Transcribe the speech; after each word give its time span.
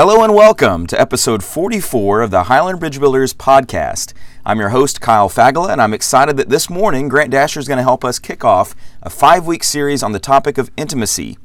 Hello 0.00 0.24
and 0.24 0.34
welcome 0.34 0.86
to 0.86 0.98
episode 0.98 1.44
44 1.44 2.22
of 2.22 2.30
the 2.30 2.44
Highland 2.44 2.80
Bridge 2.80 2.98
Builders 2.98 3.34
podcast. 3.34 4.14
I'm 4.46 4.58
your 4.58 4.70
host, 4.70 5.02
Kyle 5.02 5.28
Fagala, 5.28 5.72
and 5.72 5.82
I'm 5.82 5.92
excited 5.92 6.38
that 6.38 6.48
this 6.48 6.70
morning 6.70 7.10
Grant 7.10 7.30
Dasher 7.30 7.60
is 7.60 7.68
going 7.68 7.76
to 7.76 7.82
help 7.82 8.02
us 8.02 8.18
kick 8.18 8.42
off 8.42 8.74
a 9.02 9.10
five 9.10 9.46
week 9.46 9.62
series 9.62 10.02
on 10.02 10.12
the 10.12 10.18
topic 10.18 10.56
of 10.56 10.70
intimacy. 10.74 11.36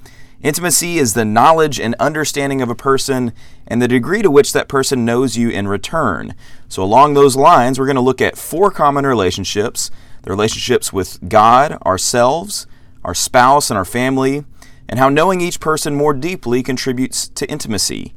Intimacy 0.41 0.99
is 0.99 1.15
the 1.15 1.25
knowledge 1.25 1.81
and 1.81 1.95
understanding 1.99 2.61
of 2.61 2.69
a 2.69 2.75
person 2.75 3.33
and 3.67 3.81
the 3.81 3.89
degree 3.89 4.21
to 4.21 4.31
which 4.31 4.53
that 4.53 4.69
person 4.69 5.03
knows 5.03 5.35
you 5.35 5.49
in 5.49 5.67
return. 5.67 6.33
So, 6.69 6.81
along 6.81 7.13
those 7.13 7.35
lines, 7.35 7.77
we're 7.77 7.87
going 7.87 7.95
to 7.95 8.01
look 8.01 8.21
at 8.21 8.37
four 8.37 8.71
common 8.71 9.05
relationships 9.05 9.91
the 10.21 10.29
relationships 10.29 10.93
with 10.93 11.19
God, 11.27 11.73
ourselves, 11.85 12.67
our 13.03 13.13
spouse, 13.13 13.69
and 13.69 13.77
our 13.77 13.83
family, 13.83 14.45
and 14.87 14.97
how 14.97 15.09
knowing 15.09 15.41
each 15.41 15.59
person 15.59 15.93
more 15.93 16.13
deeply 16.13 16.63
contributes 16.63 17.27
to 17.27 17.45
intimacy. 17.51 18.14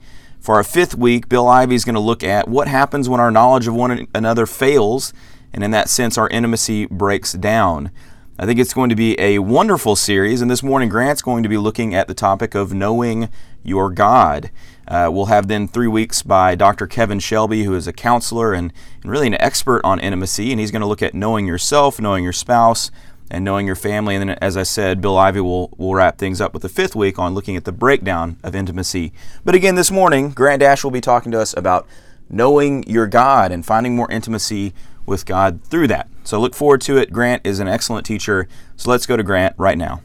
For 0.48 0.54
our 0.54 0.64
fifth 0.64 0.94
week, 0.94 1.28
Bill 1.28 1.46
Ivy 1.46 1.74
is 1.74 1.84
going 1.84 1.94
to 1.94 2.00
look 2.00 2.24
at 2.24 2.48
what 2.48 2.68
happens 2.68 3.06
when 3.06 3.20
our 3.20 3.30
knowledge 3.30 3.66
of 3.66 3.74
one 3.74 4.08
another 4.14 4.46
fails, 4.46 5.12
and 5.52 5.62
in 5.62 5.72
that 5.72 5.90
sense, 5.90 6.16
our 6.16 6.26
intimacy 6.30 6.86
breaks 6.86 7.34
down. 7.34 7.90
I 8.38 8.46
think 8.46 8.58
it's 8.58 8.72
going 8.72 8.88
to 8.88 8.96
be 8.96 9.14
a 9.20 9.40
wonderful 9.40 9.94
series, 9.94 10.40
and 10.40 10.50
this 10.50 10.62
morning, 10.62 10.88
Grant's 10.88 11.20
going 11.20 11.42
to 11.42 11.50
be 11.50 11.58
looking 11.58 11.94
at 11.94 12.08
the 12.08 12.14
topic 12.14 12.54
of 12.54 12.72
knowing 12.72 13.28
your 13.62 13.90
God. 13.90 14.50
Uh, 14.86 15.10
we'll 15.12 15.26
have 15.26 15.48
then 15.48 15.68
three 15.68 15.86
weeks 15.86 16.22
by 16.22 16.54
Dr. 16.54 16.86
Kevin 16.86 17.18
Shelby, 17.18 17.64
who 17.64 17.74
is 17.74 17.86
a 17.86 17.92
counselor 17.92 18.54
and, 18.54 18.72
and 19.02 19.12
really 19.12 19.26
an 19.26 19.38
expert 19.42 19.82
on 19.84 20.00
intimacy, 20.00 20.50
and 20.50 20.58
he's 20.58 20.70
going 20.70 20.80
to 20.80 20.88
look 20.88 21.02
at 21.02 21.12
knowing 21.12 21.46
yourself, 21.46 22.00
knowing 22.00 22.24
your 22.24 22.32
spouse, 22.32 22.90
and 23.30 23.44
knowing 23.44 23.66
your 23.66 23.76
family. 23.76 24.14
And 24.14 24.28
then, 24.28 24.38
as 24.40 24.56
I 24.56 24.62
said, 24.62 25.00
Bill 25.00 25.16
Ivy 25.16 25.40
will, 25.40 25.70
will 25.76 25.94
wrap 25.94 26.18
things 26.18 26.40
up 26.40 26.52
with 26.52 26.62
the 26.62 26.68
fifth 26.68 26.96
week 26.96 27.18
on 27.18 27.34
looking 27.34 27.56
at 27.56 27.64
the 27.64 27.72
breakdown 27.72 28.38
of 28.42 28.54
intimacy. 28.54 29.12
But 29.44 29.54
again, 29.54 29.74
this 29.74 29.90
morning, 29.90 30.30
Grant 30.30 30.60
Dasher 30.60 30.86
will 30.86 30.92
be 30.92 31.00
talking 31.00 31.32
to 31.32 31.40
us 31.40 31.56
about 31.56 31.86
knowing 32.30 32.84
your 32.84 33.06
God 33.06 33.52
and 33.52 33.64
finding 33.64 33.96
more 33.96 34.10
intimacy 34.10 34.72
with 35.06 35.26
God 35.26 35.62
through 35.64 35.88
that. 35.88 36.08
So 36.24 36.40
look 36.40 36.54
forward 36.54 36.80
to 36.82 36.96
it. 36.98 37.12
Grant 37.12 37.46
is 37.46 37.58
an 37.58 37.68
excellent 37.68 38.06
teacher. 38.06 38.48
So 38.76 38.90
let's 38.90 39.06
go 39.06 39.16
to 39.16 39.22
Grant 39.22 39.54
right 39.58 39.78
now. 39.78 40.02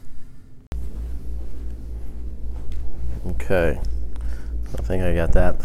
Okay. 3.26 3.80
I 4.78 4.82
think 4.82 5.02
I 5.02 5.14
got 5.14 5.32
that. 5.32 5.56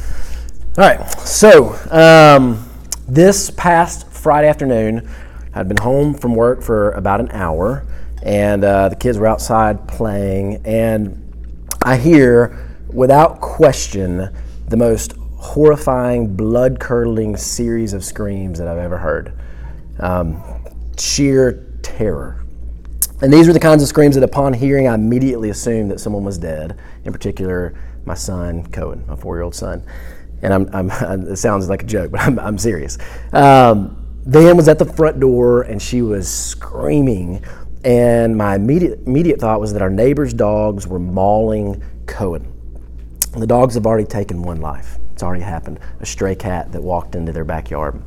All 0.77 0.85
right. 0.85 1.09
So, 1.19 1.75
um, 1.91 2.65
this 3.07 3.49
past 3.49 4.07
Friday 4.07 4.47
afternoon, 4.47 5.09
I'd 5.53 5.67
been 5.67 5.77
home 5.77 6.13
from 6.13 6.35
work 6.35 6.61
for 6.61 6.91
about 6.91 7.19
an 7.19 7.31
hour, 7.31 7.85
and 8.23 8.63
uh, 8.63 8.89
the 8.89 8.95
kids 8.95 9.17
were 9.17 9.27
outside 9.27 9.87
playing, 9.87 10.61
and 10.65 11.25
I 11.81 11.97
hear, 11.97 12.67
without 12.91 13.41
question, 13.41 14.29
the 14.67 14.77
most 14.77 15.13
horrifying, 15.37 16.35
blood 16.35 16.79
curdling 16.79 17.37
series 17.37 17.93
of 17.93 18.03
screams 18.03 18.59
that 18.59 18.67
I've 18.67 18.77
ever 18.77 18.97
heard. 18.97 19.33
Um, 19.99 20.43
sheer 20.97 21.65
terror. 21.81 22.43
And 23.21 23.33
these 23.33 23.47
were 23.47 23.53
the 23.53 23.59
kinds 23.59 23.81
of 23.81 23.89
screams 23.89 24.15
that, 24.15 24.23
upon 24.23 24.53
hearing, 24.53 24.87
I 24.87 24.95
immediately 24.95 25.49
assumed 25.49 25.91
that 25.91 25.99
someone 25.99 26.23
was 26.23 26.37
dead, 26.37 26.79
in 27.05 27.11
particular, 27.11 27.73
my 28.05 28.13
son, 28.13 28.65
Cohen, 28.71 29.05
my 29.07 29.15
four 29.15 29.35
year 29.35 29.43
old 29.43 29.55
son. 29.55 29.83
And 30.41 30.53
I'm, 30.53 30.69
I'm, 30.73 30.89
it 31.27 31.37
sounds 31.37 31.69
like 31.69 31.83
a 31.83 31.85
joke, 31.85 32.11
but 32.11 32.21
I'm, 32.21 32.39
I'm 32.39 32.57
serious. 32.57 32.97
Um, 33.33 33.98
Van 34.25 34.55
was 34.57 34.67
at 34.67 34.79
the 34.79 34.85
front 34.85 35.19
door 35.19 35.63
and 35.63 35.81
she 35.81 36.01
was 36.01 36.27
screaming. 36.27 37.43
And 37.83 38.35
my 38.35 38.55
immediate, 38.55 38.99
immediate 39.05 39.39
thought 39.39 39.59
was 39.59 39.73
that 39.73 39.81
our 39.81 39.89
neighbor's 39.89 40.33
dogs 40.33 40.87
were 40.87 40.99
mauling 40.99 41.81
Cohen. 42.05 42.51
The 43.37 43.47
dogs 43.47 43.75
have 43.75 43.85
already 43.85 44.07
taken 44.07 44.41
one 44.41 44.59
life. 44.59 44.97
It's 45.13 45.23
already 45.23 45.43
happened. 45.43 45.79
A 45.99 46.05
stray 46.05 46.35
cat 46.35 46.71
that 46.71 46.81
walked 46.81 47.15
into 47.15 47.31
their 47.31 47.45
backyard. 47.45 48.01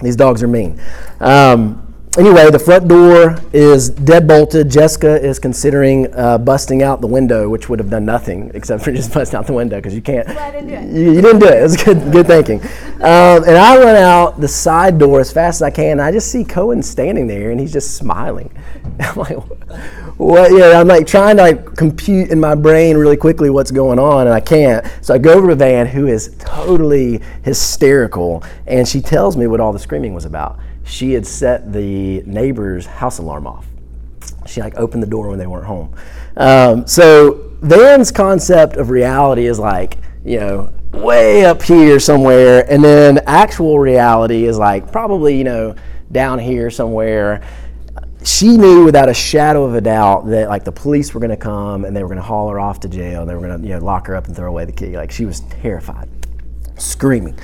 These 0.00 0.16
dogs 0.16 0.42
are 0.42 0.48
mean. 0.48 0.80
Um, 1.20 1.83
anyway, 2.18 2.50
the 2.50 2.58
front 2.58 2.88
door 2.88 3.36
is 3.52 3.90
dead 3.90 4.28
bolted. 4.28 4.70
Jessica 4.70 5.20
is 5.20 5.38
considering 5.38 6.12
uh, 6.14 6.38
busting 6.38 6.82
out 6.82 7.00
the 7.00 7.06
window, 7.06 7.48
which 7.48 7.68
would 7.68 7.78
have 7.78 7.90
done 7.90 8.04
nothing 8.04 8.50
except 8.54 8.82
for 8.84 8.92
just 8.92 9.12
busting 9.12 9.38
out 9.38 9.46
the 9.46 9.52
window 9.52 9.76
because 9.76 9.94
you 9.94 10.02
can't. 10.02 10.26
Well, 10.28 10.38
I 10.38 10.50
didn't 10.50 10.68
do 10.68 10.74
it. 10.74 10.94
You, 10.94 11.12
you 11.12 11.22
didn't 11.22 11.40
do 11.40 11.46
it. 11.46 11.58
It 11.58 11.62
was 11.62 11.82
good, 11.82 12.12
good 12.12 12.26
thinking. 12.26 12.60
Um, 12.96 13.44
and 13.44 13.56
I 13.56 13.76
run 13.78 13.96
out 13.96 14.40
the 14.40 14.48
side 14.48 14.98
door 14.98 15.20
as 15.20 15.32
fast 15.32 15.56
as 15.56 15.62
I 15.62 15.70
can. 15.70 15.92
And 15.92 16.02
I 16.02 16.12
just 16.12 16.30
see 16.30 16.44
Cohen 16.44 16.82
standing 16.82 17.26
there, 17.26 17.50
and 17.50 17.60
he's 17.60 17.72
just 17.72 17.96
smiling. 17.96 18.50
I'm 19.00 19.16
like, 19.16 19.38
what? 20.18 20.52
Yeah, 20.52 20.80
I'm 20.80 20.88
like 20.88 21.06
trying 21.06 21.36
to 21.36 21.42
like 21.42 21.76
compute 21.76 22.30
in 22.30 22.38
my 22.38 22.54
brain 22.54 22.96
really 22.96 23.16
quickly 23.16 23.50
what's 23.50 23.70
going 23.70 23.98
on, 23.98 24.26
and 24.26 24.34
I 24.34 24.40
can't. 24.40 24.86
So 25.00 25.14
I 25.14 25.18
go 25.18 25.32
over 25.32 25.48
to 25.48 25.56
Van, 25.56 25.86
who 25.86 26.06
is 26.06 26.34
totally 26.38 27.20
hysterical, 27.42 28.44
and 28.66 28.86
she 28.86 29.00
tells 29.00 29.36
me 29.36 29.46
what 29.46 29.60
all 29.60 29.72
the 29.72 29.78
screaming 29.78 30.14
was 30.14 30.24
about 30.24 30.58
she 30.84 31.12
had 31.12 31.26
set 31.26 31.72
the 31.72 32.22
neighbor's 32.22 32.86
house 32.86 33.18
alarm 33.18 33.46
off. 33.46 33.66
She 34.46 34.60
like 34.60 34.76
opened 34.76 35.02
the 35.02 35.08
door 35.08 35.28
when 35.28 35.38
they 35.38 35.46
weren't 35.46 35.66
home. 35.66 35.94
Um, 36.36 36.86
so 36.86 37.52
Van's 37.62 38.10
concept 38.10 38.76
of 38.76 38.90
reality 38.90 39.46
is 39.46 39.58
like, 39.58 39.96
you 40.24 40.38
know, 40.38 40.72
way 40.92 41.44
up 41.44 41.62
here 41.62 41.98
somewhere, 41.98 42.70
and 42.70 42.84
then 42.84 43.18
actual 43.26 43.78
reality 43.78 44.44
is 44.44 44.58
like 44.58 44.92
probably, 44.92 45.36
you 45.36 45.44
know, 45.44 45.74
down 46.12 46.38
here 46.38 46.70
somewhere. 46.70 47.42
She 48.22 48.56
knew 48.56 48.84
without 48.84 49.08
a 49.08 49.14
shadow 49.14 49.64
of 49.64 49.74
a 49.74 49.80
doubt 49.80 50.26
that 50.28 50.48
like 50.48 50.64
the 50.64 50.72
police 50.72 51.12
were 51.12 51.20
going 51.20 51.30
to 51.30 51.36
come 51.36 51.84
and 51.84 51.94
they 51.94 52.02
were 52.02 52.08
going 52.08 52.20
to 52.20 52.24
haul 52.24 52.48
her 52.48 52.58
off 52.58 52.80
to 52.80 52.88
jail. 52.88 53.26
They 53.26 53.34
were 53.34 53.46
going 53.46 53.60
to 53.60 53.66
you 53.66 53.74
know 53.74 53.84
lock 53.84 54.06
her 54.06 54.16
up 54.16 54.26
and 54.26 54.36
throw 54.36 54.48
away 54.48 54.64
the 54.64 54.72
key. 54.72 54.96
Like 54.96 55.10
she 55.10 55.26
was 55.26 55.40
terrified, 55.40 56.08
screaming. 56.76 57.38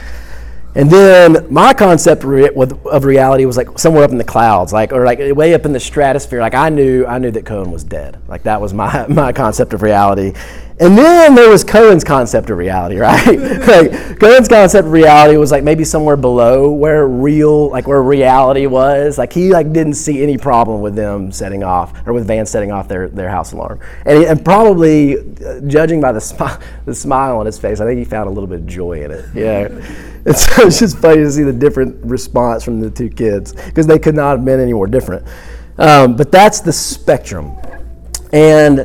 And 0.75 0.89
then 0.89 1.53
my 1.53 1.75
concept 1.75 2.23
of 2.23 3.05
reality 3.05 3.45
was 3.45 3.57
like 3.57 3.79
somewhere 3.79 4.05
up 4.05 4.13
in 4.13 4.19
the 4.19 4.25
clouds, 4.25 4.73
like 4.73 4.93
or 4.93 5.05
like 5.05 5.19
way 5.35 5.53
up 5.55 5.65
in 5.65 5.73
the 5.73 5.81
stratosphere. 5.81 6.41
Like 6.41 6.55
I 6.55 6.69
knew, 6.69 7.05
I 7.07 7.19
knew 7.19 7.33
that 7.33 7.45
Cohen 7.45 7.73
was 7.73 7.83
dead. 7.83 8.21
Like 8.29 8.45
that 8.45 8.61
was 8.61 8.73
my 8.73 9.07
my 9.09 9.33
concept 9.33 9.73
of 9.75 9.83
reality. 9.83 10.33
And 10.81 10.97
then 10.97 11.35
there 11.35 11.51
was 11.51 11.63
Cohen's 11.63 12.05
concept 12.05 12.49
of 12.49 12.57
reality, 12.57 12.97
right? 12.99 13.39
like 13.39 14.19
Cohen's 14.19 14.49
concept 14.49 14.87
of 14.87 14.93
reality 14.93 15.37
was 15.37 15.51
like 15.51 15.63
maybe 15.63 15.85
somewhere 15.85 16.17
below 16.17 16.71
where 16.71 17.07
real, 17.07 17.69
like 17.69 17.87
where 17.87 18.03
reality 18.03 18.67
was. 18.67 19.19
Like 19.19 19.31
he 19.31 19.51
like 19.51 19.75
didn't 19.75 19.95
see 19.95 20.23
any 20.23 20.39
problem 20.39 20.81
with 20.81 20.95
them 20.95 21.33
setting 21.33 21.63
off 21.63 21.93
or 22.07 22.15
with 22.15 22.27
Van 22.27 22.47
setting 22.47 22.73
off 22.73 22.89
their, 22.89 23.11
their 23.11 23.29
house 23.29 23.53
alarm. 23.53 23.81
And, 24.07 24.19
he, 24.19 24.27
and 24.27 24.43
probably, 24.43 25.19
uh, 25.19 25.61
judging 25.67 26.01
by 26.01 26.13
the 26.13 26.21
smile, 26.21 26.59
the 26.87 26.95
smile 26.95 27.37
on 27.37 27.45
his 27.45 27.59
face, 27.59 27.81
I 27.81 27.85
think 27.85 27.99
he 27.99 28.07
found 28.07 28.29
a 28.29 28.33
little 28.33 28.49
bit 28.49 28.61
of 28.61 28.67
joy 28.67 29.05
in 29.05 29.11
it. 29.11 29.27
Yeah. 29.35 29.69
And 30.27 30.37
so 30.37 30.63
it's 30.67 30.79
just 30.79 30.99
funny 30.99 31.19
to 31.19 31.31
see 31.31 31.43
the 31.43 31.53
different 31.53 32.05
response 32.05 32.65
from 32.65 32.81
the 32.81 32.91
two 32.91 33.09
kids 33.09 33.53
because 33.53 33.87
they 33.87 33.99
could 33.99 34.15
not 34.15 34.37
have 34.37 34.45
been 34.45 34.61
any 34.61 34.73
more 34.73 34.87
different. 34.87 35.27
Um, 35.79 36.17
but 36.17 36.31
that's 36.31 36.61
the 36.61 36.73
spectrum. 36.73 37.57
And 38.33 38.81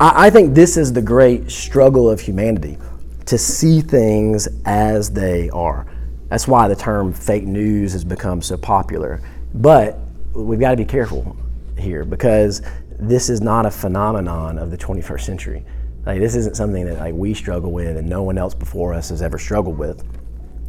I, 0.00 0.26
I 0.26 0.30
think 0.30 0.54
this 0.54 0.76
is 0.76 0.92
the 0.92 1.02
great 1.02 1.50
struggle 1.50 2.10
of 2.10 2.20
humanity 2.20 2.78
to 3.26 3.36
see 3.36 3.80
things 3.80 4.48
as 4.64 5.10
they 5.10 5.50
are. 5.50 5.86
That's 6.28 6.48
why 6.48 6.68
the 6.68 6.76
term 6.76 7.12
fake 7.12 7.44
news 7.44 7.92
has 7.92 8.04
become 8.04 8.40
so 8.42 8.56
popular. 8.56 9.20
But 9.54 9.98
we've 10.32 10.60
got 10.60 10.70
to 10.70 10.76
be 10.76 10.84
careful 10.84 11.36
here 11.78 12.04
because 12.04 12.62
this 12.98 13.28
is 13.28 13.40
not 13.40 13.66
a 13.66 13.70
phenomenon 13.70 14.58
of 14.58 14.70
the 14.70 14.78
21st 14.78 15.20
century. 15.20 15.64
Like 16.06 16.20
this 16.20 16.34
isn't 16.34 16.56
something 16.56 16.86
that 16.86 16.98
like 16.98 17.14
we 17.14 17.34
struggle 17.34 17.70
with 17.70 17.96
and 17.96 18.08
no 18.08 18.22
one 18.22 18.38
else 18.38 18.54
before 18.54 18.94
us 18.94 19.10
has 19.10 19.20
ever 19.20 19.38
struggled 19.38 19.78
with. 19.78 20.02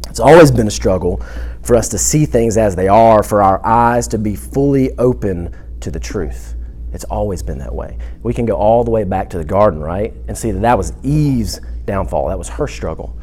It's 0.08 0.20
always 0.20 0.50
been 0.50 0.66
a 0.66 0.72
struggle 0.72 1.22
for 1.62 1.76
us 1.76 1.88
to 1.90 1.98
see 1.98 2.26
things 2.26 2.56
as 2.56 2.74
they 2.74 2.88
are, 2.88 3.22
for 3.22 3.42
our 3.42 3.64
eyes 3.64 4.08
to 4.08 4.18
be 4.18 4.34
fully 4.34 4.96
open 4.98 5.54
to 5.80 5.90
the 5.90 6.00
truth. 6.00 6.54
It's 6.92 7.04
always 7.04 7.42
been 7.42 7.58
that 7.58 7.74
way. 7.74 7.98
We 8.22 8.34
can 8.34 8.46
go 8.46 8.56
all 8.56 8.82
the 8.82 8.90
way 8.90 9.04
back 9.04 9.30
to 9.30 9.38
the 9.38 9.44
garden, 9.44 9.80
right? 9.80 10.12
And 10.26 10.36
see 10.36 10.50
that 10.50 10.60
that 10.60 10.76
was 10.76 10.92
Eve's 11.02 11.60
downfall. 11.84 12.28
That 12.28 12.38
was 12.38 12.48
her 12.48 12.66
struggle. 12.66 13.16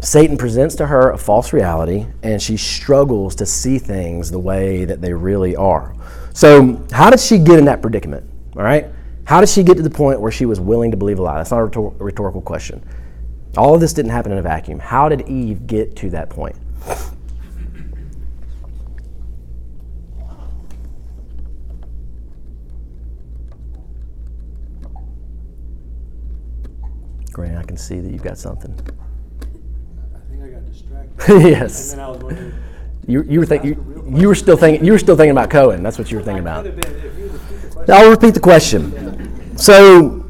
Satan 0.00 0.36
presents 0.36 0.74
to 0.76 0.86
her 0.86 1.12
a 1.12 1.18
false 1.18 1.52
reality, 1.52 2.06
and 2.22 2.42
she 2.42 2.56
struggles 2.56 3.34
to 3.36 3.46
see 3.46 3.78
things 3.78 4.30
the 4.30 4.38
way 4.38 4.84
that 4.84 5.00
they 5.00 5.12
really 5.12 5.56
are. 5.56 5.94
So, 6.34 6.84
how 6.92 7.10
did 7.10 7.20
she 7.20 7.38
get 7.38 7.58
in 7.58 7.64
that 7.66 7.80
predicament? 7.80 8.28
All 8.56 8.62
right? 8.62 8.86
How 9.24 9.40
did 9.40 9.48
she 9.48 9.62
get 9.62 9.76
to 9.76 9.82
the 9.82 9.90
point 9.90 10.20
where 10.20 10.32
she 10.32 10.44
was 10.44 10.60
willing 10.60 10.90
to 10.90 10.96
believe 10.96 11.18
a 11.18 11.22
lie? 11.22 11.38
That's 11.38 11.50
not 11.50 11.74
a 11.74 11.80
rhetorical 11.80 12.42
question. 12.42 12.84
All 13.56 13.74
of 13.74 13.80
this 13.80 13.92
didn't 13.92 14.10
happen 14.10 14.32
in 14.32 14.38
a 14.38 14.42
vacuum. 14.42 14.80
How 14.80 15.08
did 15.08 15.28
Eve 15.28 15.66
get 15.66 15.94
to 15.96 16.10
that 16.10 16.28
point? 16.28 16.56
Grant, 27.32 27.58
I 27.58 27.62
can 27.62 27.76
see 27.76 27.98
that 28.00 28.12
you've 28.12 28.22
got 28.22 28.38
something. 28.38 28.72
I 30.14 30.30
think 30.30 30.42
I 30.42 30.48
got 30.48 30.66
distracted. 30.72 31.42
yes. 31.42 31.90
And 31.92 31.98
then 31.98 32.06
I 32.06 32.08
was 32.10 32.22
wondering. 32.22 32.54
You, 33.06 33.22
you 33.24 33.40
were 33.40 33.54
you, 33.64 34.14
you 34.16 34.28
were 34.28 34.34
still 34.34 34.56
thinking 34.56 34.84
you 34.84 34.92
were 34.92 34.98
still 34.98 35.16
thinking 35.16 35.32
about 35.32 35.50
Cohen. 35.50 35.82
That's 35.82 35.98
what 35.98 36.10
you 36.10 36.16
were 36.16 36.22
thinking 36.22 36.40
about. 36.40 36.64
been, 36.64 36.78
if 36.78 37.18
you 37.18 37.28
repeat 37.28 37.60
the 37.60 37.68
question. 37.70 37.94
I'll 37.94 38.10
repeat 38.10 38.34
the 38.34 38.40
question. 38.40 39.58
So 39.58 40.23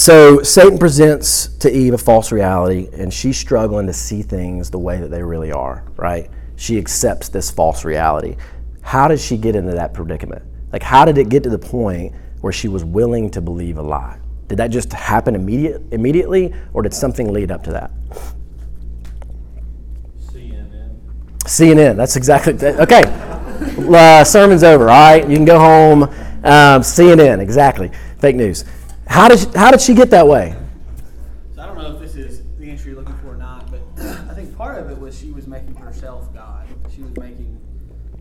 So 0.00 0.42
Satan 0.42 0.78
presents 0.78 1.48
to 1.58 1.70
Eve 1.70 1.92
a 1.92 1.98
false 1.98 2.32
reality, 2.32 2.88
and 2.94 3.12
she's 3.12 3.36
struggling 3.36 3.86
to 3.86 3.92
see 3.92 4.22
things 4.22 4.70
the 4.70 4.78
way 4.78 4.96
that 4.96 5.10
they 5.10 5.22
really 5.22 5.52
are, 5.52 5.84
right? 5.96 6.30
She 6.56 6.78
accepts 6.78 7.28
this 7.28 7.50
false 7.50 7.84
reality. 7.84 8.36
How 8.80 9.08
did 9.08 9.20
she 9.20 9.36
get 9.36 9.54
into 9.56 9.72
that 9.72 9.92
predicament? 9.92 10.42
Like, 10.72 10.82
how 10.82 11.04
did 11.04 11.18
it 11.18 11.28
get 11.28 11.42
to 11.42 11.50
the 11.50 11.58
point 11.58 12.14
where 12.40 12.50
she 12.50 12.66
was 12.66 12.82
willing 12.82 13.30
to 13.32 13.42
believe 13.42 13.76
a 13.76 13.82
lie? 13.82 14.18
Did 14.48 14.56
that 14.56 14.68
just 14.68 14.90
happen 14.90 15.34
immediate, 15.34 15.82
immediately, 15.90 16.54
or 16.72 16.80
did 16.80 16.94
something 16.94 17.30
lead 17.30 17.50
up 17.50 17.62
to 17.64 17.72
that? 17.72 17.90
CNN. 20.16 20.96
CNN. 21.40 21.96
That's 21.96 22.16
exactly 22.16 22.54
okay. 22.54 23.02
Uh, 23.80 24.24
sermon's 24.24 24.62
over. 24.62 24.88
All 24.88 25.12
right, 25.12 25.28
you 25.28 25.36
can 25.36 25.44
go 25.44 25.58
home. 25.58 26.04
Um, 26.04 26.80
CNN. 26.80 27.40
Exactly. 27.40 27.90
Fake 28.18 28.36
news. 28.36 28.64
How 29.10 29.26
did 29.26 29.40
she, 29.40 29.46
how 29.56 29.72
did 29.72 29.80
she 29.80 29.92
get 29.92 30.10
that 30.10 30.28
way? 30.28 30.56
So 31.56 31.62
I 31.62 31.66
don't 31.66 31.78
know 31.78 31.94
if 31.94 31.98
this 31.98 32.14
is 32.14 32.42
the 32.60 32.70
answer 32.70 32.90
you're 32.90 32.98
looking 32.98 33.18
for 33.18 33.34
or 33.34 33.36
not, 33.36 33.68
but 33.68 33.80
I 33.98 34.34
think 34.34 34.56
part 34.56 34.78
of 34.78 34.88
it 34.88 34.96
was 34.96 35.18
she 35.18 35.32
was 35.32 35.48
making 35.48 35.74
herself 35.74 36.32
God. 36.32 36.68
She 36.94 37.02
was 37.02 37.10
making, 37.16 37.60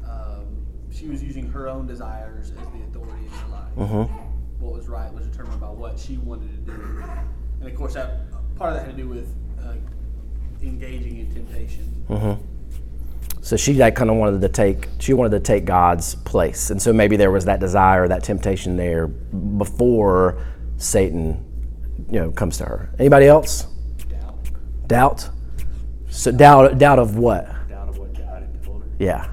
um, 0.04 0.66
she 0.92 1.06
was 1.06 1.22
using 1.22 1.48
her 1.52 1.70
own 1.70 1.86
desires 1.86 2.50
as 2.60 2.68
the 2.70 2.84
authority 2.90 3.24
in 3.24 3.32
her 3.32 3.48
life. 3.50 3.76
Mm-hmm. 3.78 4.64
What 4.66 4.74
was 4.74 4.88
right 4.88 5.14
was 5.14 5.28
determined 5.28 5.62
by 5.62 5.70
what 5.70 6.00
she 6.00 6.18
wanted 6.18 6.66
to 6.66 6.72
do, 6.72 7.04
and 7.60 7.70
of 7.70 7.76
course 7.76 7.94
that 7.94 8.22
part 8.58 8.74
of 8.74 8.80
that 8.80 8.88
had 8.88 8.98
to 8.98 9.04
do 9.04 9.08
with 9.08 9.32
uh, 9.64 9.76
engaging 10.64 11.20
in 11.20 11.32
temptation. 11.32 12.04
Mm-hmm. 12.10 13.42
So 13.42 13.58
she 13.58 13.76
like 13.76 13.94
kind 13.94 14.10
of 14.10 14.16
wanted 14.16 14.42
to 14.42 14.50
take 14.50 14.88
she 14.98 15.14
wanted 15.14 15.38
to 15.38 15.40
take 15.40 15.66
God's 15.66 16.16
place, 16.16 16.72
and 16.72 16.82
so 16.82 16.92
maybe 16.92 17.16
there 17.16 17.32
was 17.32 17.46
that 17.46 17.60
desire, 17.60 18.08
that 18.08 18.24
temptation 18.24 18.76
there 18.76 19.08
before 19.08 20.44
Satan, 20.80 21.46
you 22.10 22.20
know, 22.20 22.32
comes 22.32 22.58
to 22.58 22.66
her. 22.66 22.90
Anybody 22.98 23.28
else? 23.28 23.68
Doubt. 24.08 24.50
Doubt. 24.88 25.30
So 26.10 26.32
doubt 26.32 26.78
doubt 26.80 26.98
of 26.98 27.18
what? 27.18 27.46
Doubt 27.68 27.90
of 27.90 27.98
what 27.98 28.14
God 28.14 28.42
had 28.42 28.64
told 28.64 28.82
her. 28.82 28.90
Yeah. 28.98 29.30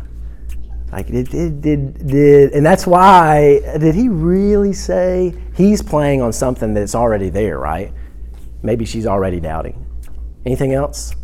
Like 0.92 1.06
did 1.06 1.28
did 1.28 1.60
did, 1.62 2.06
did 2.06 2.52
and 2.52 2.66
that's 2.66 2.86
why 2.86 3.60
did 3.78 3.94
he 3.94 4.08
really 4.08 4.72
say 4.72 5.34
he's 5.54 5.80
playing 5.82 6.20
on 6.20 6.32
something 6.32 6.74
that's 6.74 6.96
already 6.96 7.30
there, 7.30 7.58
right? 7.58 7.92
Maybe 8.62 8.84
she's 8.84 9.06
already 9.06 9.38
doubting. 9.38 9.86
Anything 10.44 10.72
else? 10.72 11.14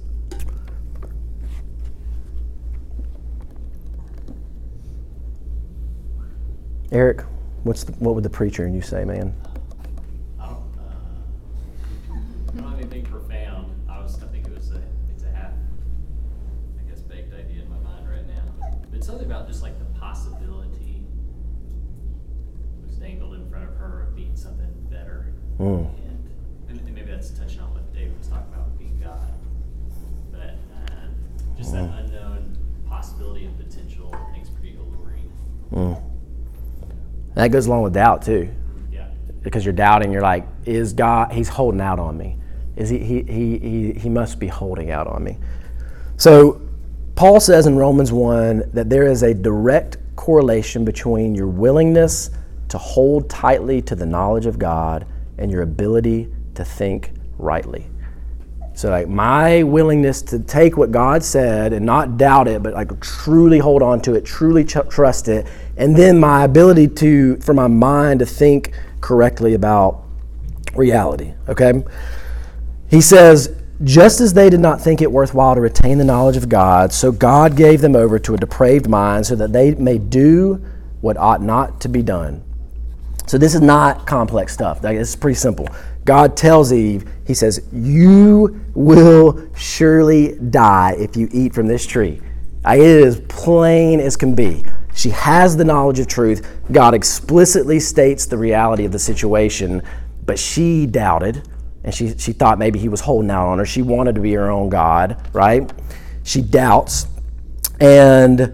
Eric, 6.92 7.22
what's 7.64 7.84
the, 7.84 7.92
what 7.92 8.14
would 8.14 8.22
the 8.22 8.30
preacher 8.30 8.66
and 8.66 8.74
you 8.74 8.82
say, 8.82 9.04
man? 9.04 9.34
Mm. 25.62 25.78
And, 25.78 26.28
and, 26.70 26.80
and 26.80 26.94
maybe 26.94 27.08
that's 27.08 27.30
touching 27.30 27.60
on 27.60 27.72
what 27.72 27.94
David 27.94 28.18
was 28.18 28.26
talking 28.26 28.52
about 28.52 28.66
with 28.66 28.78
being 28.80 28.98
God. 29.00 29.20
But 30.32 30.56
uh, 30.74 31.56
just 31.56 31.70
that 31.72 31.84
unknown 32.00 32.58
possibility 32.88 33.44
and 33.44 33.56
potential 33.56 34.12
I 34.12 34.32
think 34.32 34.42
is 34.42 34.50
pretty 34.50 34.76
alluring. 34.76 35.30
Mm. 35.70 36.02
That 37.36 37.48
goes 37.52 37.66
along 37.66 37.82
with 37.82 37.94
doubt 37.94 38.22
too. 38.22 38.52
Yeah. 38.90 39.06
because 39.42 39.64
you're 39.64 39.72
doubting. 39.72 40.10
You're 40.10 40.20
like, 40.20 40.48
is 40.66 40.92
God? 40.92 41.32
He's 41.32 41.48
holding 41.48 41.80
out 41.80 42.00
on 42.00 42.18
me. 42.18 42.38
Is 42.74 42.88
he? 42.88 42.98
He 42.98 43.22
he 43.22 43.58
he, 43.58 43.92
he 43.92 44.08
must 44.08 44.40
be 44.40 44.48
holding 44.48 44.90
out 44.90 45.06
on 45.06 45.22
me. 45.22 45.38
So, 46.16 46.60
Paul 47.14 47.38
says 47.38 47.66
in 47.66 47.76
Romans 47.76 48.10
one 48.10 48.68
that 48.72 48.90
there 48.90 49.06
is 49.06 49.22
a 49.22 49.32
direct 49.32 49.98
correlation 50.16 50.84
between 50.84 51.36
your 51.36 51.46
willingness 51.46 52.30
to 52.70 52.78
hold 52.78 53.30
tightly 53.30 53.80
to 53.82 53.94
the 53.94 54.06
knowledge 54.06 54.46
of 54.46 54.58
God 54.58 55.06
and 55.42 55.50
your 55.50 55.62
ability 55.62 56.28
to 56.54 56.64
think 56.64 57.12
rightly. 57.36 57.86
So, 58.74 58.88
like 58.88 59.08
my 59.08 59.64
willingness 59.64 60.22
to 60.22 60.38
take 60.38 60.76
what 60.78 60.92
God 60.92 61.22
said 61.22 61.74
and 61.74 61.84
not 61.84 62.16
doubt 62.16 62.48
it, 62.48 62.62
but 62.62 62.72
like 62.72 62.98
truly 63.00 63.58
hold 63.58 63.82
on 63.82 64.00
to 64.02 64.14
it, 64.14 64.24
truly 64.24 64.64
ch- 64.64 64.88
trust 64.88 65.28
it, 65.28 65.46
and 65.76 65.94
then 65.94 66.18
my 66.18 66.44
ability 66.44 66.88
to, 66.88 67.36
for 67.36 67.52
my 67.52 67.66
mind 67.66 68.20
to 68.20 68.26
think 68.26 68.72
correctly 69.02 69.54
about 69.54 70.04
reality. 70.74 71.34
Okay? 71.48 71.84
He 72.88 73.00
says, 73.02 73.54
just 73.84 74.20
as 74.20 74.32
they 74.32 74.48
did 74.48 74.60
not 74.60 74.80
think 74.80 75.02
it 75.02 75.10
worthwhile 75.10 75.54
to 75.54 75.60
retain 75.60 75.98
the 75.98 76.04
knowledge 76.04 76.36
of 76.36 76.48
God, 76.48 76.92
so 76.92 77.12
God 77.12 77.56
gave 77.56 77.80
them 77.80 77.96
over 77.96 78.18
to 78.20 78.34
a 78.34 78.36
depraved 78.36 78.88
mind 78.88 79.26
so 79.26 79.34
that 79.34 79.52
they 79.52 79.74
may 79.74 79.98
do 79.98 80.64
what 81.00 81.16
ought 81.16 81.42
not 81.42 81.80
to 81.80 81.88
be 81.88 82.00
done. 82.00 82.42
So 83.26 83.38
this 83.38 83.54
is 83.54 83.60
not 83.60 84.06
complex 84.06 84.52
stuff. 84.52 84.82
Like, 84.82 84.96
It's 84.96 85.16
pretty 85.16 85.36
simple. 85.36 85.68
God 86.04 86.36
tells 86.36 86.72
Eve, 86.72 87.08
He 87.26 87.34
says, 87.34 87.66
You 87.72 88.60
will 88.74 89.48
surely 89.56 90.36
die 90.50 90.96
if 90.98 91.16
you 91.16 91.28
eat 91.32 91.54
from 91.54 91.66
this 91.66 91.86
tree. 91.86 92.20
It 92.64 92.80
is 92.80 93.20
plain 93.28 94.00
as 94.00 94.16
can 94.16 94.34
be. 94.34 94.64
She 94.94 95.10
has 95.10 95.56
the 95.56 95.64
knowledge 95.64 95.98
of 95.98 96.06
truth. 96.06 96.46
God 96.70 96.94
explicitly 96.94 97.80
states 97.80 98.26
the 98.26 98.38
reality 98.38 98.84
of 98.84 98.92
the 98.92 98.98
situation, 98.98 99.82
but 100.24 100.38
she 100.38 100.86
doubted 100.86 101.48
and 101.84 101.94
she, 101.94 102.16
she 102.16 102.32
thought 102.32 102.58
maybe 102.58 102.78
he 102.78 102.88
was 102.88 103.00
holding 103.00 103.30
out 103.30 103.48
on 103.48 103.58
her. 103.58 103.66
She 103.66 103.82
wanted 103.82 104.14
to 104.14 104.20
be 104.20 104.32
her 104.34 104.50
own 104.50 104.68
God, 104.68 105.28
right? 105.32 105.72
She 106.22 106.40
doubts. 106.40 107.06
And, 107.80 108.40
and 108.40 108.52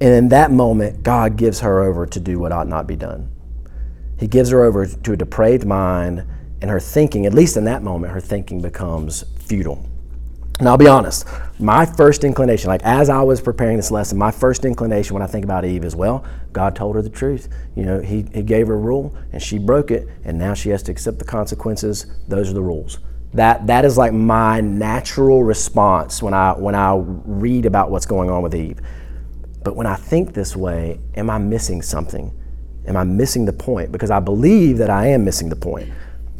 in 0.00 0.28
that 0.28 0.52
moment, 0.52 1.02
God 1.02 1.36
gives 1.36 1.60
her 1.60 1.82
over 1.82 2.06
to 2.06 2.20
do 2.20 2.38
what 2.38 2.52
ought 2.52 2.68
not 2.68 2.86
be 2.86 2.94
done. 2.94 3.32
He 4.18 4.26
gives 4.26 4.50
her 4.50 4.64
over 4.64 4.86
to 4.86 5.12
a 5.12 5.16
depraved 5.16 5.66
mind, 5.66 6.24
and 6.62 6.70
her 6.70 6.80
thinking, 6.80 7.26
at 7.26 7.34
least 7.34 7.56
in 7.56 7.64
that 7.64 7.82
moment, 7.82 8.12
her 8.12 8.20
thinking 8.20 8.60
becomes 8.62 9.24
futile. 9.38 9.86
And 10.58 10.66
I'll 10.66 10.78
be 10.78 10.88
honest, 10.88 11.26
my 11.58 11.84
first 11.84 12.24
inclination, 12.24 12.68
like 12.68 12.82
as 12.82 13.10
I 13.10 13.20
was 13.20 13.42
preparing 13.42 13.76
this 13.76 13.90
lesson, 13.90 14.16
my 14.16 14.30
first 14.30 14.64
inclination 14.64 15.12
when 15.12 15.22
I 15.22 15.26
think 15.26 15.44
about 15.44 15.66
Eve 15.66 15.84
is, 15.84 15.94
well, 15.94 16.24
God 16.54 16.74
told 16.74 16.96
her 16.96 17.02
the 17.02 17.10
truth. 17.10 17.50
You 17.74 17.84
know, 17.84 18.00
He, 18.00 18.24
he 18.32 18.42
gave 18.42 18.68
her 18.68 18.74
a 18.74 18.78
rule 18.78 19.14
and 19.32 19.42
she 19.42 19.58
broke 19.58 19.90
it, 19.90 20.08
and 20.24 20.38
now 20.38 20.54
she 20.54 20.70
has 20.70 20.82
to 20.84 20.92
accept 20.92 21.18
the 21.18 21.26
consequences. 21.26 22.06
Those 22.26 22.48
are 22.48 22.54
the 22.54 22.62
rules. 22.62 23.00
That, 23.34 23.66
that 23.66 23.84
is 23.84 23.98
like 23.98 24.14
my 24.14 24.62
natural 24.62 25.44
response 25.44 26.22
when 26.22 26.32
I, 26.32 26.52
when 26.52 26.74
I 26.74 26.94
read 26.96 27.66
about 27.66 27.90
what's 27.90 28.06
going 28.06 28.30
on 28.30 28.42
with 28.42 28.54
Eve. 28.54 28.80
But 29.62 29.76
when 29.76 29.86
I 29.86 29.96
think 29.96 30.32
this 30.32 30.56
way, 30.56 31.00
am 31.16 31.28
I 31.28 31.36
missing 31.36 31.82
something? 31.82 32.32
Am 32.86 32.96
I 32.96 33.04
missing 33.04 33.44
the 33.44 33.52
point? 33.52 33.92
Because 33.92 34.10
I 34.10 34.20
believe 34.20 34.78
that 34.78 34.90
I 34.90 35.08
am 35.08 35.24
missing 35.24 35.48
the 35.48 35.56
point. 35.56 35.90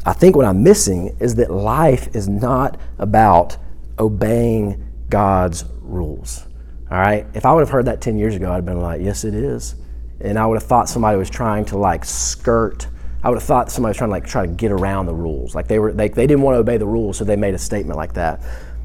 I 0.05 0.13
think 0.13 0.35
what 0.35 0.45
I'm 0.45 0.63
missing 0.63 1.15
is 1.19 1.35
that 1.35 1.51
life 1.51 2.15
is 2.15 2.29
not 2.29 2.79
about 2.97 3.57
obeying 3.99 4.83
God's 5.09 5.65
rules. 5.81 6.45
All 6.89 6.97
right? 6.97 7.25
If 7.33 7.45
I 7.45 7.53
would 7.53 7.61
have 7.61 7.69
heard 7.69 7.85
that 7.85 8.01
10 8.01 8.17
years 8.17 8.35
ago, 8.35 8.51
I'd 8.51 8.55
have 8.55 8.65
been 8.65 8.79
like, 8.79 9.01
yes, 9.01 9.23
it 9.25 9.33
is. 9.33 9.75
And 10.21 10.39
I 10.39 10.45
would 10.45 10.55
have 10.55 10.67
thought 10.67 10.87
somebody 10.89 11.17
was 11.17 11.29
trying 11.29 11.65
to 11.65 11.77
like 11.77 12.05
skirt. 12.05 12.87
I 13.23 13.29
would 13.29 13.35
have 13.35 13.43
thought 13.43 13.71
somebody 13.71 13.91
was 13.91 13.97
trying 13.97 14.09
to 14.09 14.13
like 14.13 14.25
try 14.25 14.45
to 14.45 14.51
get 14.51 14.71
around 14.71 15.05
the 15.05 15.13
rules. 15.13 15.53
Like 15.53 15.67
they 15.67 15.79
were 15.79 15.91
they, 15.91 16.07
they 16.07 16.25
didn't 16.25 16.41
want 16.41 16.55
to 16.55 16.59
obey 16.59 16.77
the 16.77 16.87
rules, 16.87 17.17
so 17.17 17.23
they 17.23 17.35
made 17.35 17.53
a 17.53 17.59
statement 17.59 17.97
like 17.97 18.13
that. 18.13 18.41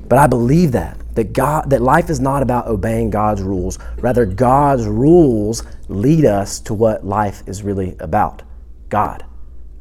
But 0.09 0.19
I 0.19 0.27
believe 0.27 0.73
that 0.73 0.99
that 1.15 1.33
God 1.33 1.71
that 1.71 1.83
life 1.83 2.09
is 2.11 2.21
not 2.21 2.43
about 2.43 2.67
obeying 2.67 3.11
God's 3.11 3.43
rules. 3.43 3.79
Rather, 3.99 4.25
God's 4.25 4.87
rules 4.87 5.63
lead 5.89 6.25
us 6.25 6.61
to 6.61 6.75
what 6.75 7.05
life 7.05 7.43
is 7.47 7.63
really 7.63 7.97
about. 7.99 8.43
God. 8.89 9.25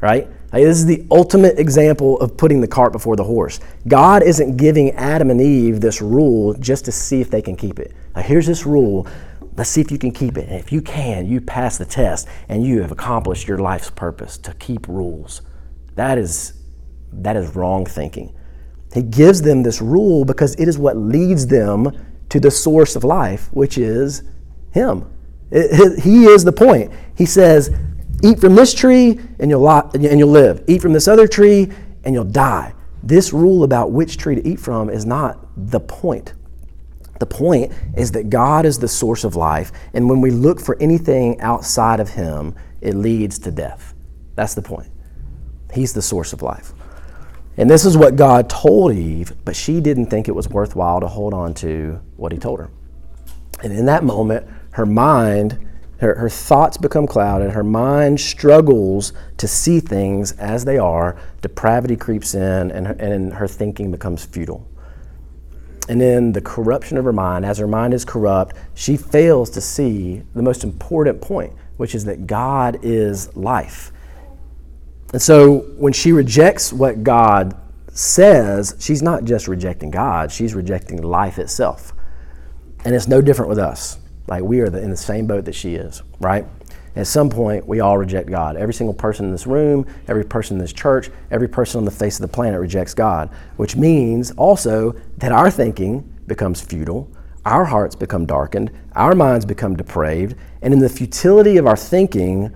Right? 0.01 0.27
Like, 0.51 0.63
this 0.63 0.77
is 0.77 0.85
the 0.85 1.05
ultimate 1.11 1.59
example 1.59 2.19
of 2.19 2.35
putting 2.35 2.59
the 2.59 2.67
cart 2.67 2.91
before 2.91 3.15
the 3.15 3.23
horse. 3.23 3.59
God 3.87 4.23
isn't 4.23 4.57
giving 4.57 4.91
Adam 4.91 5.29
and 5.29 5.39
Eve 5.39 5.79
this 5.79 6.01
rule 6.01 6.55
just 6.55 6.85
to 6.85 6.91
see 6.91 7.21
if 7.21 7.29
they 7.29 7.41
can 7.41 7.55
keep 7.55 7.79
it. 7.79 7.93
Like, 8.15 8.25
here's 8.25 8.47
this 8.47 8.65
rule. 8.65 9.07
Let's 9.55 9.69
see 9.69 9.79
if 9.79 9.91
you 9.91 9.99
can 9.99 10.11
keep 10.11 10.37
it. 10.37 10.49
And 10.49 10.59
if 10.59 10.71
you 10.71 10.81
can, 10.81 11.27
you 11.27 11.39
pass 11.39 11.77
the 11.77 11.85
test 11.85 12.27
and 12.49 12.65
you 12.65 12.81
have 12.81 12.91
accomplished 12.91 13.47
your 13.47 13.59
life's 13.59 13.89
purpose 13.91 14.37
to 14.39 14.53
keep 14.55 14.87
rules. 14.87 15.41
That 15.95 16.17
is 16.17 16.53
that 17.13 17.35
is 17.35 17.55
wrong 17.55 17.85
thinking. 17.85 18.33
He 18.93 19.01
gives 19.01 19.41
them 19.41 19.63
this 19.63 19.81
rule 19.81 20.25
because 20.25 20.55
it 20.55 20.67
is 20.67 20.77
what 20.77 20.97
leads 20.97 21.47
them 21.47 21.91
to 22.29 22.39
the 22.39 22.51
source 22.51 22.95
of 22.95 23.03
life, 23.03 23.49
which 23.51 23.77
is 23.77 24.23
Him. 24.71 25.05
It- 25.51 25.99
he 25.99 26.25
is 26.25 26.43
the 26.43 26.51
point. 26.51 26.91
He 27.15 27.25
says, 27.25 27.71
Eat 28.23 28.39
from 28.39 28.55
this 28.55 28.73
tree 28.73 29.19
and 29.39 29.49
you'll, 29.49 29.67
and 29.67 30.19
you'll 30.19 30.29
live. 30.29 30.63
Eat 30.67 30.81
from 30.81 30.93
this 30.93 31.07
other 31.07 31.27
tree 31.27 31.69
and 32.03 32.13
you'll 32.13 32.23
die. 32.23 32.73
This 33.03 33.33
rule 33.33 33.63
about 33.63 33.91
which 33.91 34.17
tree 34.17 34.35
to 34.35 34.47
eat 34.47 34.59
from 34.59 34.89
is 34.89 35.05
not 35.05 35.39
the 35.57 35.79
point. 35.79 36.33
The 37.19 37.25
point 37.25 37.71
is 37.95 38.11
that 38.13 38.29
God 38.29 38.65
is 38.65 38.79
the 38.79 38.87
source 38.87 39.23
of 39.23 39.35
life, 39.35 39.71
and 39.93 40.09
when 40.09 40.21
we 40.21 40.31
look 40.31 40.59
for 40.59 40.75
anything 40.79 41.39
outside 41.41 41.99
of 41.99 42.09
Him, 42.09 42.55
it 42.79 42.95
leads 42.95 43.37
to 43.39 43.51
death. 43.51 43.93
That's 44.35 44.55
the 44.55 44.61
point. 44.61 44.89
He's 45.71 45.93
the 45.93 46.01
source 46.01 46.33
of 46.33 46.41
life. 46.41 46.73
And 47.61 47.69
this 47.69 47.85
is 47.85 47.95
what 47.95 48.15
God 48.15 48.49
told 48.49 48.91
Eve, 48.91 49.33
but 49.45 49.55
she 49.55 49.81
didn't 49.81 50.07
think 50.07 50.27
it 50.27 50.31
was 50.31 50.49
worthwhile 50.49 50.99
to 50.99 51.07
hold 51.07 51.31
on 51.31 51.53
to 51.55 52.01
what 52.17 52.31
he 52.31 52.39
told 52.39 52.59
her. 52.59 52.71
And 53.61 53.71
in 53.71 53.85
that 53.85 54.03
moment, 54.03 54.47
her 54.71 54.87
mind, 54.87 55.63
her, 55.99 56.15
her 56.15 56.27
thoughts 56.27 56.77
become 56.77 57.05
clouded, 57.05 57.51
her 57.51 57.63
mind 57.63 58.19
struggles 58.19 59.13
to 59.37 59.47
see 59.47 59.79
things 59.79 60.31
as 60.39 60.65
they 60.65 60.79
are, 60.79 61.19
depravity 61.43 61.95
creeps 61.95 62.33
in, 62.33 62.71
and 62.71 62.87
her, 62.87 62.93
and 62.93 63.31
her 63.33 63.47
thinking 63.47 63.91
becomes 63.91 64.25
futile. 64.25 64.67
And 65.87 66.01
then 66.01 66.31
the 66.31 66.41
corruption 66.41 66.97
of 66.97 67.05
her 67.05 67.13
mind, 67.13 67.45
as 67.45 67.59
her 67.59 67.67
mind 67.67 67.93
is 67.93 68.03
corrupt, 68.03 68.55
she 68.73 68.97
fails 68.97 69.51
to 69.51 69.61
see 69.61 70.23
the 70.33 70.41
most 70.41 70.63
important 70.63 71.21
point, 71.21 71.53
which 71.77 71.93
is 71.93 72.05
that 72.05 72.25
God 72.25 72.79
is 72.81 73.35
life. 73.37 73.91
And 75.13 75.21
so 75.21 75.59
when 75.77 75.93
she 75.93 76.11
rejects 76.11 76.71
what 76.71 77.03
God 77.03 77.55
says, 77.91 78.75
she's 78.79 79.01
not 79.01 79.25
just 79.25 79.47
rejecting 79.47 79.91
God, 79.91 80.31
she's 80.31 80.53
rejecting 80.53 81.01
life 81.01 81.37
itself. 81.37 81.93
And 82.85 82.95
it's 82.95 83.07
no 83.07 83.21
different 83.21 83.49
with 83.49 83.59
us. 83.59 83.99
Like 84.27 84.43
we 84.43 84.61
are 84.61 84.65
in 84.65 84.89
the 84.89 84.97
same 84.97 85.27
boat 85.27 85.45
that 85.45 85.55
she 85.55 85.75
is, 85.75 86.01
right? 86.19 86.45
At 86.95 87.07
some 87.07 87.29
point, 87.29 87.65
we 87.65 87.79
all 87.79 87.97
reject 87.97 88.29
God. 88.29 88.57
Every 88.57 88.73
single 88.73 88.93
person 88.93 89.25
in 89.25 89.31
this 89.31 89.47
room, 89.47 89.85
every 90.07 90.25
person 90.25 90.57
in 90.57 90.61
this 90.61 90.73
church, 90.73 91.09
every 91.31 91.47
person 91.47 91.79
on 91.79 91.85
the 91.85 91.91
face 91.91 92.17
of 92.17 92.21
the 92.21 92.33
planet 92.33 92.59
rejects 92.59 92.93
God, 92.93 93.29
which 93.55 93.77
means 93.77 94.31
also 94.31 94.93
that 95.17 95.31
our 95.31 95.49
thinking 95.49 96.01
becomes 96.27 96.59
futile, 96.59 97.09
our 97.45 97.65
hearts 97.65 97.95
become 97.95 98.25
darkened, 98.25 98.71
our 98.93 99.15
minds 99.15 99.45
become 99.45 99.75
depraved, 99.75 100.35
and 100.61 100.73
in 100.73 100.79
the 100.79 100.89
futility 100.89 101.57
of 101.57 101.65
our 101.65 101.77
thinking, 101.77 102.53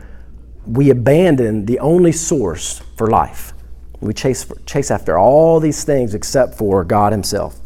we 0.67 0.89
abandon 0.89 1.65
the 1.65 1.79
only 1.79 2.11
source 2.11 2.81
for 2.97 3.07
life. 3.07 3.53
We 4.01 4.13
chase, 4.13 4.45
chase 4.65 4.91
after 4.91 5.17
all 5.17 5.59
these 5.59 5.83
things 5.83 6.13
except 6.13 6.55
for 6.55 6.83
God 6.83 7.11
Himself. 7.11 7.59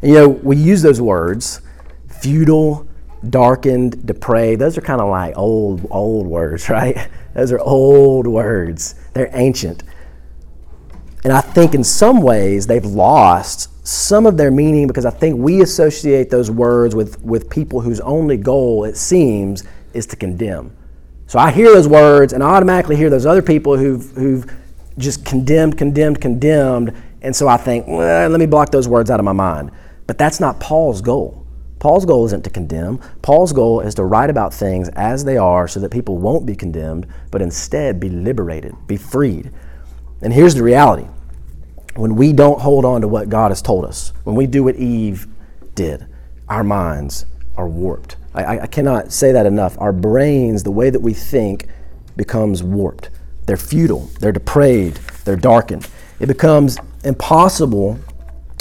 And 0.00 0.10
you 0.10 0.14
know, 0.14 0.28
we 0.28 0.56
use 0.56 0.82
those 0.82 1.00
words 1.00 1.60
futile, 2.08 2.86
darkened, 3.28 4.06
depraved. 4.06 4.60
Those 4.60 4.78
are 4.78 4.82
kind 4.82 5.00
of 5.00 5.08
like 5.08 5.36
old, 5.36 5.86
old 5.90 6.26
words, 6.26 6.68
right? 6.68 7.08
Those 7.34 7.52
are 7.52 7.60
old 7.60 8.26
words. 8.26 8.94
They're 9.14 9.30
ancient. 9.32 9.82
And 11.24 11.32
I 11.32 11.40
think 11.40 11.74
in 11.74 11.84
some 11.84 12.20
ways 12.20 12.66
they've 12.66 12.84
lost 12.84 13.68
some 13.86 14.26
of 14.26 14.36
their 14.36 14.50
meaning 14.50 14.86
because 14.86 15.06
I 15.06 15.10
think 15.10 15.38
we 15.38 15.62
associate 15.62 16.30
those 16.30 16.50
words 16.50 16.94
with, 16.94 17.20
with 17.22 17.48
people 17.48 17.80
whose 17.80 18.00
only 18.00 18.36
goal, 18.36 18.84
it 18.84 18.96
seems, 18.96 19.64
is 19.92 20.06
to 20.06 20.16
condemn. 20.16 20.76
So 21.32 21.38
I 21.38 21.50
hear 21.50 21.72
those 21.72 21.88
words 21.88 22.34
and 22.34 22.42
I 22.42 22.50
automatically 22.50 22.94
hear 22.94 23.08
those 23.08 23.24
other 23.24 23.40
people 23.40 23.78
who've, 23.78 24.10
who've 24.10 24.54
just 24.98 25.24
condemned, 25.24 25.78
condemned, 25.78 26.20
condemned. 26.20 26.92
And 27.22 27.34
so 27.34 27.48
I 27.48 27.56
think, 27.56 27.86
well, 27.88 28.28
let 28.28 28.38
me 28.38 28.44
block 28.44 28.70
those 28.70 28.86
words 28.86 29.10
out 29.10 29.18
of 29.18 29.24
my 29.24 29.32
mind. 29.32 29.70
But 30.06 30.18
that's 30.18 30.40
not 30.40 30.60
Paul's 30.60 31.00
goal. 31.00 31.46
Paul's 31.78 32.04
goal 32.04 32.26
isn't 32.26 32.44
to 32.44 32.50
condemn. 32.50 32.98
Paul's 33.22 33.54
goal 33.54 33.80
is 33.80 33.94
to 33.94 34.04
write 34.04 34.28
about 34.28 34.52
things 34.52 34.90
as 34.90 35.24
they 35.24 35.38
are 35.38 35.66
so 35.66 35.80
that 35.80 35.90
people 35.90 36.18
won't 36.18 36.44
be 36.44 36.54
condemned, 36.54 37.06
but 37.30 37.40
instead 37.40 37.98
be 37.98 38.10
liberated, 38.10 38.74
be 38.86 38.98
freed. 38.98 39.50
And 40.20 40.34
here's 40.34 40.54
the 40.54 40.62
reality 40.62 41.06
when 41.94 42.14
we 42.14 42.34
don't 42.34 42.60
hold 42.60 42.84
on 42.84 43.00
to 43.00 43.08
what 43.08 43.30
God 43.30 43.50
has 43.50 43.62
told 43.62 43.86
us, 43.86 44.12
when 44.24 44.36
we 44.36 44.46
do 44.46 44.64
what 44.64 44.76
Eve 44.76 45.26
did, 45.74 46.06
our 46.50 46.62
minds 46.62 47.24
are 47.56 47.70
warped. 47.70 48.16
I, 48.34 48.60
I, 48.60 48.66
cannot 48.66 49.12
say 49.12 49.32
that 49.32 49.44
enough. 49.44 49.78
Our 49.78 49.92
brains, 49.92 50.62
the 50.62 50.70
way 50.70 50.90
that 50.90 51.00
we 51.00 51.12
think, 51.12 51.68
becomes 52.16 52.62
warped. 52.62 53.10
They're 53.46 53.56
futile, 53.56 54.08
they're 54.20 54.32
depraved, 54.32 55.24
they're 55.24 55.36
darkened. 55.36 55.88
It 56.20 56.26
becomes 56.26 56.78
impossible 57.04 57.98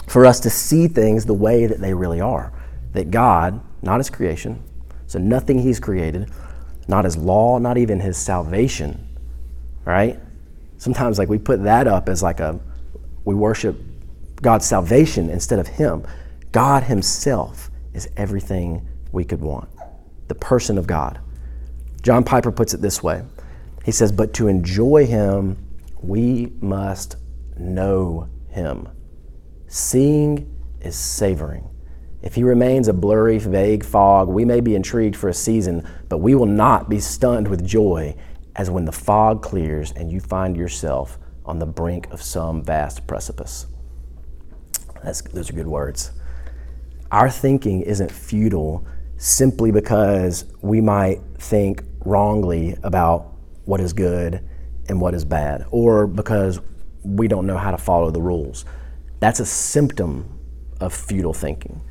for 0.08 0.26
us 0.26 0.40
to 0.42 0.50
see 0.50 0.88
things 0.88 1.26
the 1.26 1.34
way 1.34 1.68
that 1.68 1.80
they 1.80 1.94
really 1.94 2.20
are. 2.20 2.52
That 2.94 3.12
God, 3.12 3.62
not 3.82 4.00
His 4.00 4.10
creation, 4.10 4.62
so 5.08 5.20
nothing 5.20 5.60
He's 5.60 5.80
created, 5.80 6.30
not 6.88 7.06
His 7.06 7.16
law, 7.16 7.58
not 7.58 7.78
even 7.78 8.00
His 8.00 8.18
salvation, 8.18 9.08
right? 9.86 10.20
Sometimes, 10.78 11.20
like, 11.20 11.30
we 11.30 11.38
put 11.38 11.64
that 11.64 11.88
up 11.88 12.10
as 12.10 12.22
like 12.24 12.40
a, 12.40 12.60
we 13.24 13.36
worship 13.36 13.80
God's 14.42 14.66
salvation 14.66 15.30
instead 15.30 15.60
of 15.60 15.68
Him. 15.68 16.06
God 16.52 16.84
Himself 16.84 17.70
is 17.94 18.10
everything 18.18 18.86
we 19.12 19.24
could 19.24 19.42
want 19.42 19.70
the 20.28 20.36
person 20.36 20.78
of 20.78 20.88
God. 20.88 21.20
John 22.02 22.24
Piper 22.24 22.52
puts 22.52 22.74
it 22.74 22.82
this 22.82 23.04
way 23.04 23.24
He 23.84 23.92
says, 23.92 24.12
But 24.12 24.34
to 24.36 24.48
enjoy 24.48 25.06
Him, 25.06 25.58
we 26.02 26.54
must 26.62 27.18
know 27.58 28.30
Him. 28.50 28.88
Seeing 29.68 30.58
is 30.82 30.96
savoring. 30.96 31.70
If 32.22 32.36
he 32.36 32.44
remains 32.44 32.88
a 32.88 32.94
blurry, 32.94 33.40
vague 33.40 33.84
fog, 33.84 34.28
we 34.28 34.46
may 34.46 34.62
be 34.62 34.76
intrigued 34.76 35.16
for 35.16 35.28
a 35.28 35.34
season, 35.34 35.88
but 36.08 36.20
we 36.20 36.36
will 36.36 36.46
not 36.46 36.88
be 36.88 37.00
stunned 37.00 37.48
with 37.48 37.66
joy 37.66 38.16
as 38.56 38.70
when 38.70 38.86
the 38.86 38.92
fog 38.92 39.42
clears 39.42 39.92
and 39.92 40.12
you 40.12 40.20
find 40.20 40.56
yourself 40.56 41.18
on 41.46 41.58
the 41.58 41.66
brink 41.66 42.08
of 42.12 42.22
some 42.22 42.64
vast 42.64 43.08
precipice. 43.08 43.66
That's, 45.04 45.22
those 45.22 45.50
are 45.50 45.54
good 45.54 45.68
words. 45.68 46.12
Our 47.12 47.30
thinking 47.30 47.82
isn't 47.82 48.12
futile 48.12 48.86
simply 49.22 49.70
because 49.70 50.46
we 50.62 50.82
might 50.82 51.22
think 51.38 51.84
wrongly 52.06 52.76
about 52.82 53.32
what 53.66 53.80
is 53.80 53.94
good 53.94 54.44
and 54.90 55.00
what 55.00 55.14
is 55.14 55.24
bad, 55.24 55.64
or 55.70 56.08
because 56.08 56.60
we 57.04 57.28
don't 57.28 57.46
know 57.46 57.58
how 57.58 57.70
to 57.70 57.78
follow 57.78 58.10
the 58.10 58.20
rules. 58.20 58.66
That's 59.20 59.40
a 59.40 59.46
symptom 59.46 60.40
of 60.80 60.92
futile 60.92 61.36
thinking. 61.36 61.82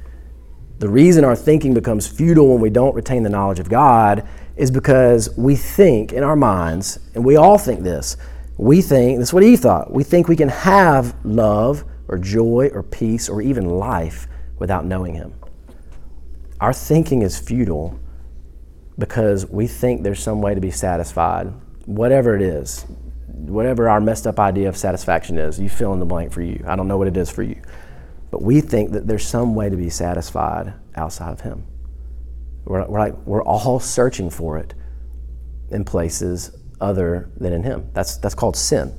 The 0.80 0.88
reason 0.88 1.24
our 1.24 1.36
thinking 1.36 1.72
becomes 1.72 2.08
futile 2.08 2.48
when 2.48 2.60
we 2.60 2.68
don't 2.68 2.96
retain 2.96 3.22
the 3.22 3.30
knowledge 3.30 3.60
of 3.60 3.68
God 3.68 4.26
is 4.56 4.72
because 4.72 5.30
we 5.36 5.54
think 5.54 6.12
in 6.12 6.24
our 6.24 6.34
minds, 6.34 6.98
and 7.14 7.24
we 7.24 7.36
all 7.36 7.58
think 7.58 7.84
this, 7.84 8.16
we 8.56 8.82
think, 8.82 9.20
that's 9.20 9.32
what 9.32 9.44
he 9.44 9.56
thought, 9.56 9.92
we 9.92 10.02
think 10.02 10.26
we 10.26 10.34
can 10.34 10.48
have 10.48 11.14
love 11.24 11.84
or 12.08 12.18
joy 12.18 12.70
or 12.74 12.82
peace 12.82 13.28
or 13.28 13.40
even 13.40 13.66
life 13.68 14.26
without 14.58 14.84
knowing 14.84 15.14
him. 15.14 15.32
Our 16.60 16.72
thinking 16.72 17.22
is 17.22 17.38
futile 17.38 17.98
because 18.98 19.46
we 19.46 19.66
think 19.66 20.02
there's 20.02 20.22
some 20.22 20.42
way 20.42 20.54
to 20.54 20.60
be 20.60 20.70
satisfied, 20.70 21.52
whatever 21.86 22.36
it 22.36 22.42
is 22.42 22.86
whatever 23.40 23.88
our 23.88 24.00
messed 24.00 24.26
up 24.26 24.38
idea 24.38 24.68
of 24.68 24.76
satisfaction 24.76 25.38
is, 25.38 25.58
you 25.58 25.68
fill 25.68 25.92
in 25.92 25.98
the 25.98 26.06
blank 26.06 26.32
for 26.32 26.42
you. 26.42 26.62
I 26.66 26.76
don't 26.76 26.88
know 26.88 26.98
what 26.98 27.08
it 27.08 27.16
is 27.16 27.30
for 27.30 27.42
you. 27.42 27.60
But 28.30 28.42
we 28.42 28.60
think 28.60 28.92
that 28.92 29.06
there's 29.06 29.26
some 29.26 29.54
way 29.54 29.68
to 29.68 29.76
be 29.76 29.90
satisfied 29.90 30.74
outside 30.94 31.32
of 31.32 31.40
Him. 31.40 31.66
We're, 32.64 32.86
we're, 32.86 33.00
like, 33.00 33.16
we're 33.26 33.42
all 33.42 33.80
searching 33.80 34.30
for 34.30 34.58
it 34.58 34.74
in 35.70 35.84
places 35.84 36.56
other 36.80 37.30
than 37.36 37.52
in 37.52 37.62
Him. 37.62 37.90
That's, 37.92 38.18
that's 38.18 38.34
called 38.34 38.56
sin. 38.56 38.94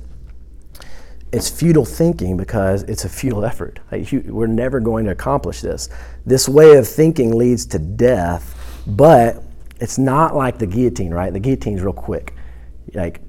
It's 1.32 1.48
futile 1.48 1.86
thinking 1.86 2.36
because 2.36 2.82
it's 2.82 3.04
a 3.06 3.08
futile 3.08 3.44
effort. 3.44 3.80
We're 3.90 4.46
never 4.46 4.80
going 4.80 5.06
to 5.06 5.12
accomplish 5.12 5.62
this. 5.62 5.88
This 6.26 6.48
way 6.48 6.76
of 6.76 6.86
thinking 6.86 7.36
leads 7.36 7.64
to 7.66 7.78
death, 7.78 8.82
but 8.86 9.42
it's 9.80 9.96
not 9.98 10.36
like 10.36 10.58
the 10.58 10.66
guillotine, 10.66 11.12
right? 11.12 11.32
The 11.32 11.40
guillotine's 11.40 11.80
real 11.80 11.94
quick. 11.94 12.34
Like, 12.92 13.22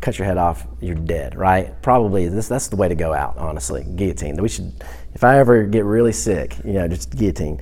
cut 0.00 0.18
your 0.18 0.26
head 0.26 0.36
off, 0.36 0.66
you're 0.80 0.94
dead, 0.94 1.36
right? 1.36 1.80
Probably 1.82 2.28
this, 2.28 2.48
that's 2.48 2.68
the 2.68 2.76
way 2.76 2.88
to 2.88 2.94
go 2.94 3.14
out, 3.14 3.36
honestly. 3.38 3.84
Guillotine. 3.96 4.36
We 4.36 4.48
should, 4.48 4.72
if 5.14 5.24
I 5.24 5.38
ever 5.38 5.64
get 5.64 5.84
really 5.84 6.12
sick, 6.12 6.56
you 6.64 6.74
know, 6.74 6.86
just 6.86 7.16
guillotine. 7.16 7.60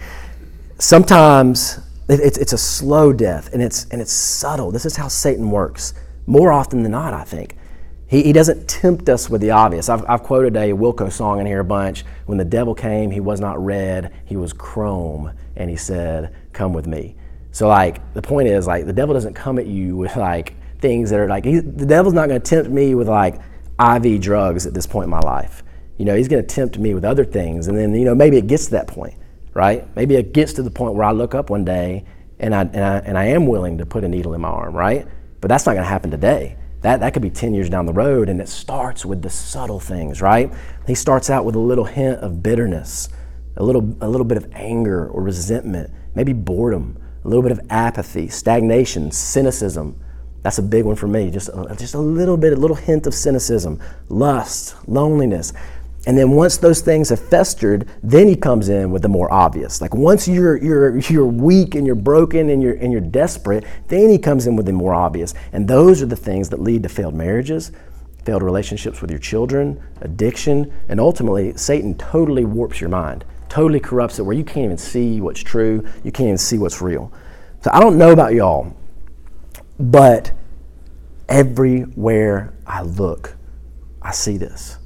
Sometimes 0.78 1.78
it's, 2.08 2.38
it's 2.38 2.52
a 2.52 2.58
slow 2.58 3.12
death 3.12 3.52
and 3.52 3.62
it's, 3.62 3.86
and 3.90 4.02
it's 4.02 4.12
subtle. 4.12 4.70
This 4.70 4.84
is 4.84 4.96
how 4.96 5.08
Satan 5.08 5.50
works. 5.50 5.94
More 6.26 6.52
often 6.52 6.82
than 6.82 6.92
not, 6.92 7.14
I 7.14 7.24
think. 7.24 7.56
He, 8.08 8.22
he 8.22 8.32
doesn't 8.32 8.68
tempt 8.68 9.08
us 9.08 9.28
with 9.28 9.40
the 9.40 9.50
obvious. 9.50 9.88
I've, 9.88 10.04
I've 10.08 10.22
quoted 10.22 10.56
a 10.56 10.72
Wilco 10.72 11.10
song 11.10 11.40
in 11.40 11.46
here 11.46 11.60
a 11.60 11.64
bunch. 11.64 12.04
When 12.26 12.38
the 12.38 12.44
devil 12.44 12.74
came, 12.74 13.10
he 13.10 13.20
was 13.20 13.40
not 13.40 13.64
red, 13.64 14.12
he 14.24 14.36
was 14.36 14.52
chrome, 14.52 15.32
and 15.56 15.68
he 15.68 15.76
said, 15.76 16.34
Come 16.52 16.72
with 16.72 16.86
me. 16.86 17.16
So, 17.52 17.68
like, 17.68 18.14
the 18.14 18.22
point 18.22 18.48
is, 18.48 18.66
like, 18.66 18.86
the 18.86 18.92
devil 18.92 19.14
doesn't 19.14 19.34
come 19.34 19.58
at 19.58 19.66
you 19.66 19.96
with, 19.96 20.16
like, 20.16 20.54
things 20.80 21.10
that 21.10 21.18
are 21.18 21.28
like 21.28 21.44
he, 21.44 21.58
the 21.58 21.86
devil's 21.86 22.14
not 22.14 22.28
going 22.28 22.40
to 22.40 22.48
tempt 22.48 22.70
me 22.70 22.94
with 22.94 23.08
like 23.08 23.40
IV 23.80 24.20
drugs 24.20 24.66
at 24.66 24.74
this 24.74 24.86
point 24.86 25.04
in 25.04 25.10
my 25.10 25.20
life. 25.20 25.62
You 25.98 26.04
know, 26.04 26.14
he's 26.14 26.28
going 26.28 26.46
to 26.46 26.54
tempt 26.54 26.78
me 26.78 26.92
with 26.94 27.04
other 27.04 27.24
things, 27.24 27.68
and 27.68 27.76
then 27.76 27.94
you 27.94 28.04
know 28.04 28.14
maybe 28.14 28.36
it 28.36 28.46
gets 28.46 28.66
to 28.66 28.70
that 28.72 28.86
point, 28.86 29.14
right? 29.54 29.86
Maybe 29.96 30.16
it 30.16 30.32
gets 30.32 30.52
to 30.54 30.62
the 30.62 30.70
point 30.70 30.94
where 30.94 31.04
I 31.04 31.12
look 31.12 31.34
up 31.34 31.50
one 31.50 31.64
day 31.64 32.04
and 32.38 32.54
I 32.54 32.62
and 32.62 32.84
I, 32.84 32.98
and 32.98 33.18
I 33.18 33.24
am 33.26 33.46
willing 33.46 33.78
to 33.78 33.86
put 33.86 34.04
a 34.04 34.08
needle 34.08 34.34
in 34.34 34.40
my 34.40 34.48
arm, 34.48 34.74
right? 34.74 35.06
But 35.40 35.48
that's 35.48 35.66
not 35.66 35.72
going 35.72 35.84
to 35.84 35.88
happen 35.88 36.10
today. 36.10 36.56
That, 36.86 37.00
that 37.00 37.14
could 37.14 37.22
be 37.22 37.30
10 37.30 37.52
years 37.52 37.68
down 37.68 37.84
the 37.84 37.92
road, 37.92 38.28
and 38.28 38.40
it 38.40 38.48
starts 38.48 39.04
with 39.04 39.20
the 39.20 39.28
subtle 39.28 39.80
things, 39.80 40.22
right? 40.22 40.52
He 40.86 40.94
starts 40.94 41.30
out 41.30 41.44
with 41.44 41.56
a 41.56 41.58
little 41.58 41.86
hint 41.86 42.20
of 42.20 42.44
bitterness, 42.44 43.08
a 43.56 43.64
little, 43.64 43.96
a 44.00 44.08
little 44.08 44.24
bit 44.24 44.38
of 44.38 44.46
anger 44.52 45.08
or 45.08 45.20
resentment, 45.20 45.90
maybe 46.14 46.32
boredom, 46.32 46.96
a 47.24 47.28
little 47.28 47.42
bit 47.42 47.50
of 47.50 47.58
apathy, 47.70 48.28
stagnation, 48.28 49.10
cynicism, 49.10 50.00
That's 50.42 50.58
a 50.58 50.62
big 50.62 50.84
one 50.84 50.94
for 50.94 51.08
me. 51.08 51.28
Just 51.28 51.48
a, 51.48 51.74
just 51.76 51.94
a 51.94 51.98
little 51.98 52.36
bit, 52.36 52.52
a 52.52 52.56
little 52.56 52.76
hint 52.76 53.08
of 53.08 53.14
cynicism, 53.14 53.80
lust, 54.08 54.76
loneliness. 54.86 55.52
And 56.06 56.16
then 56.16 56.30
once 56.30 56.56
those 56.56 56.80
things 56.80 57.08
have 57.08 57.18
festered, 57.18 57.88
then 58.00 58.28
he 58.28 58.36
comes 58.36 58.68
in 58.68 58.92
with 58.92 59.02
the 59.02 59.08
more 59.08 59.30
obvious. 59.32 59.80
Like 59.80 59.92
once 59.92 60.28
you're 60.28 60.56
you're 60.56 60.98
you're 60.98 61.26
weak 61.26 61.74
and 61.74 61.84
you're 61.84 61.96
broken 61.96 62.48
and 62.50 62.62
you're 62.62 62.74
and 62.74 62.92
you're 62.92 63.00
desperate, 63.00 63.64
then 63.88 64.08
he 64.08 64.16
comes 64.16 64.46
in 64.46 64.54
with 64.54 64.66
the 64.66 64.72
more 64.72 64.94
obvious. 64.94 65.34
And 65.52 65.66
those 65.66 66.02
are 66.02 66.06
the 66.06 66.16
things 66.16 66.48
that 66.50 66.60
lead 66.60 66.84
to 66.84 66.88
failed 66.88 67.14
marriages, 67.14 67.72
failed 68.24 68.44
relationships 68.44 69.00
with 69.00 69.10
your 69.10 69.18
children, 69.18 69.82
addiction, 70.00 70.72
and 70.88 71.00
ultimately 71.00 71.56
Satan 71.56 71.96
totally 71.96 72.44
warps 72.44 72.80
your 72.80 72.90
mind, 72.90 73.24
totally 73.48 73.80
corrupts 73.80 74.20
it 74.20 74.22
where 74.22 74.36
you 74.36 74.44
can't 74.44 74.64
even 74.66 74.78
see 74.78 75.20
what's 75.20 75.42
true, 75.42 75.84
you 76.04 76.12
can't 76.12 76.28
even 76.28 76.38
see 76.38 76.58
what's 76.58 76.80
real. 76.80 77.12
So 77.62 77.70
I 77.72 77.80
don't 77.80 77.98
know 77.98 78.12
about 78.12 78.32
y'all, 78.32 78.72
but 79.80 80.30
everywhere 81.28 82.54
I 82.64 82.82
look, 82.82 83.36
I 84.00 84.12
see 84.12 84.36
this. 84.36 84.78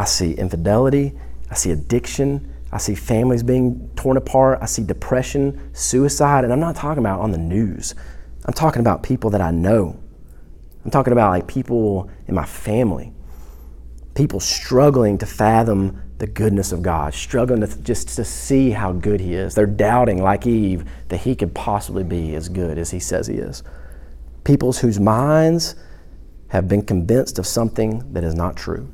I 0.00 0.04
see 0.06 0.32
infidelity, 0.32 1.12
I 1.50 1.54
see 1.56 1.72
addiction, 1.72 2.50
I 2.72 2.78
see 2.78 2.94
families 2.94 3.42
being 3.42 3.90
torn 3.96 4.16
apart, 4.16 4.58
I 4.62 4.64
see 4.64 4.82
depression, 4.82 5.74
suicide, 5.74 6.42
and 6.42 6.54
I'm 6.54 6.58
not 6.58 6.74
talking 6.74 7.02
about 7.02 7.20
on 7.20 7.32
the 7.32 7.38
news. 7.38 7.94
I'm 8.46 8.54
talking 8.54 8.80
about 8.80 9.02
people 9.02 9.28
that 9.28 9.42
I 9.42 9.50
know. 9.50 10.00
I'm 10.86 10.90
talking 10.90 11.12
about 11.12 11.32
like 11.32 11.46
people 11.46 12.08
in 12.26 12.34
my 12.34 12.46
family. 12.46 13.12
People 14.14 14.40
struggling 14.40 15.18
to 15.18 15.26
fathom 15.26 16.00
the 16.16 16.26
goodness 16.26 16.72
of 16.72 16.80
God, 16.80 17.12
struggling 17.12 17.60
to 17.60 17.82
just 17.82 18.08
to 18.16 18.24
see 18.24 18.70
how 18.70 18.92
good 18.92 19.20
he 19.20 19.34
is. 19.34 19.54
They're 19.54 19.66
doubting 19.66 20.22
like 20.22 20.46
Eve 20.46 20.88
that 21.08 21.18
he 21.18 21.36
could 21.36 21.54
possibly 21.54 22.04
be 22.04 22.34
as 22.34 22.48
good 22.48 22.78
as 22.78 22.90
he 22.90 23.00
says 23.00 23.26
he 23.26 23.34
is. 23.34 23.62
Peoples 24.44 24.78
whose 24.78 24.98
minds 24.98 25.74
have 26.48 26.68
been 26.68 26.80
convinced 26.80 27.38
of 27.38 27.46
something 27.46 28.10
that 28.14 28.24
is 28.24 28.34
not 28.34 28.56
true. 28.56 28.90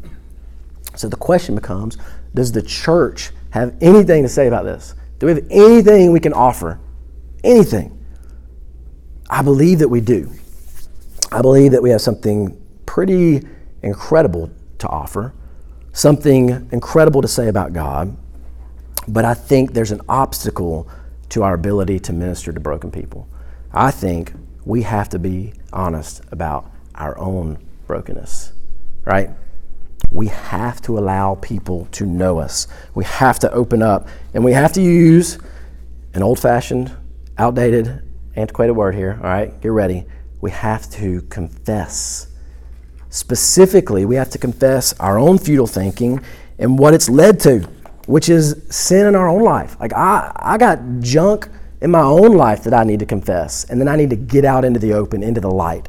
So 0.96 1.08
the 1.08 1.16
question 1.16 1.54
becomes 1.54 1.96
Does 2.34 2.52
the 2.52 2.62
church 2.62 3.30
have 3.50 3.74
anything 3.80 4.22
to 4.22 4.28
say 4.28 4.48
about 4.48 4.64
this? 4.64 4.94
Do 5.18 5.26
we 5.26 5.34
have 5.34 5.46
anything 5.50 6.12
we 6.12 6.20
can 6.20 6.32
offer? 6.32 6.80
Anything? 7.44 7.92
I 9.30 9.42
believe 9.42 9.78
that 9.80 9.88
we 9.88 10.00
do. 10.00 10.30
I 11.32 11.42
believe 11.42 11.72
that 11.72 11.82
we 11.82 11.90
have 11.90 12.00
something 12.00 12.60
pretty 12.86 13.42
incredible 13.82 14.50
to 14.78 14.88
offer, 14.88 15.34
something 15.92 16.68
incredible 16.70 17.22
to 17.22 17.28
say 17.28 17.48
about 17.48 17.72
God, 17.72 18.16
but 19.08 19.24
I 19.24 19.34
think 19.34 19.72
there's 19.72 19.92
an 19.92 20.00
obstacle 20.08 20.88
to 21.30 21.42
our 21.42 21.54
ability 21.54 21.98
to 22.00 22.12
minister 22.12 22.52
to 22.52 22.60
broken 22.60 22.90
people. 22.90 23.28
I 23.72 23.90
think 23.90 24.32
we 24.64 24.82
have 24.82 25.08
to 25.10 25.18
be 25.18 25.54
honest 25.72 26.22
about 26.30 26.70
our 26.94 27.18
own 27.18 27.58
brokenness, 27.86 28.52
right? 29.04 29.30
We 30.10 30.28
have 30.28 30.80
to 30.82 30.98
allow 30.98 31.34
people 31.36 31.86
to 31.92 32.06
know 32.06 32.38
us. 32.38 32.68
We 32.94 33.04
have 33.04 33.38
to 33.40 33.52
open 33.52 33.82
up 33.82 34.08
and 34.34 34.44
we 34.44 34.52
have 34.52 34.72
to 34.74 34.82
use 34.82 35.38
an 36.14 36.22
old 36.22 36.38
fashioned, 36.38 36.96
outdated, 37.38 38.02
antiquated 38.34 38.72
word 38.72 38.94
here. 38.94 39.18
All 39.22 39.28
right, 39.28 39.60
get 39.60 39.72
ready. 39.72 40.06
We 40.40 40.50
have 40.52 40.88
to 40.92 41.22
confess. 41.22 42.28
Specifically, 43.10 44.04
we 44.04 44.16
have 44.16 44.30
to 44.30 44.38
confess 44.38 44.92
our 45.00 45.18
own 45.18 45.38
futile 45.38 45.66
thinking 45.66 46.20
and 46.58 46.78
what 46.78 46.94
it's 46.94 47.08
led 47.08 47.40
to, 47.40 47.60
which 48.06 48.28
is 48.28 48.62
sin 48.70 49.06
in 49.06 49.14
our 49.14 49.28
own 49.28 49.42
life. 49.42 49.78
Like, 49.80 49.92
I, 49.92 50.32
I 50.36 50.58
got 50.58 50.78
junk 51.00 51.48
in 51.80 51.90
my 51.90 52.00
own 52.00 52.32
life 52.32 52.64
that 52.64 52.74
I 52.74 52.84
need 52.84 53.00
to 53.00 53.06
confess, 53.06 53.64
and 53.64 53.80
then 53.80 53.88
I 53.88 53.96
need 53.96 54.10
to 54.10 54.16
get 54.16 54.44
out 54.44 54.64
into 54.64 54.80
the 54.80 54.94
open, 54.94 55.22
into 55.22 55.40
the 55.40 55.50
light. 55.50 55.88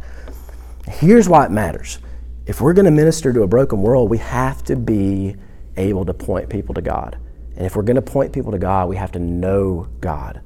Here's 0.86 1.30
why 1.30 1.46
it 1.46 1.52
matters 1.52 2.00
if 2.48 2.62
we're 2.62 2.74
going 2.74 2.86
to 2.86 2.92
minister 2.92 3.34
to 3.34 3.44
a 3.44 3.48
broken 3.48 3.82
world, 3.82 4.10
we 4.10 4.18
have 4.20 4.64
to 4.64 4.76
be 4.78 5.36
able 5.76 6.06
to 6.06 6.14
point 6.14 6.50
people 6.50 6.74
to 6.74 6.82
God. 6.82 7.18
And 7.58 7.66
if 7.66 7.76
we're 7.76 7.84
going 7.84 7.98
to 7.98 8.02
point 8.02 8.32
people 8.32 8.54
to 8.54 8.58
God, 8.58 8.88
we 8.88 8.96
have 8.96 9.12
to 9.12 9.20
know 9.20 9.88
God. 10.00 10.42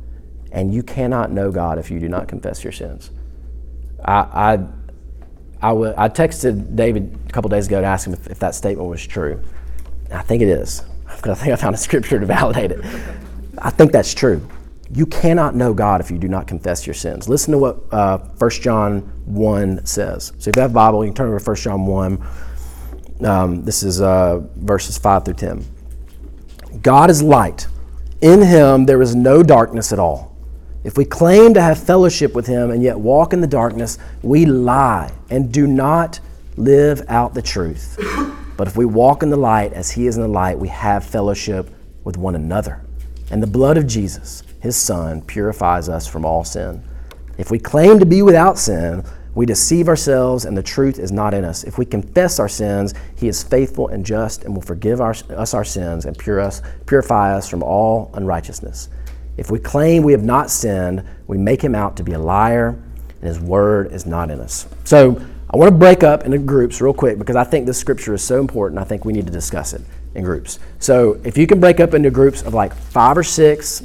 And 0.52 0.74
you 0.74 0.82
cannot 0.82 1.32
know 1.32 1.52
God 1.52 1.78
if 1.78 1.92
you 1.92 2.00
do 2.00 2.10
not 2.10 2.28
confess 2.28 2.64
your 2.64 2.74
sins. 2.74 3.12
I, 4.04 4.14
I, 4.14 4.54
I, 5.62 5.70
w- 5.70 5.94
I 5.96 6.10
texted 6.10 6.76
David 6.76 7.18
a 7.30 7.32
couple 7.32 7.50
days 7.50 7.68
ago 7.68 7.80
to 7.80 7.88
ask 7.88 8.08
him 8.08 8.14
if, 8.14 8.28
if 8.28 8.40
that 8.40 8.56
statement 8.56 8.90
was 8.90 9.06
true. 9.06 9.42
I 10.12 10.24
think 10.24 10.42
it 10.42 10.50
is, 10.50 10.84
I 11.08 11.16
think 11.16 11.54
I 11.54 11.56
found 11.56 11.76
a 11.76 11.78
scripture 11.78 12.20
to 12.20 12.26
validate 12.26 12.72
it. 12.72 12.84
I 13.60 13.70
think 13.70 13.92
that's 13.92 14.14
true. 14.14 14.46
You 14.94 15.06
cannot 15.06 15.56
know 15.56 15.74
God 15.74 16.02
if 16.02 16.12
you 16.12 16.18
do 16.18 16.28
not 16.28 16.48
confess 16.48 16.86
your 16.86 16.94
sins. 16.94 17.30
Listen 17.30 17.54
to 17.54 17.58
what 17.58 17.78
uh, 17.92 18.18
1 18.18 18.50
John 18.52 19.02
1 19.26 19.86
says. 19.86 20.34
So 20.38 20.50
if 20.50 20.56
you 20.56 20.62
have 20.62 20.72
a 20.72 20.74
Bible, 20.74 21.06
you 21.06 21.12
can 21.12 21.16
turn 21.16 21.28
over 21.30 21.40
to 21.40 21.46
1 21.46 21.56
John 21.56 21.86
1. 21.86 22.28
Um, 23.26 23.64
this 23.64 23.84
is 23.84 24.02
uh, 24.02 24.42
verses 24.56 24.98
5 24.98 25.26
through 25.26 25.36
10. 25.36 25.66
God 26.82 27.10
is 27.10 27.22
light. 27.22 27.68
In 28.22 28.42
him 28.42 28.86
there 28.86 29.02
is 29.02 29.16
no 29.16 29.44
darkness 29.44 29.94
at 29.94 30.00
all. 30.00 30.36
If 30.84 30.98
we 30.98 31.06
claim 31.06 31.54
to 31.54 31.62
have 31.62 31.82
fellowship 31.82 32.34
with 32.34 32.48
him 32.48 32.72
and 32.72 32.82
yet 32.82 33.00
walk 33.00 33.34
in 33.34 33.42
the 33.42 33.48
darkness, 33.48 33.98
we 34.24 34.46
lie 34.46 35.12
and 35.30 35.54
do 35.54 35.68
not 35.68 36.20
live 36.58 37.04
out 37.08 37.34
the 37.34 37.42
truth. 37.42 37.98
But 38.58 38.68
if 38.68 38.76
we 38.76 38.86
walk 38.86 39.24
in 39.24 39.30
the 39.30 39.38
light 39.38 39.74
as 39.74 39.92
he 39.92 40.08
is 40.08 40.18
in 40.18 40.24
the 40.24 40.28
light, 40.28 40.58
we 40.58 40.68
have 40.70 41.06
fellowship 41.06 41.70
with 42.04 42.18
one 42.18 42.36
another. 42.36 42.82
And 43.30 43.42
the 43.42 43.48
blood 43.48 43.78
of 43.78 43.88
Jesus, 43.88 44.44
his 44.62 44.78
Son, 44.78 45.22
purifies 45.22 45.90
us 45.90 46.08
from 46.08 46.24
all 46.24 46.44
sin. 46.44 46.84
If 47.38 47.52
we 47.52 47.60
claim 47.60 48.00
to 48.00 48.06
be 48.06 48.22
without 48.22 48.58
sin, 48.58 49.04
we 49.34 49.46
deceive 49.46 49.88
ourselves 49.88 50.46
and 50.46 50.58
the 50.58 50.64
truth 50.64 51.00
is 51.00 51.12
not 51.12 51.34
in 51.34 51.46
us. 51.46 51.64
If 51.64 51.78
we 51.78 51.86
confess 51.86 52.38
our 52.40 52.50
sins, 52.50 52.94
he 53.16 53.28
is 53.28 53.44
faithful 53.44 53.88
and 53.88 54.06
just 54.06 54.44
and 54.44 54.54
will 54.54 54.62
forgive 54.62 55.00
our, 55.00 55.16
us 55.30 55.54
our 55.54 55.64
sins 55.64 56.06
and 56.06 56.18
pure 56.18 56.40
us, 56.40 56.62
purify 56.86 57.36
us 57.36 57.50
from 57.50 57.64
all 57.64 58.12
unrighteousness. 58.14 58.90
If 59.38 59.50
we 59.50 59.58
claim 59.58 60.04
we 60.04 60.12
have 60.12 60.24
not 60.24 60.52
sinned, 60.52 61.04
we 61.28 61.38
make 61.38 61.62
him 61.62 61.74
out 61.74 61.96
to 61.98 62.04
be 62.04 62.12
a 62.12 62.20
liar 62.20 62.78
and 63.22 63.24
his 63.24 63.40
word 63.40 63.92
is 63.94 64.06
not 64.06 64.30
in 64.30 64.40
us. 64.42 64.68
So 64.84 65.22
I 65.50 65.58
want 65.58 65.70
to 65.70 65.78
break 65.78 66.04
up 66.04 66.26
into 66.26 66.38
groups 66.38 66.82
real 66.82 66.94
quick 66.94 67.18
because 67.18 67.38
I 67.38 67.46
think 67.46 67.66
this 67.66 67.78
scripture 67.80 68.14
is 68.14 68.24
so 68.24 68.40
important. 68.40 68.80
I 68.80 68.84
think 68.84 69.06
we 69.06 69.14
need 69.14 69.26
to 69.28 69.34
discuss 69.34 69.74
it 69.74 69.82
in 70.14 70.24
groups. 70.24 70.60
So 70.80 71.20
if 71.24 71.38
you 71.38 71.48
can 71.48 71.60
break 71.60 71.80
up 71.80 71.94
into 71.94 72.12
groups 72.12 72.42
of 72.42 72.54
like 72.54 72.76
five 72.76 73.18
or 73.18 73.24
six, 73.24 73.82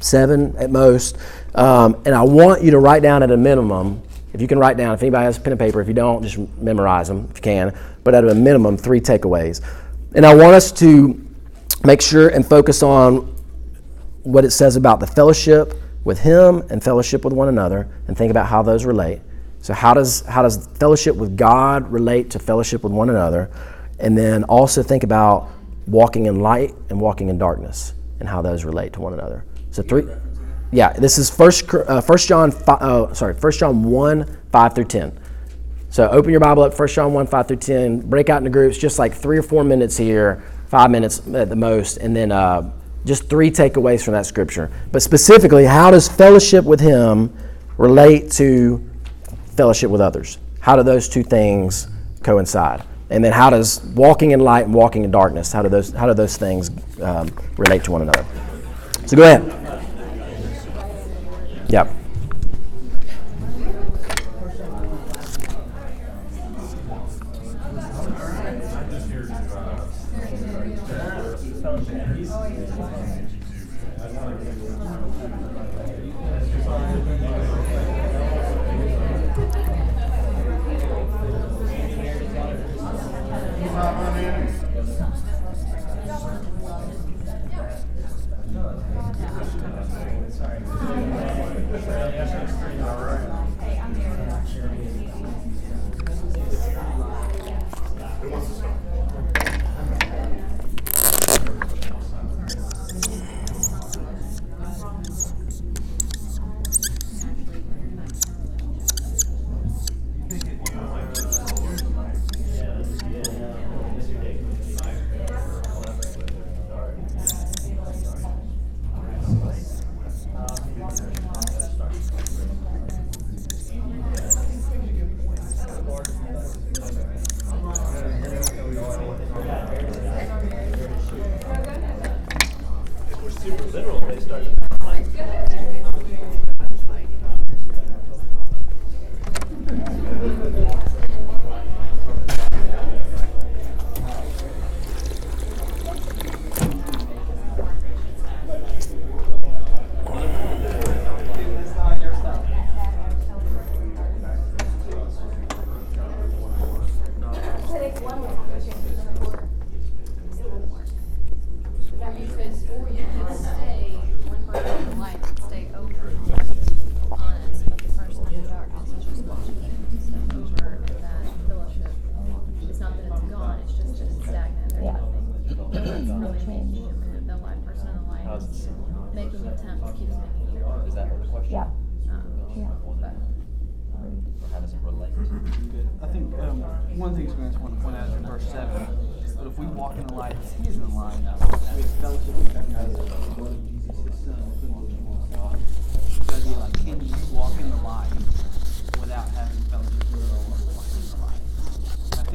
seven 0.00 0.56
at 0.56 0.70
most. 0.70 1.18
Um, 1.54 2.02
and 2.04 2.14
I 2.14 2.22
want 2.22 2.62
you 2.62 2.70
to 2.72 2.78
write 2.78 3.02
down 3.02 3.22
at 3.22 3.30
a 3.30 3.36
minimum, 3.36 4.02
if 4.32 4.40
you 4.40 4.46
can 4.46 4.58
write 4.58 4.76
down, 4.76 4.94
if 4.94 5.02
anybody 5.02 5.24
has 5.24 5.38
a 5.38 5.40
pen 5.40 5.52
and 5.52 5.60
paper, 5.60 5.80
if 5.80 5.88
you 5.88 5.94
don't, 5.94 6.22
just 6.22 6.38
memorize 6.58 7.08
them 7.08 7.28
if 7.30 7.38
you 7.38 7.42
can, 7.42 7.78
but 8.04 8.14
at 8.14 8.24
a 8.24 8.34
minimum, 8.34 8.76
three 8.76 9.00
takeaways. 9.00 9.66
And 10.14 10.26
I 10.26 10.34
want 10.34 10.54
us 10.54 10.70
to 10.72 11.22
make 11.84 12.02
sure 12.02 12.28
and 12.28 12.46
focus 12.46 12.82
on 12.82 13.34
what 14.22 14.44
it 14.44 14.50
says 14.50 14.76
about 14.76 15.00
the 15.00 15.06
fellowship 15.06 15.74
with 16.04 16.20
Him 16.20 16.62
and 16.70 16.82
fellowship 16.82 17.24
with 17.24 17.32
one 17.32 17.48
another, 17.48 17.88
and 18.06 18.16
think 18.16 18.30
about 18.30 18.46
how 18.46 18.62
those 18.62 18.84
relate. 18.84 19.20
So, 19.60 19.74
how 19.74 19.94
does, 19.94 20.20
how 20.26 20.42
does 20.42 20.66
fellowship 20.78 21.16
with 21.16 21.36
God 21.36 21.90
relate 21.90 22.30
to 22.30 22.38
fellowship 22.38 22.84
with 22.84 22.92
one 22.92 23.10
another? 23.10 23.50
And 23.98 24.16
then 24.16 24.44
also 24.44 24.82
think 24.82 25.02
about 25.02 25.50
walking 25.86 26.26
in 26.26 26.40
light 26.40 26.74
and 26.90 27.00
walking 27.00 27.28
in 27.28 27.38
darkness 27.38 27.94
and 28.20 28.28
how 28.28 28.42
those 28.42 28.64
relate 28.64 28.92
to 28.92 29.00
one 29.00 29.12
another. 29.12 29.44
So 29.76 29.82
three, 29.82 30.06
yeah. 30.72 30.94
This 30.94 31.18
is 31.18 31.28
first 31.28 31.68
uh, 31.74 32.00
First 32.00 32.28
John. 32.28 32.50
Five, 32.50 32.80
uh, 32.80 33.12
sorry, 33.12 33.34
First 33.34 33.60
John 33.60 33.82
one 33.82 34.38
five 34.50 34.74
through 34.74 34.86
ten. 34.86 35.20
So 35.90 36.08
open 36.08 36.30
your 36.30 36.40
Bible 36.40 36.62
up, 36.62 36.72
First 36.72 36.94
John 36.94 37.12
one 37.12 37.26
five 37.26 37.46
through 37.46 37.58
ten. 37.58 38.00
Break 38.00 38.30
out 38.30 38.38
into 38.38 38.48
groups, 38.48 38.78
just 38.78 38.98
like 38.98 39.12
three 39.12 39.36
or 39.36 39.42
four 39.42 39.64
minutes 39.64 39.94
here, 39.94 40.42
five 40.68 40.90
minutes 40.90 41.18
at 41.34 41.50
the 41.50 41.56
most, 41.56 41.98
and 41.98 42.16
then 42.16 42.32
uh, 42.32 42.72
just 43.04 43.28
three 43.28 43.50
takeaways 43.50 44.02
from 44.02 44.14
that 44.14 44.24
scripture. 44.24 44.70
But 44.92 45.02
specifically, 45.02 45.66
how 45.66 45.90
does 45.90 46.08
fellowship 46.08 46.64
with 46.64 46.80
Him 46.80 47.36
relate 47.76 48.30
to 48.32 48.82
fellowship 49.58 49.90
with 49.90 50.00
others? 50.00 50.38
How 50.60 50.74
do 50.74 50.84
those 50.84 51.06
two 51.06 51.22
things 51.22 51.86
coincide? 52.22 52.82
And 53.10 53.22
then 53.22 53.34
how 53.34 53.50
does 53.50 53.84
walking 53.94 54.30
in 54.30 54.40
light 54.40 54.64
and 54.64 54.72
walking 54.72 55.04
in 55.04 55.10
darkness? 55.10 55.52
How 55.52 55.60
do 55.60 55.68
those 55.68 55.90
how 55.90 56.06
do 56.06 56.14
those 56.14 56.38
things 56.38 56.70
um, 57.02 57.28
relate 57.58 57.84
to 57.84 57.92
one 57.92 58.00
another? 58.00 58.24
So 59.04 59.16
go 59.16 59.22
ahead. 59.22 59.65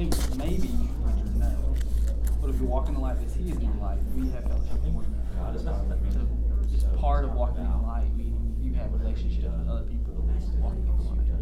Think 0.10 0.36
maybe 0.36 0.68
the 0.68 0.90
answer 1.06 1.26
is 1.26 1.36
know. 1.38 1.76
But 2.42 2.50
if 2.50 2.60
we 2.60 2.66
walk 2.66 2.88
in 2.88 2.96
the 2.96 3.00
light 3.00 3.18
as 3.24 3.36
he 3.36 3.52
is 3.52 3.58
in 3.58 3.70
the 3.70 3.84
light, 3.84 4.00
we 4.16 4.30
have 4.32 4.44
fellowship 4.46 4.82
with 4.82 4.94
one 4.98 5.06
another. 5.38 5.60
So 5.60 6.28
it's 6.74 6.86
part 7.00 7.24
of 7.24 7.34
walking 7.34 7.64
in 7.64 7.70
the 7.70 7.78
light, 7.86 8.10
meaning 8.18 8.58
you 8.62 8.74
have 8.74 8.94
a 8.94 8.98
relationship 8.98 9.52
with 9.54 9.70
other 9.70 9.86
people 9.86 10.26
walking 10.58 10.82
in 10.82 10.98
the 10.98 11.04
light. 11.06 11.22
I 11.22 11.38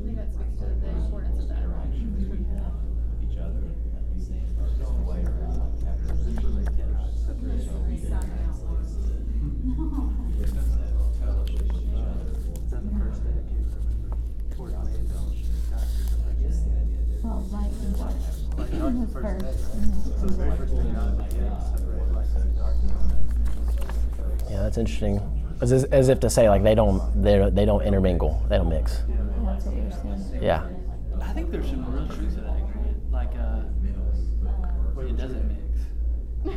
think 0.00 0.16
that 0.16 0.32
speaks 0.32 0.56
to 0.60 0.64
the 0.64 0.88
importance 0.96 1.42
of 1.42 1.48
that. 1.48 1.60
Each 3.20 3.36
other. 3.36 3.60
Well, 17.22 17.46
light 17.52 17.70
and 17.82 17.96
dark. 17.96 18.12
First. 19.12 20.70
Yeah, 24.50 24.62
that's 24.62 24.78
interesting. 24.78 25.20
As, 25.60 25.72
as 25.72 26.08
if 26.08 26.20
to 26.20 26.30
say 26.30 26.48
like 26.48 26.62
they 26.62 26.74
don't 26.74 27.22
they 27.22 27.48
they 27.50 27.64
don't 27.64 27.82
intermingle, 27.82 28.42
they 28.48 28.56
don't 28.56 28.68
mix. 28.68 29.02
That's 29.44 29.64
what 29.66 29.76
you're 29.76 29.90
saying. 29.92 30.42
Yeah. 30.42 30.66
I 31.20 31.32
think 31.32 31.50
there's 31.50 31.68
some 31.68 31.84
real 31.94 32.06
truth 32.08 32.34
to 32.34 32.40
that, 32.40 32.56
Like, 33.12 33.30
uh, 33.36 33.60
where 34.94 35.06
it 35.06 35.16
doesn't 35.16 35.46
mix. 35.48 36.56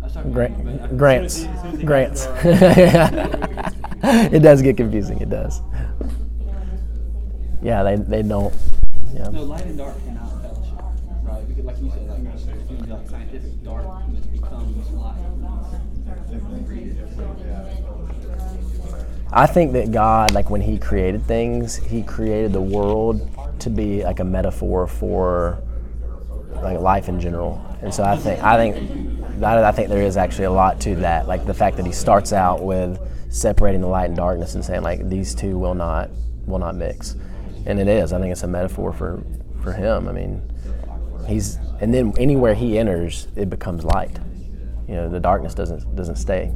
I 0.00 0.04
was 0.04 0.12
talking 0.14 0.34
to 0.34 0.40
you, 0.48 0.78
but 0.78 0.82
I- 0.82 0.94
Grants, 0.94 1.36
as 1.36 1.42
soon 1.42 1.50
as- 1.52 1.56
as 1.56 1.62
soon 1.62 1.74
as 1.74 1.80
it 1.80 1.86
grants. 1.86 2.26
gets 2.26 2.42
to 2.42 3.68
our- 4.02 4.34
it 4.34 4.40
does 4.40 4.62
get 4.62 4.76
confusing. 4.76 5.20
It 5.20 5.30
does. 5.30 5.60
Yeah, 7.62 7.82
they 7.82 7.96
they 7.96 8.22
don't. 8.22 8.52
Yeah. 9.14 9.28
No, 9.30 9.44
light 9.44 9.64
and 9.64 9.78
dark 9.78 9.96
cannot 10.04 10.42
fellowship, 10.42 10.80
right? 11.22 11.46
Because, 11.48 11.64
like 11.64 11.80
you 11.80 11.90
said, 11.90 12.08
like, 12.08 12.34
it's 12.34 12.44
going 12.44 12.66
to 12.66 12.84
be 12.84 12.90
like 12.90 13.08
scientific 13.08 13.62
darkness 13.62 14.26
becomes 14.26 14.90
light. 14.90 15.24
I 19.36 19.46
think 19.46 19.72
that 19.72 19.90
God, 19.90 20.32
like 20.32 20.48
when 20.48 20.60
He 20.60 20.78
created 20.78 21.26
things, 21.26 21.74
He 21.76 22.02
created 22.02 22.52
the 22.52 22.60
world 22.60 23.28
to 23.60 23.70
be 23.70 24.04
like 24.04 24.20
a 24.20 24.24
metaphor 24.24 24.86
for 24.86 25.60
like 26.62 26.78
life 26.78 27.08
in 27.08 27.20
general. 27.20 27.60
And 27.82 27.92
so 27.92 28.04
I 28.04 28.16
think 28.16 28.42
I 28.42 28.56
think 28.56 29.42
I 29.42 29.72
think 29.72 29.88
there 29.88 30.02
is 30.02 30.16
actually 30.16 30.44
a 30.44 30.52
lot 30.52 30.80
to 30.82 30.94
that. 30.96 31.26
Like 31.26 31.46
the 31.46 31.54
fact 31.54 31.76
that 31.78 31.86
He 31.86 31.90
starts 31.90 32.32
out 32.32 32.62
with 32.62 32.98
separating 33.28 33.80
the 33.80 33.88
light 33.88 34.06
and 34.06 34.16
darkness 34.16 34.54
and 34.54 34.64
saying 34.64 34.82
like 34.82 35.08
these 35.08 35.34
two 35.34 35.58
will 35.58 35.74
not 35.74 36.10
will 36.46 36.60
not 36.60 36.76
mix, 36.76 37.16
and 37.66 37.80
it 37.80 37.88
is. 37.88 38.12
I 38.12 38.20
think 38.20 38.32
it's 38.32 38.42
a 38.42 38.48
metaphor 38.48 38.92
for 38.92 39.22
for 39.62 39.72
Him. 39.72 40.08
I 40.08 40.12
mean, 40.12 40.42
He's 41.26 41.58
and 41.80 41.92
then 41.92 42.12
anywhere 42.18 42.54
He 42.54 42.78
enters, 42.78 43.28
it 43.36 43.50
becomes 43.50 43.84
light. 43.84 44.18
You 44.88 44.94
know, 44.94 45.08
the 45.08 45.20
darkness 45.20 45.54
doesn't 45.54 45.96
doesn't 45.96 46.16
stay. 46.16 46.52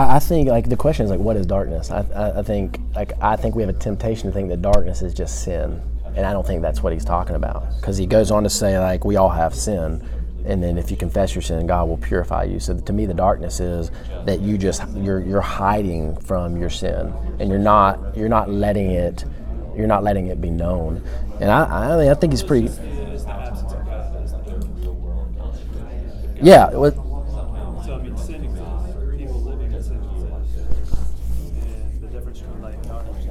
I, 0.00 0.16
I 0.16 0.18
think 0.18 0.48
like 0.48 0.68
the 0.68 0.76
question 0.76 1.04
is 1.04 1.10
like 1.10 1.20
what 1.20 1.36
is 1.36 1.46
darkness? 1.46 1.90
I, 1.90 2.04
I, 2.14 2.38
I 2.38 2.42
think 2.42 2.80
like 2.94 3.12
I 3.20 3.36
think 3.36 3.54
we 3.54 3.62
have 3.62 3.70
a 3.74 3.78
temptation 3.78 4.28
to 4.28 4.32
think 4.32 4.48
that 4.48 4.62
darkness 4.62 5.02
is 5.02 5.12
just 5.12 5.44
sin, 5.44 5.80
and 6.16 6.24
I 6.24 6.32
don't 6.32 6.46
think 6.46 6.62
that's 6.62 6.82
what 6.82 6.92
he's 6.92 7.04
talking 7.04 7.36
about 7.36 7.76
because 7.76 7.98
he 7.98 8.06
goes 8.06 8.30
on 8.30 8.42
to 8.44 8.50
say 8.50 8.78
like 8.78 9.04
we 9.04 9.16
all 9.16 9.28
have 9.28 9.54
sin, 9.54 10.02
and 10.46 10.62
then 10.62 10.78
if 10.78 10.90
you 10.90 10.96
confess 10.96 11.34
your 11.34 11.42
sin, 11.42 11.66
God 11.66 11.88
will 11.88 11.98
purify 11.98 12.44
you. 12.44 12.60
So 12.60 12.78
to 12.78 12.92
me, 12.92 13.04
the 13.04 13.14
darkness 13.14 13.60
is 13.60 13.90
that 14.24 14.40
you 14.40 14.56
just 14.56 14.88
you're 14.96 15.20
you're 15.20 15.40
hiding 15.42 16.16
from 16.16 16.56
your 16.56 16.70
sin, 16.70 17.12
and 17.38 17.50
you're 17.50 17.58
not 17.58 18.16
you're 18.16 18.28
not 18.28 18.48
letting 18.48 18.92
it 18.92 19.24
you're 19.76 19.86
not 19.86 20.02
letting 20.02 20.28
it 20.28 20.40
be 20.40 20.50
known. 20.50 21.02
And 21.40 21.50
I 21.50 21.92
I, 21.92 21.96
mean, 21.96 22.10
I 22.10 22.14
think 22.14 22.32
he's 22.32 22.42
pretty. 22.42 22.68
Yeah. 26.42 26.70
the 26.70 27.09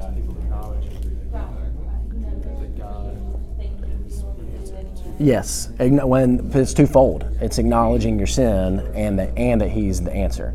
darkness 0.09 0.25
people 0.25 0.41
acknowledge 0.43 0.85
that 1.31 2.77
God 2.77 3.15
is 3.59 4.71
the 4.71 4.77
answer 4.77 5.03
to 5.03 5.23
Yes, 5.23 5.69
when 5.77 6.51
it's 6.53 6.73
twofold. 6.73 7.25
It's 7.41 7.57
acknowledging 7.57 8.17
your 8.17 8.27
sin 8.27 8.79
and 8.95 9.19
that 9.19 9.37
and 9.37 9.61
that 9.61 9.69
He's 9.69 10.01
the 10.01 10.11
answer, 10.11 10.53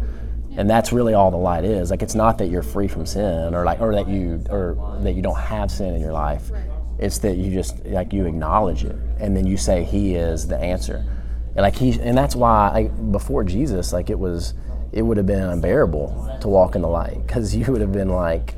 and 0.56 0.68
that's 0.68 0.92
really 0.92 1.14
all 1.14 1.30
the 1.30 1.36
light 1.36 1.64
is. 1.64 1.90
Like 1.90 2.02
it's 2.02 2.14
not 2.14 2.38
that 2.38 2.48
you're 2.48 2.62
free 2.62 2.88
from 2.88 3.06
sin 3.06 3.54
or 3.54 3.64
like 3.64 3.80
or 3.80 3.94
that 3.94 4.08
you 4.08 4.42
or 4.50 4.98
that 5.02 5.12
you 5.12 5.22
don't 5.22 5.38
have 5.38 5.70
sin 5.70 5.94
in 5.94 6.00
your 6.00 6.12
life. 6.12 6.50
It's 6.98 7.18
that 7.18 7.36
you 7.36 7.52
just 7.52 7.84
like 7.86 8.12
you 8.12 8.26
acknowledge 8.26 8.84
it 8.84 8.96
and 9.18 9.36
then 9.36 9.46
you 9.46 9.56
say 9.56 9.84
He 9.84 10.14
is 10.14 10.46
the 10.46 10.58
answer, 10.58 11.04
and 11.48 11.58
like 11.58 11.76
He 11.76 11.98
and 12.00 12.16
that's 12.16 12.36
why 12.36 12.70
like, 12.70 13.12
before 13.12 13.44
Jesus 13.44 13.92
like 13.92 14.10
it 14.10 14.18
was 14.18 14.54
it 14.92 15.02
would 15.02 15.16
have 15.16 15.26
been 15.26 15.42
unbearable 15.42 16.38
to 16.40 16.48
walk 16.48 16.76
in 16.76 16.82
the 16.82 16.88
light 16.88 17.26
because 17.26 17.54
you 17.56 17.70
would 17.70 17.80
have 17.80 17.92
been 17.92 18.08
like 18.08 18.54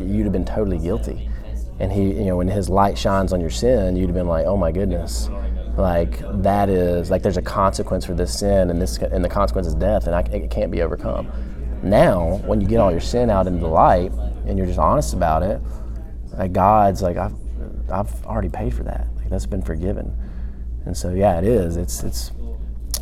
you'd 0.00 0.24
have 0.24 0.32
been 0.32 0.44
totally 0.44 0.78
guilty. 0.78 1.28
And 1.78 1.90
he 1.90 2.02
you 2.12 2.26
know 2.26 2.36
when 2.36 2.48
his 2.48 2.68
light 2.68 2.98
shines 2.98 3.32
on 3.32 3.40
your 3.40 3.50
sin 3.50 3.96
you'd 3.96 4.06
have 4.06 4.14
been 4.14 4.28
like 4.28 4.46
oh 4.46 4.56
my 4.56 4.72
goodness. 4.72 5.28
Like 5.76 6.20
that 6.42 6.68
is 6.68 7.10
like 7.10 7.22
there's 7.22 7.36
a 7.36 7.42
consequence 7.42 8.04
for 8.04 8.14
this 8.14 8.38
sin 8.38 8.70
and 8.70 8.80
this 8.80 8.98
and 8.98 9.24
the 9.24 9.28
consequence 9.28 9.66
is 9.66 9.74
death 9.74 10.06
and 10.06 10.14
I, 10.14 10.20
it 10.20 10.50
can't 10.50 10.70
be 10.70 10.82
overcome. 10.82 11.30
Now 11.82 12.36
when 12.44 12.60
you 12.60 12.66
get 12.66 12.78
all 12.78 12.90
your 12.90 13.00
sin 13.00 13.30
out 13.30 13.46
into 13.46 13.60
the 13.60 13.68
light 13.68 14.12
and 14.46 14.58
you're 14.58 14.66
just 14.66 14.78
honest 14.78 15.14
about 15.14 15.42
it 15.42 15.60
like 16.32 16.52
god's 16.52 17.02
like 17.02 17.16
i've 17.16 17.34
i've 17.90 18.26
already 18.26 18.48
paid 18.48 18.74
for 18.74 18.82
that. 18.84 19.06
Like 19.16 19.30
that's 19.30 19.46
been 19.46 19.62
forgiven. 19.62 20.16
And 20.86 20.96
so 20.96 21.12
yeah 21.14 21.38
it 21.38 21.44
is. 21.44 21.76
It's 21.76 22.02
it's 22.02 22.32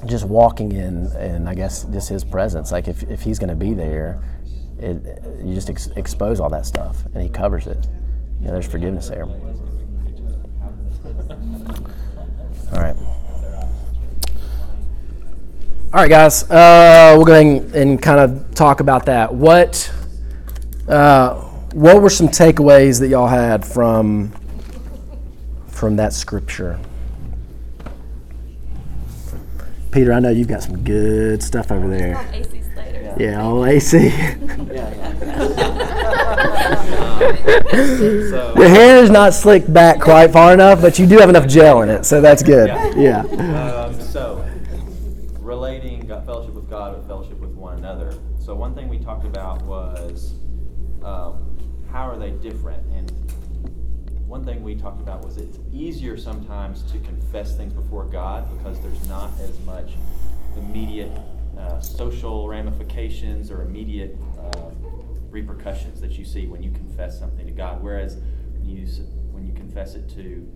just 0.07 0.25
walking 0.25 0.73
in, 0.73 1.07
and 1.17 1.49
I 1.49 1.55
guess 1.55 1.85
just 1.85 2.09
His 2.09 2.25
presence. 2.25 2.73
Like 2.73 2.89
if, 2.89 3.03
if 3.05 3.23
He's 3.23 3.39
going 3.39 3.51
to 3.51 3.57
be 3.57 3.75
there, 3.75 4.23
it, 4.79 5.23
you 5.45 5.55
just 5.55 5.71
ex- 5.71 5.88
expose 5.97 6.41
all 6.41 6.51
that 6.51 6.67
stuff, 6.67 7.05
and 7.14 7.23
He 7.23 7.29
covers 7.29 7.67
it. 7.67 7.87
You 8.41 8.47
know, 8.47 8.53
there's 8.53 8.67
forgiveness 8.67 9.09
there. 9.09 9.25
All 12.73 12.81
right. 12.81 12.97
All 15.91 16.03
right, 16.03 16.11
guys. 16.11 16.49
Uh, 16.51 17.14
we'll 17.17 17.25
go 17.25 17.33
ahead 17.33 17.75
and 17.75 18.01
kind 18.01 18.21
of 18.21 18.55
talk 18.55 18.81
about 18.81 19.07
that. 19.07 19.35
What 19.35 19.91
uh, 20.87 21.35
what 21.73 22.03
were 22.03 22.11
some 22.11 22.29
takeaways 22.29 23.01
that 23.01 23.09
y'all 23.09 23.27
had 23.27 23.64
from 23.64 24.33
from 25.67 25.97
that 25.97 26.12
scripture? 26.12 26.79
Peter, 29.91 30.12
I 30.12 30.21
know 30.21 30.29
you've 30.29 30.49
got 30.49 30.62
some 30.62 30.85
good 30.85 31.43
stuff 31.43 31.73
over 31.73 31.88
there. 31.88 32.17
AC 33.18 33.24
Slater. 33.24 33.24
Yeah, 33.24 33.42
all 33.42 33.66
AC. 33.66 34.12
So, 37.18 38.54
Your 38.57 38.68
hair 38.68 39.02
is 39.02 39.11
not 39.11 39.35
slicked 39.35 39.72
back 39.72 40.00
quite 40.00 40.31
far 40.33 40.52
enough, 40.52 40.81
but 40.81 40.98
you 40.98 41.07
do 41.07 41.18
have 41.18 41.28
enough 41.28 41.46
gel 41.46 41.83
in 41.83 41.88
it, 41.88 42.04
so 42.04 42.20
that's 42.20 42.42
good. 42.42 42.68
Yeah. 42.96 43.20
um, 43.20 44.00
so 44.00 44.44
relating 45.40 46.07
God, 46.07 46.24
fellowship 46.26 46.54
with 46.54 46.70
God 46.70 46.96
with 46.96 47.07
fellowship 47.07 47.38
with 47.40 47.50
one 47.50 47.78
another. 47.78 48.14
So 48.38 48.54
one 48.54 48.74
thing 48.74 48.88
we 48.88 48.98
talked 48.98 49.24
about 49.24 49.62
was 49.62 50.35
um, 51.02 51.59
how 51.90 52.09
are 52.09 52.18
they 52.18 52.31
different? 52.31 52.85
And 52.94 53.11
one 54.26 54.44
thing 54.44 54.62
we 54.62 54.74
talked 54.74 55.00
about 55.00 55.24
was 55.24 55.37
it's 55.37 55.59
easier 55.72 56.16
sometimes 56.16 56.83
to 56.92 56.98
confess 57.00 57.57
things 57.57 57.72
before 57.72 58.04
God 58.04 58.48
because 58.57 58.81
there's 58.81 59.09
not 59.09 59.31
as 59.40 59.59
much 59.61 59.92
immediate 60.57 61.11
uh, 61.59 61.81
social 61.81 62.49
ramifications 62.49 63.51
or 63.51 63.62
immediate 63.62 64.16
uh, 64.40 64.71
repercussions 65.31 66.01
that 66.01 66.12
you 66.12 66.25
see 66.25 66.47
when 66.47 66.62
you 66.62 66.71
confess 66.71 67.18
something 67.18 67.47
to 67.47 67.53
God. 67.53 67.83
Whereas 67.83 68.16
when 68.53 68.68
you 68.68 68.87
when 69.31 69.47
you 69.47 69.53
confess 69.53 69.94
it 69.94 70.09
to 70.11 70.47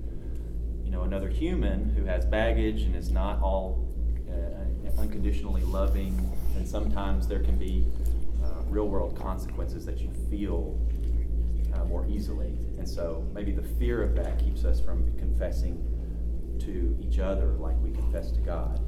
you 0.85 0.91
know 0.91 1.03
another 1.03 1.29
human 1.29 1.91
who 1.91 2.05
has 2.05 2.25
baggage 2.25 2.83
and 2.83 2.97
is 2.97 3.11
not 3.11 3.41
all 3.43 3.89
uh, 4.29 5.01
unconditionally 5.01 5.63
loving, 5.65 6.31
and 6.57 6.67
sometimes 6.67 7.27
there 7.27 7.41
can 7.41 7.57
be 7.57 7.87
uh, 8.45 8.63
real 8.69 8.89
world 8.89 9.17
consequences 9.17 9.85
that 9.87 9.99
you 9.99 10.11
feel 10.31 10.79
uh, 11.75 11.85
more 11.85 12.07
easily. 12.07 12.59
And 12.79 12.89
so 12.89 13.25
maybe 13.33 13.53
the 13.53 13.63
fear 13.63 14.03
of 14.03 14.15
that 14.17 14.39
keeps 14.39 14.65
us 14.65 14.81
from 14.81 15.17
confessing 15.19 15.89
to 16.61 16.97
each 17.01 17.19
other 17.19 17.53
like 17.59 17.77
we 17.83 17.91
confess 17.91 18.31
to 18.33 18.41
God. 18.41 18.81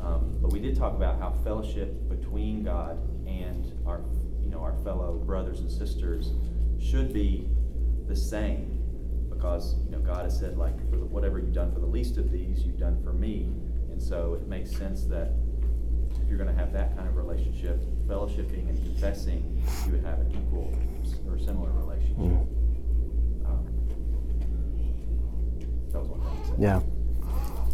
Um, 0.00 0.38
but 0.40 0.52
we 0.52 0.60
did 0.60 0.76
talk 0.76 0.94
about 0.94 1.18
how 1.18 1.32
fellowship 1.44 2.08
between 2.08 2.62
God 2.62 2.98
and 3.26 3.72
our, 3.86 4.00
you 4.44 4.50
know, 4.50 4.60
our 4.60 4.74
fellow 4.84 5.14
brothers 5.26 5.60
and 5.60 5.70
sisters 5.70 6.32
should 6.78 7.12
be 7.12 7.48
the 8.06 8.16
same, 8.16 8.82
because 9.28 9.76
you 9.84 9.90
know 9.90 9.98
God 9.98 10.24
has 10.24 10.38
said 10.38 10.56
like, 10.56 10.78
for 10.90 10.96
the, 10.96 11.04
whatever 11.04 11.38
you've 11.38 11.52
done 11.52 11.72
for 11.72 11.80
the 11.80 11.86
least 11.86 12.16
of 12.16 12.30
these, 12.30 12.64
you've 12.64 12.78
done 12.78 13.02
for 13.02 13.12
me. 13.12 13.48
And 13.90 14.00
so 14.02 14.34
it 14.34 14.46
makes 14.46 14.70
sense 14.70 15.04
that 15.04 15.32
if 16.22 16.28
you're 16.28 16.38
going 16.38 16.54
to 16.54 16.58
have 16.58 16.72
that 16.72 16.96
kind 16.96 17.08
of 17.08 17.16
relationship, 17.16 17.80
fellowshipping 18.06 18.68
and 18.68 18.78
confessing, 18.78 19.62
you 19.86 19.92
would 19.92 20.04
have 20.04 20.20
an 20.20 20.30
equal 20.30 20.72
or 21.28 21.38
similar 21.38 21.70
relationship. 21.72 22.16
Um, 23.44 23.66
that 25.90 26.00
was 26.00 26.08
one 26.08 26.20
thing. 26.20 26.54
Yeah. 26.58 26.80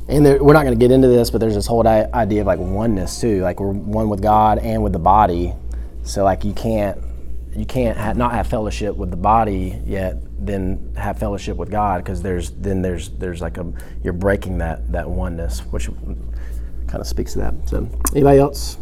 And 0.09 0.25
there, 0.25 0.43
we're 0.43 0.53
not 0.53 0.65
going 0.65 0.79
to 0.79 0.83
get 0.83 0.91
into 0.91 1.09
this, 1.09 1.31
but 1.31 1.41
there's 1.41 1.55
this 1.55 1.67
whole 1.67 1.87
idea 1.87 2.43
of 2.43 2.47
like 2.47 2.59
oneness 2.59 3.21
too. 3.21 3.41
Like 3.41 3.59
we're 3.61 3.73
one 3.73 4.09
with 4.09 4.23
God 4.23 4.59
and 4.59 4.83
with 4.83 4.93
the 4.93 4.99
body. 4.99 5.55
So 6.03 6.25
like 6.25 6.45
you 6.45 6.53
can't 6.53 7.01
you 7.57 7.65
can't 7.65 7.97
ha- 7.97 8.13
not 8.13 8.33
have 8.33 8.49
fellowship 8.49 8.97
with 8.97 9.11
the 9.11 9.17
body 9.17 9.81
yet 9.87 10.17
then 10.47 10.93
have 10.97 11.19
fellowship 11.19 11.57
with 11.57 11.71
God 11.71 12.03
because 12.03 12.21
there's 12.21 12.51
then 12.51 12.83
there's 12.83 13.11
there's 13.11 13.41
like 13.41 13.57
a 13.59 13.73
you're 14.03 14.13
breaking 14.13 14.59
that 14.59 14.91
that 14.93 15.09
oneness, 15.09 15.61
which 15.67 15.87
kind 15.87 17.01
of 17.01 17.07
speaks 17.07 17.33
to 17.35 17.39
that. 17.41 17.55
So 17.67 17.89
anybody 18.13 18.39
else? 18.39 18.79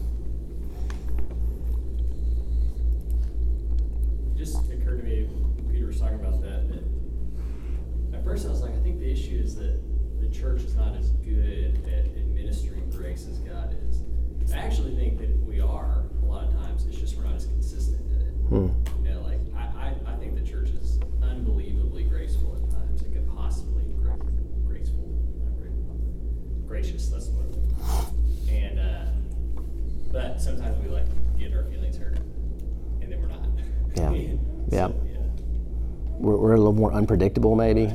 Unpredictable, 37.23 37.55
maybe. 37.55 37.93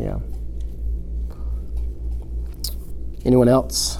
Yeah. 0.00 0.18
Anyone 3.26 3.48
else? 3.48 3.98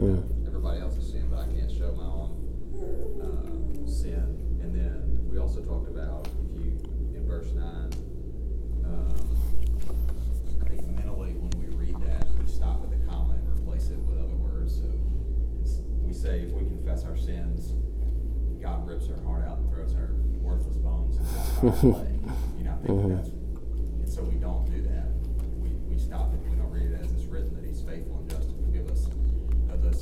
Us. 0.00 0.24
Everybody 0.46 0.80
else 0.80 0.96
is 0.96 1.10
sin, 1.12 1.28
but 1.30 1.40
I 1.40 1.46
can't 1.46 1.70
show 1.70 1.92
my 1.92 2.04
own 2.04 2.32
uh, 3.22 3.88
sin. 3.88 4.58
And 4.62 4.74
then 4.74 5.28
we 5.30 5.38
also 5.38 5.60
talked 5.60 5.88
about, 5.88 6.28
if 6.54 6.64
you, 6.64 6.78
in 7.14 7.26
verse 7.26 7.52
nine, 7.52 7.90
um, 8.84 9.14
I 10.64 10.68
think 10.68 10.86
mentally, 10.96 11.34
when 11.34 11.50
we 11.60 11.74
read 11.74 11.96
that, 12.06 12.26
we 12.40 12.46
stop 12.50 12.80
with 12.80 12.92
a 12.92 13.06
comma 13.06 13.34
and 13.34 13.48
replace 13.58 13.90
it 13.90 13.98
with 13.98 14.18
other 14.18 14.34
words. 14.34 14.76
So 14.76 14.88
it's, 15.60 15.80
we 16.00 16.12
say, 16.12 16.40
if 16.40 16.52
we 16.52 16.64
confess 16.64 17.04
our 17.04 17.16
sins, 17.16 17.72
God 18.62 18.86
rips 18.86 19.08
our 19.10 19.20
heart 19.24 19.44
out 19.46 19.58
and 19.58 19.70
throws 19.70 19.94
our 19.94 20.14
worthless 20.40 20.76
bones 20.76 21.16
into 21.16 21.82
the 21.82 21.86
away. 21.88 22.08
You 22.58 22.64
know, 22.64 22.78
I 22.78 22.86
think 22.86 23.08
that's, 23.16 23.28
and 23.28 24.08
so 24.08 24.22
we 24.22 24.36
don't 24.36 24.64
do 24.70 24.82
that. 24.82 25.10
We, 25.58 25.70
we 25.90 25.98
stop 25.98 26.32
it, 26.32 26.40
we 26.48 26.56
don't 26.56 26.70
read 26.70 26.92
it 26.92 27.00
as 27.02 27.10
it's 27.12 27.24
written, 27.24 27.54
that 27.54 27.64
he's 27.66 27.82
faithful 27.82 28.18
and 28.18 28.30
just 28.30 28.41
to 28.41 28.41
forgive 28.41 28.41
us 28.41 28.41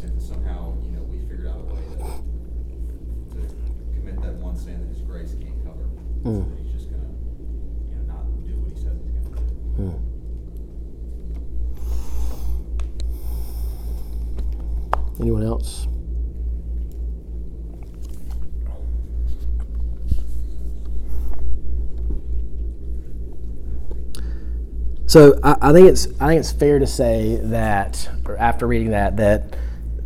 of 0.05 0.15
those. 0.15 0.29
Somehow, 0.29 0.75
you 0.85 0.91
know, 0.93 1.03
we 1.03 1.19
figured 1.29 1.49
out 1.49 1.57
a 1.57 1.65
way 1.75 1.81
to, 1.91 1.99
to 3.37 3.43
commit 3.95 4.21
that 4.23 4.35
one 4.35 4.57
sin 4.57 4.79
that 4.81 4.89
his 4.89 5.03
grace 5.03 5.35
can't 5.41 5.65
cover. 5.65 5.85
Hmm. 6.23 6.43
So 6.43 6.49
that 6.51 6.59
he's 6.63 6.73
just 6.73 6.91
gonna, 6.91 7.13
you 7.89 7.97
know, 7.97 8.05
not 8.15 8.25
do 8.47 8.55
what 8.57 8.71
he 8.73 8.77
says 8.79 8.97
he's 9.03 9.13
gonna 9.29 9.37
do. 9.37 9.55
Hmm. 9.77 9.97
Anyone 15.21 15.43
else? 15.43 15.87
So 25.07 25.39
I, 25.43 25.57
I 25.61 25.73
think 25.73 25.89
it's 25.89 26.07
I 26.21 26.29
think 26.29 26.39
it's 26.41 26.53
fair 26.53 26.79
to 26.79 26.87
say 26.87 27.41
that, 27.43 28.09
or 28.25 28.37
after 28.39 28.67
reading 28.69 28.91
that, 28.93 29.17
that 29.17 29.57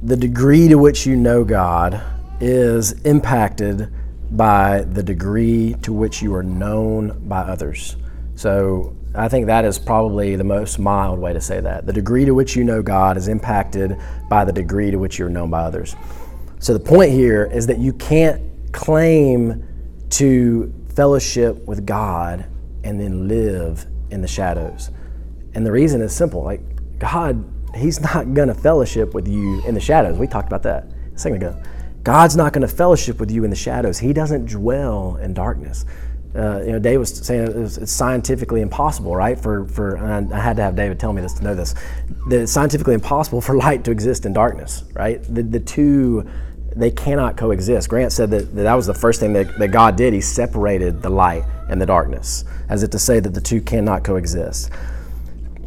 the 0.04 0.16
degree 0.16 0.68
to 0.68 0.76
which 0.76 1.06
you 1.06 1.16
know 1.16 1.44
God 1.44 1.98
is 2.38 2.92
impacted 3.04 3.90
by 4.32 4.82
the 4.82 5.02
degree 5.02 5.74
to 5.80 5.94
which 5.94 6.20
you 6.20 6.34
are 6.34 6.42
known 6.42 7.26
by 7.26 7.40
others. 7.40 7.96
So 8.34 8.94
I 9.14 9.28
think 9.28 9.46
that 9.46 9.64
is 9.64 9.78
probably 9.78 10.36
the 10.36 10.44
most 10.44 10.78
mild 10.78 11.18
way 11.18 11.32
to 11.32 11.40
say 11.40 11.58
that. 11.60 11.86
The 11.86 11.92
degree 11.92 12.26
to 12.26 12.34
which 12.34 12.54
you 12.54 12.64
know 12.64 12.82
God 12.82 13.16
is 13.16 13.28
impacted 13.28 13.96
by 14.28 14.44
the 14.44 14.52
degree 14.52 14.90
to 14.90 14.98
which 14.98 15.18
you're 15.18 15.30
known 15.30 15.48
by 15.48 15.60
others. 15.60 15.96
So 16.58 16.74
the 16.74 16.80
point 16.80 17.12
here 17.12 17.46
is 17.46 17.66
that 17.68 17.78
you 17.78 17.94
can't 17.94 18.42
claim 18.72 19.66
to 20.10 20.70
fellowship 20.94 21.64
with 21.66 21.86
God 21.86 22.44
and 22.82 23.00
then 23.00 23.26
live 23.26 23.86
in 24.10 24.20
the 24.20 24.28
shadows. 24.28 24.90
And 25.54 25.64
the 25.64 25.72
reason 25.72 26.02
is 26.02 26.14
simple. 26.14 26.42
Like 26.42 26.60
God, 26.98 27.42
He's 27.74 28.00
not 28.00 28.34
gonna 28.34 28.54
fellowship 28.54 29.14
with 29.14 29.28
you 29.28 29.62
in 29.66 29.74
the 29.74 29.80
shadows. 29.80 30.18
We 30.18 30.26
talked 30.26 30.48
about 30.48 30.62
that 30.64 30.84
a 31.14 31.18
second 31.18 31.42
ago. 31.42 31.62
God's 32.04 32.36
not 32.36 32.52
going 32.52 32.66
to 32.66 32.72
fellowship 32.72 33.18
with 33.18 33.30
you 33.30 33.44
in 33.44 33.50
the 33.50 33.56
shadows. 33.56 33.98
He 33.98 34.12
doesn't 34.12 34.44
dwell 34.44 35.16
in 35.16 35.32
darkness. 35.32 35.86
Uh, 36.36 36.60
you 36.60 36.72
know, 36.72 36.78
Dave 36.78 36.98
was 36.98 37.16
saying 37.16 37.48
it's, 37.56 37.90
scientifically 37.90 38.60
impossible, 38.60 39.16
right? 39.16 39.38
For 39.38 39.64
for 39.66 39.96
I 39.96 40.38
had 40.38 40.56
to 40.56 40.62
have 40.62 40.76
David 40.76 41.00
tell 41.00 41.12
me 41.12 41.22
this 41.22 41.32
to 41.34 41.44
know 41.44 41.54
this. 41.54 41.74
That 42.28 42.42
it's 42.42 42.52
scientifically 42.52 42.94
impossible 42.94 43.40
for 43.40 43.56
light 43.56 43.84
to 43.84 43.90
exist 43.90 44.26
in 44.26 44.32
darkness, 44.32 44.84
right? 44.94 45.22
The 45.22 45.42
the 45.42 45.60
two 45.60 46.28
they 46.76 46.90
cannot 46.90 47.36
coexist. 47.36 47.88
Grant 47.88 48.12
said 48.12 48.32
that 48.32 48.54
that, 48.54 48.62
that 48.64 48.74
was 48.74 48.86
the 48.86 48.94
first 48.94 49.20
thing 49.20 49.32
that, 49.34 49.56
that 49.58 49.68
God 49.68 49.96
did. 49.96 50.12
He 50.12 50.20
separated 50.20 51.02
the 51.02 51.10
light 51.10 51.44
and 51.68 51.80
the 51.80 51.86
darkness, 51.86 52.44
as 52.68 52.82
if 52.82 52.90
to 52.90 52.98
say 52.98 53.20
that 53.20 53.32
the 53.32 53.40
two 53.40 53.60
cannot 53.60 54.02
coexist. 54.02 54.70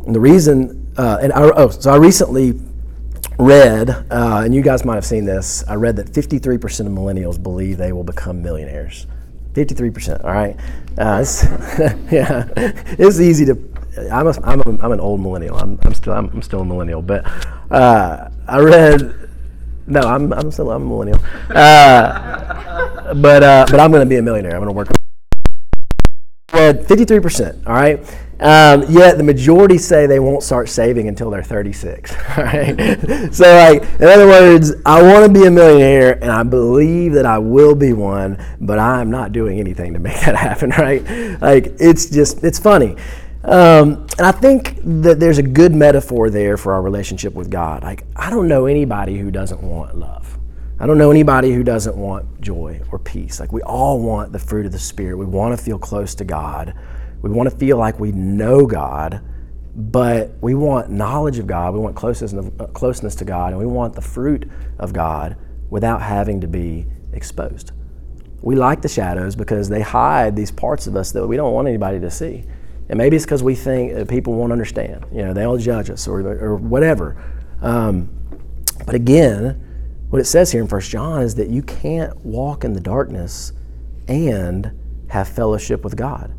And 0.06 0.14
the 0.14 0.20
reason, 0.20 0.87
uh, 0.98 1.20
and 1.22 1.32
I, 1.34 1.52
oh, 1.56 1.70
so 1.70 1.92
I 1.92 1.98
recently 1.98 2.60
read, 3.40 3.90
uh, 3.90 4.42
and 4.44 4.54
you 4.54 4.62
guys 4.62 4.84
might 4.84 4.96
have 4.96 5.06
seen 5.06 5.26
this. 5.26 5.64
I 5.68 5.76
read 5.76 5.96
that 5.98 6.08
53% 6.08 6.80
of 6.82 6.92
millennials 6.92 7.42
believe 7.42 7.78
they 7.78 7.92
will 7.92 8.04
become 8.04 8.42
millionaires. 8.42 9.06
53%, 9.54 10.24
all 10.24 10.32
right? 10.32 10.56
Uh, 10.98 11.20
it's, 11.22 11.44
yeah, 12.12 12.48
it's 12.56 13.20
easy 13.20 13.46
to. 13.46 13.58
I'm, 14.12 14.28
a, 14.28 14.34
I'm, 14.44 14.62
a, 14.62 14.84
I'm 14.84 14.92
an 14.92 15.00
old 15.00 15.22
millennial. 15.22 15.58
I'm, 15.58 15.80
I'm, 15.84 15.94
still, 15.94 16.14
I'm, 16.14 16.30
I'm 16.30 16.42
still 16.42 16.62
a 16.62 16.66
millennial. 16.66 17.02
But 17.02 17.26
uh, 17.72 18.30
I 18.48 18.60
read, 18.60 19.30
no, 19.88 20.02
I'm, 20.02 20.32
I'm 20.34 20.52
still 20.52 20.72
I'm 20.72 20.84
a 20.84 20.86
millennial. 20.86 21.20
Uh, 21.50 23.14
but, 23.16 23.44
uh, 23.44 23.66
but 23.70 23.80
I'm 23.80 23.92
going 23.92 24.06
to 24.06 24.10
be 24.10 24.18
a 24.18 24.22
millionaire. 24.22 24.56
I'm 24.56 24.64
going 24.64 24.68
to 24.68 24.74
work. 24.74 24.90
Read 26.54 26.82
53%, 26.86 27.68
all 27.68 27.74
right? 27.74 28.00
Um, 28.40 28.84
yet 28.90 29.18
the 29.18 29.24
majority 29.24 29.80
say 29.80 30.06
they 30.06 30.20
won't 30.20 30.44
start 30.44 30.70
saving 30.70 31.08
until 31.08 31.32
they're 31.32 31.42
36. 31.42 32.14
All 32.14 32.20
right. 32.44 33.34
so, 33.34 33.56
like, 33.56 33.84
in 34.00 34.04
other 34.04 34.28
words, 34.28 34.74
I 34.86 35.02
want 35.02 35.26
to 35.26 35.40
be 35.40 35.48
a 35.48 35.52
millionaire, 35.52 36.22
and 36.22 36.32
I 36.32 36.44
believe 36.44 37.14
that 37.14 37.26
I 37.26 37.40
will 37.40 37.74
be 37.74 37.94
one, 37.94 38.44
but 38.62 38.78
I'm 38.78 39.10
not 39.10 39.32
doing 39.32 39.60
anything 39.60 39.94
to 39.94 40.00
make 40.00 40.20
that 40.26 40.36
happen. 40.36 40.70
Right? 40.70 41.04
Like, 41.42 41.74
it's 41.80 42.10
just 42.10 42.44
it's 42.44 42.60
funny. 42.60 42.96
Um, 43.44 44.06
and 44.18 44.28
I 44.28 44.32
think 44.32 44.78
that 44.84 45.20
there's 45.20 45.38
a 45.38 45.44
good 45.44 45.74
metaphor 45.74 46.30
there 46.30 46.58
for 46.58 46.74
our 46.74 46.82
relationship 46.82 47.34
with 47.34 47.50
God. 47.50 47.82
Like, 47.82 48.04
I 48.16 48.30
don't 48.30 48.48
know 48.48 48.66
anybody 48.66 49.18
who 49.18 49.32
doesn't 49.32 49.64
want 49.64 49.98
love. 49.98 50.38
I 50.80 50.86
don't 50.86 50.98
know 50.98 51.10
anybody 51.10 51.54
who 51.54 51.64
doesn't 51.64 51.96
want 51.96 52.42
joy 52.42 52.82
or 52.92 53.00
peace. 53.00 53.40
Like, 53.40 53.52
we 53.52 53.62
all 53.62 54.00
want 54.00 54.32
the 54.32 54.40
fruit 54.40 54.66
of 54.66 54.72
the 54.72 54.80
Spirit. 54.80 55.18
We 55.18 55.26
want 55.26 55.58
to 55.58 55.64
feel 55.64 55.80
close 55.80 56.14
to 56.16 56.26
God. 56.26 56.76
We 57.22 57.30
want 57.30 57.50
to 57.50 57.56
feel 57.56 57.78
like 57.78 58.00
we 58.00 58.12
know 58.12 58.66
God, 58.66 59.22
but 59.76 60.32
we 60.42 60.56
want 60.56 60.90
knowledge 60.90 61.40
of 61.40 61.48
God. 61.48 61.74
We 61.74 61.80
want 61.80 61.96
closeness, 61.96 62.34
closeness 62.74 63.16
to 63.16 63.26
God, 63.26 63.54
and 63.54 63.60
we 63.60 63.66
want 63.66 63.94
the 63.94 64.02
fruit 64.02 64.50
of 64.80 64.94
God 64.94 65.36
without 65.70 66.02
having 66.02 66.42
to 66.42 66.48
be 66.48 66.86
exposed. 67.14 67.72
We 68.42 68.56
like 68.56 68.82
the 68.82 68.90
shadows 68.90 69.36
because 69.36 69.68
they 69.68 69.82
hide 69.82 70.36
these 70.36 70.52
parts 70.52 70.88
of 70.88 70.96
us 70.96 71.12
that 71.12 71.28
we 71.28 71.36
don't 71.36 71.54
want 71.54 71.68
anybody 71.68 72.00
to 72.00 72.12
see. 72.12 72.46
And 72.90 72.98
maybe 72.98 73.16
it's 73.16 73.26
because 73.26 73.44
we 73.44 73.56
think 73.56 74.08
people 74.08 74.34
won't 74.34 74.52
understand. 74.52 75.06
You 75.12 75.24
know, 75.24 75.34
they'll 75.34 75.58
judge 75.58 75.90
us 75.90 76.08
or, 76.08 76.22
or 76.22 76.56
whatever. 76.56 77.22
Um, 77.62 78.10
but 78.86 78.96
again, 78.96 79.64
what 80.10 80.22
it 80.22 80.26
says 80.26 80.52
here 80.52 80.62
in 80.62 80.68
First 80.68 80.90
John 80.90 81.22
is 81.22 81.36
that 81.36 81.50
you 81.50 81.62
can't 81.64 82.16
walk 82.26 82.64
in 82.64 82.74
the 82.74 82.80
darkness 82.80 83.52
and 84.08 84.72
have 85.10 85.28
fellowship 85.28 85.84
with 85.84 85.98
God. 85.98 86.34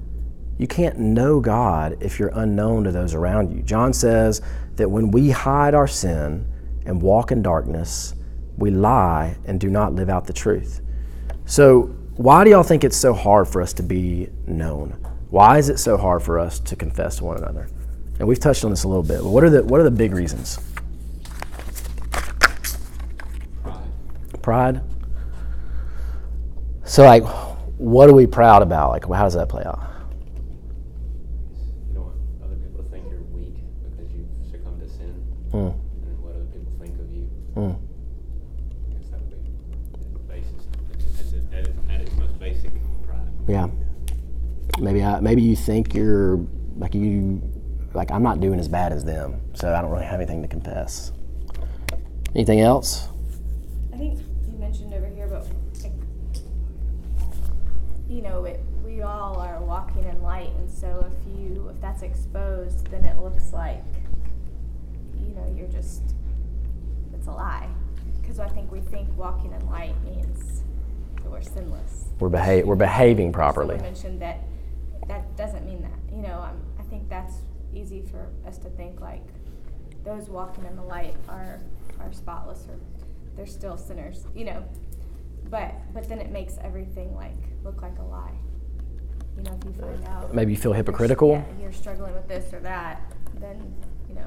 You 0.58 0.66
can't 0.66 0.98
know 0.98 1.40
God 1.40 1.96
if 2.00 2.18
you're 2.18 2.32
unknown 2.34 2.84
to 2.84 2.92
those 2.92 3.14
around 3.14 3.56
you. 3.56 3.62
John 3.62 3.92
says 3.92 4.42
that 4.74 4.90
when 4.90 5.10
we 5.12 5.30
hide 5.30 5.72
our 5.72 5.86
sin 5.86 6.46
and 6.84 7.00
walk 7.00 7.30
in 7.30 7.42
darkness, 7.42 8.14
we 8.56 8.70
lie 8.70 9.36
and 9.44 9.60
do 9.60 9.70
not 9.70 9.94
live 9.94 10.08
out 10.10 10.26
the 10.26 10.32
truth. 10.32 10.80
So, 11.46 11.94
why 12.16 12.42
do 12.42 12.50
y'all 12.50 12.64
think 12.64 12.82
it's 12.82 12.96
so 12.96 13.14
hard 13.14 13.46
for 13.46 13.62
us 13.62 13.72
to 13.74 13.82
be 13.84 14.28
known? 14.46 14.90
Why 15.30 15.58
is 15.58 15.68
it 15.68 15.78
so 15.78 15.96
hard 15.96 16.22
for 16.22 16.40
us 16.40 16.58
to 16.60 16.74
confess 16.74 17.18
to 17.18 17.24
one 17.24 17.36
another? 17.36 17.68
And 18.18 18.26
we've 18.26 18.40
touched 18.40 18.64
on 18.64 18.70
this 18.70 18.82
a 18.82 18.88
little 18.88 19.04
bit, 19.04 19.22
but 19.22 19.30
what 19.30 19.44
are 19.44 19.50
the, 19.50 19.62
what 19.62 19.78
are 19.78 19.84
the 19.84 19.90
big 19.92 20.12
reasons? 20.12 20.58
Pride. 23.62 23.82
Pride? 24.42 24.80
So, 26.84 27.04
like, 27.04 27.22
what 27.76 28.10
are 28.10 28.14
we 28.14 28.26
proud 28.26 28.62
about? 28.62 28.90
Like, 28.90 29.04
how 29.04 29.22
does 29.22 29.34
that 29.34 29.48
play 29.48 29.62
out? 29.64 29.87
Mm, 35.52 35.72
and 35.72 36.22
what 36.22 36.34
other 36.34 36.44
people 36.52 36.72
think 36.80 36.98
of 37.00 37.10
you. 37.10 37.28
mm. 37.56 37.74
I 37.74 38.94
guess 38.94 39.08
that 39.10 39.20
would 39.20 39.44
be 39.44 39.50
the 40.12 40.18
basis. 40.20 40.66
At, 41.52 41.66
its- 41.66 41.74
at, 41.88 41.94
at 41.94 42.00
its 42.02 42.12
most 42.16 42.38
basic, 42.38 42.70
pride. 43.06 43.28
Yeah. 43.48 43.68
Maybe 44.78 45.02
I, 45.02 45.20
maybe 45.20 45.42
you 45.42 45.56
think 45.56 45.94
you're 45.94 46.38
like 46.76 46.94
you 46.94 47.42
like 47.94 48.10
I'm 48.10 48.22
not 48.22 48.40
doing 48.40 48.60
as 48.60 48.68
bad 48.68 48.92
as 48.92 49.04
them, 49.04 49.40
so 49.54 49.74
I 49.74 49.80
don't 49.80 49.90
really 49.90 50.04
have 50.04 50.20
anything 50.20 50.42
to 50.42 50.48
confess. 50.48 51.12
Anything 52.34 52.60
else? 52.60 53.08
I 53.92 53.96
think 53.96 54.20
you 54.52 54.58
mentioned 54.58 54.92
over 54.94 55.06
here, 55.08 55.26
but 55.26 55.46
like, 55.82 55.92
you 58.08 58.22
know, 58.22 58.44
it, 58.44 58.60
we 58.84 59.00
all 59.02 59.36
are 59.38 59.60
walking 59.62 60.04
in 60.04 60.22
light, 60.22 60.50
and 60.58 60.70
so 60.70 61.10
if 61.10 61.38
you 61.40 61.68
if 61.74 61.80
that's 61.80 62.02
exposed, 62.02 62.86
then 62.90 63.04
it 63.04 63.18
looks 63.18 63.52
like 63.52 63.82
you 64.07 64.07
know 65.38 65.54
you're 65.56 65.68
just 65.68 66.02
it's 67.14 67.26
a 67.26 67.32
lie. 67.32 67.68
Because 68.20 68.38
I 68.40 68.48
think 68.48 68.70
we 68.70 68.80
think 68.80 69.08
walking 69.16 69.52
in 69.52 69.66
light 69.70 69.94
means 70.04 70.62
that 71.22 71.30
we're 71.30 71.40
sinless. 71.42 72.06
We're 72.20 72.28
beha- 72.28 72.64
we're 72.66 72.76
behaving 72.76 73.32
properly. 73.32 73.76
Someone 73.76 73.92
mentioned 73.92 74.22
that 74.22 74.40
that 75.08 75.36
doesn't 75.36 75.64
mean 75.64 75.80
that. 75.82 76.14
You 76.14 76.22
know, 76.22 76.40
um, 76.40 76.60
I 76.78 76.82
think 76.82 77.08
that's 77.08 77.34
easy 77.74 78.02
for 78.02 78.28
us 78.46 78.58
to 78.58 78.68
think 78.70 79.00
like 79.00 79.22
those 80.04 80.28
walking 80.28 80.64
in 80.66 80.76
the 80.76 80.82
light 80.82 81.14
are 81.28 81.60
are 82.00 82.12
spotless 82.12 82.66
or 82.68 82.76
they're 83.36 83.46
still 83.46 83.76
sinners. 83.78 84.26
You 84.34 84.44
know, 84.44 84.64
but 85.50 85.72
but 85.94 86.08
then 86.08 86.18
it 86.20 86.30
makes 86.30 86.58
everything 86.62 87.14
like 87.16 87.36
look 87.64 87.80
like 87.82 87.98
a 87.98 88.02
lie. 88.04 88.34
You 89.36 89.44
know, 89.44 89.56
if 89.58 89.64
you 89.64 89.72
find 89.80 90.04
out 90.08 90.34
Maybe 90.34 90.52
you 90.52 90.58
feel 90.58 90.70
you're- 90.72 90.76
hypocritical. 90.78 91.30
yeah, 91.30 91.44
you're 91.62 91.72
struggling 91.72 92.12
with 92.12 92.26
this 92.28 92.52
or 92.52 92.60
that, 92.60 93.00
then 93.40 93.74
you 94.08 94.14
know 94.16 94.26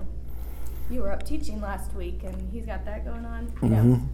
you 0.91 1.01
were 1.01 1.11
up 1.11 1.23
teaching 1.23 1.61
last 1.61 1.93
week 1.93 2.21
and 2.23 2.35
he's 2.51 2.65
got 2.65 2.83
that 2.85 3.05
going 3.05 3.25
on. 3.25 3.51
You 3.61 3.69
know, 3.69 3.77
Mhm. 3.83 4.07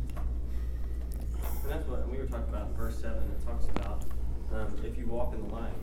And 1.64 1.72
that's 1.72 1.88
what, 1.88 2.08
we 2.10 2.18
were 2.18 2.26
talking 2.28 2.54
about 2.54 2.70
in 2.70 2.74
verse 2.76 3.00
seven, 3.00 3.24
it 3.24 3.46
talks 3.46 3.66
about, 3.76 4.06
um, 4.54 4.74
if 4.86 4.98
you 4.98 5.06
walk 5.08 5.34
in 5.34 5.46
the 5.48 5.54
light, 5.54 5.74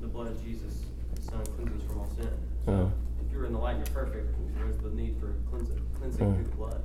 the 0.00 0.08
blood 0.08 0.26
of 0.28 0.42
Jesus, 0.42 0.82
his 1.14 1.24
son 1.26 1.44
cleanses 1.56 1.82
from 1.84 1.98
all 2.00 2.08
sin. 2.16 2.28
So, 2.64 2.72
Mm. 2.72 2.90
if 3.24 3.32
you're 3.32 3.44
in 3.46 3.52
the 3.52 3.58
light, 3.58 3.76
you're 3.76 3.86
perfect, 3.94 4.34
There's 4.56 4.78
the 4.78 4.90
need 4.90 5.16
for 5.18 5.34
cleansing, 5.50 5.80
cleansing 5.98 6.26
Mm. 6.26 6.34
through 6.36 6.44
the 6.44 6.56
blood? 6.56 6.80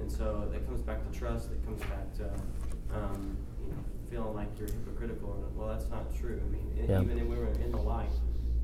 And 0.00 0.10
so, 0.10 0.48
that 0.50 0.66
comes 0.66 0.80
back 0.82 0.98
to 1.10 1.16
trust, 1.18 1.52
it 1.52 1.64
comes 1.64 1.80
back 1.82 2.12
to, 2.14 2.24
um, 2.94 3.36
you 3.62 3.70
know, 3.70 3.78
feeling 4.10 4.34
like 4.34 4.48
you're 4.58 4.68
hypocritical, 4.68 5.32
and, 5.34 5.56
well, 5.56 5.68
that's 5.68 5.88
not 5.88 6.12
true, 6.14 6.40
I 6.44 6.50
mean, 6.50 6.88
Yeah. 6.88 7.00
even 7.00 7.16
if 7.18 7.26
we 7.28 7.36
were 7.36 7.46
in 7.64 7.70
the 7.70 7.76
light, 7.80 8.10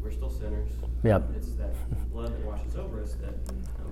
we're 0.02 0.10
still 0.10 0.28
sinners. 0.30 0.70
Yep. 1.04 1.30
It's 1.36 1.52
that 1.54 1.72
blood 2.10 2.32
that 2.32 2.44
washes 2.44 2.74
over 2.76 3.00
us 3.00 3.14
that 3.16 3.34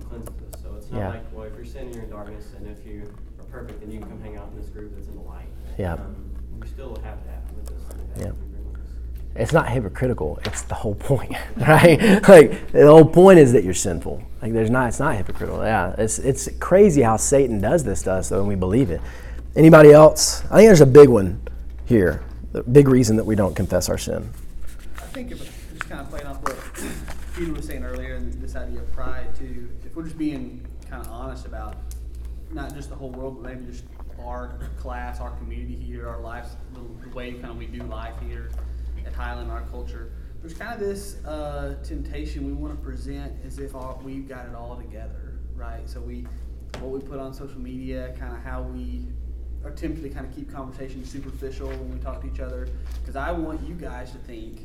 cleanses 0.09 0.29
us, 0.53 0.61
so 0.61 0.69
it's 0.77 0.91
not 0.91 0.97
Yeah. 0.99 1.09
like, 1.09 1.23
well, 1.33 1.45
if 1.45 1.55
you're 1.55 1.65
sinning, 1.65 1.93
you're 1.93 2.03
in 2.03 2.09
darkness, 2.09 2.45
and 2.57 2.67
if 2.67 2.85
you 2.85 3.03
are 3.39 3.43
perfect, 3.45 3.81
then 3.81 3.91
you 3.91 3.99
can 3.99 4.09
come 4.09 4.21
hang 4.21 4.37
out 4.37 4.49
in 4.53 4.59
this 4.59 4.69
group 4.69 4.93
that's 4.95 5.07
in 5.07 5.15
the 5.15 5.21
light. 5.21 5.47
Yeah. 5.77 5.93
Um, 5.93 6.15
You 6.59 6.67
still 6.67 6.95
have 7.03 7.17
that 7.27 7.43
with 7.55 7.71
us, 7.71 7.81
and 7.91 7.99
that 8.15 8.19
Yeah. 8.19 8.31
we 8.31 8.47
bring 8.51 8.71
with 8.71 8.81
us. 8.81 8.87
It's 9.35 9.53
not 9.53 9.69
hypocritical. 9.69 10.39
It's 10.45 10.63
the 10.63 10.73
whole 10.75 10.95
point, 10.95 11.35
right? 11.57 12.01
like 12.27 12.71
the 12.71 12.87
whole 12.87 13.05
point 13.05 13.37
is 13.39 13.53
that 13.53 13.63
you're 13.63 13.73
sinful. 13.75 14.21
Like 14.41 14.53
there's 14.53 14.69
not. 14.71 14.87
It's 14.89 14.99
not 14.99 15.15
hypocritical. 15.15 15.63
Yeah. 15.63 15.93
It's 15.97 16.17
it's 16.19 16.49
crazy 16.59 17.01
how 17.03 17.17
Satan 17.17 17.61
does 17.61 17.83
this 17.83 18.01
to 18.03 18.13
us 18.13 18.29
though, 18.29 18.39
and 18.39 18.47
we 18.47 18.55
believe 18.55 18.89
it. 18.89 19.01
Anybody 19.55 19.91
else? 19.91 20.43
I 20.45 20.57
think 20.57 20.67
there's 20.69 20.81
a 20.81 20.85
big 20.85 21.09
one 21.09 21.41
here. 21.85 22.21
The 22.53 22.63
big 22.63 22.87
reason 22.87 23.15
that 23.17 23.25
we 23.25 23.35
don't 23.35 23.55
confess 23.55 23.87
our 23.89 23.97
sin. 23.99 24.29
I 24.97 25.01
think 25.13 25.31
if, 25.31 25.39
just 25.73 25.87
kind 25.89 26.01
of 26.01 26.09
playing 26.09 26.25
off 26.27 26.41
what 26.43 26.55
Peter 27.35 27.53
was 27.53 27.65
saying 27.65 27.83
earlier, 27.83 28.15
and 28.15 28.33
this 28.41 28.55
idea 28.55 28.79
of 28.79 28.91
pride 28.93 29.27
too. 29.35 29.69
We're 29.97 30.03
just 30.03 30.19
being 30.19 30.63
kind 30.91 31.03
of 31.03 31.11
honest 31.11 31.47
about 31.47 31.75
not 32.51 32.71
just 32.75 32.89
the 32.89 32.95
whole 32.95 33.09
world, 33.09 33.41
but 33.41 33.51
maybe 33.51 33.65
just 33.65 33.83
our 34.23 34.59
class, 34.77 35.19
our 35.19 35.31
community 35.37 35.73
here, 35.73 36.07
our 36.07 36.19
lives, 36.19 36.49
the, 36.75 36.81
the 37.03 37.15
way 37.15 37.31
kind 37.31 37.45
of 37.45 37.57
we 37.57 37.65
do 37.65 37.81
life 37.81 38.13
here 38.21 38.51
at 39.07 39.13
Highland, 39.13 39.49
our 39.49 39.63
culture. 39.71 40.11
There's 40.39 40.53
kind 40.53 40.71
of 40.71 40.79
this 40.79 41.15
uh, 41.25 41.77
temptation 41.83 42.45
we 42.45 42.53
want 42.53 42.77
to 42.77 42.85
present 42.85 43.33
as 43.43 43.57
if 43.57 43.73
all, 43.73 43.99
we've 44.05 44.29
got 44.29 44.45
it 44.45 44.53
all 44.53 44.75
together, 44.75 45.39
right? 45.55 45.89
So 45.89 45.99
we, 45.99 46.27
what 46.77 46.91
we 46.91 46.99
put 46.99 47.17
on 47.17 47.33
social 47.33 47.59
media, 47.59 48.13
kind 48.19 48.35
of 48.35 48.43
how 48.43 48.61
we 48.61 49.03
are 49.65 49.71
tempted 49.71 50.03
to 50.03 50.09
kind 50.09 50.27
of 50.27 50.35
keep 50.35 50.53
conversations 50.53 51.11
superficial 51.11 51.69
when 51.69 51.91
we 51.91 51.97
talk 51.97 52.21
to 52.21 52.31
each 52.31 52.39
other. 52.39 52.69
Because 52.99 53.15
I 53.15 53.31
want 53.31 53.67
you 53.67 53.73
guys 53.73 54.11
to 54.11 54.19
think 54.19 54.59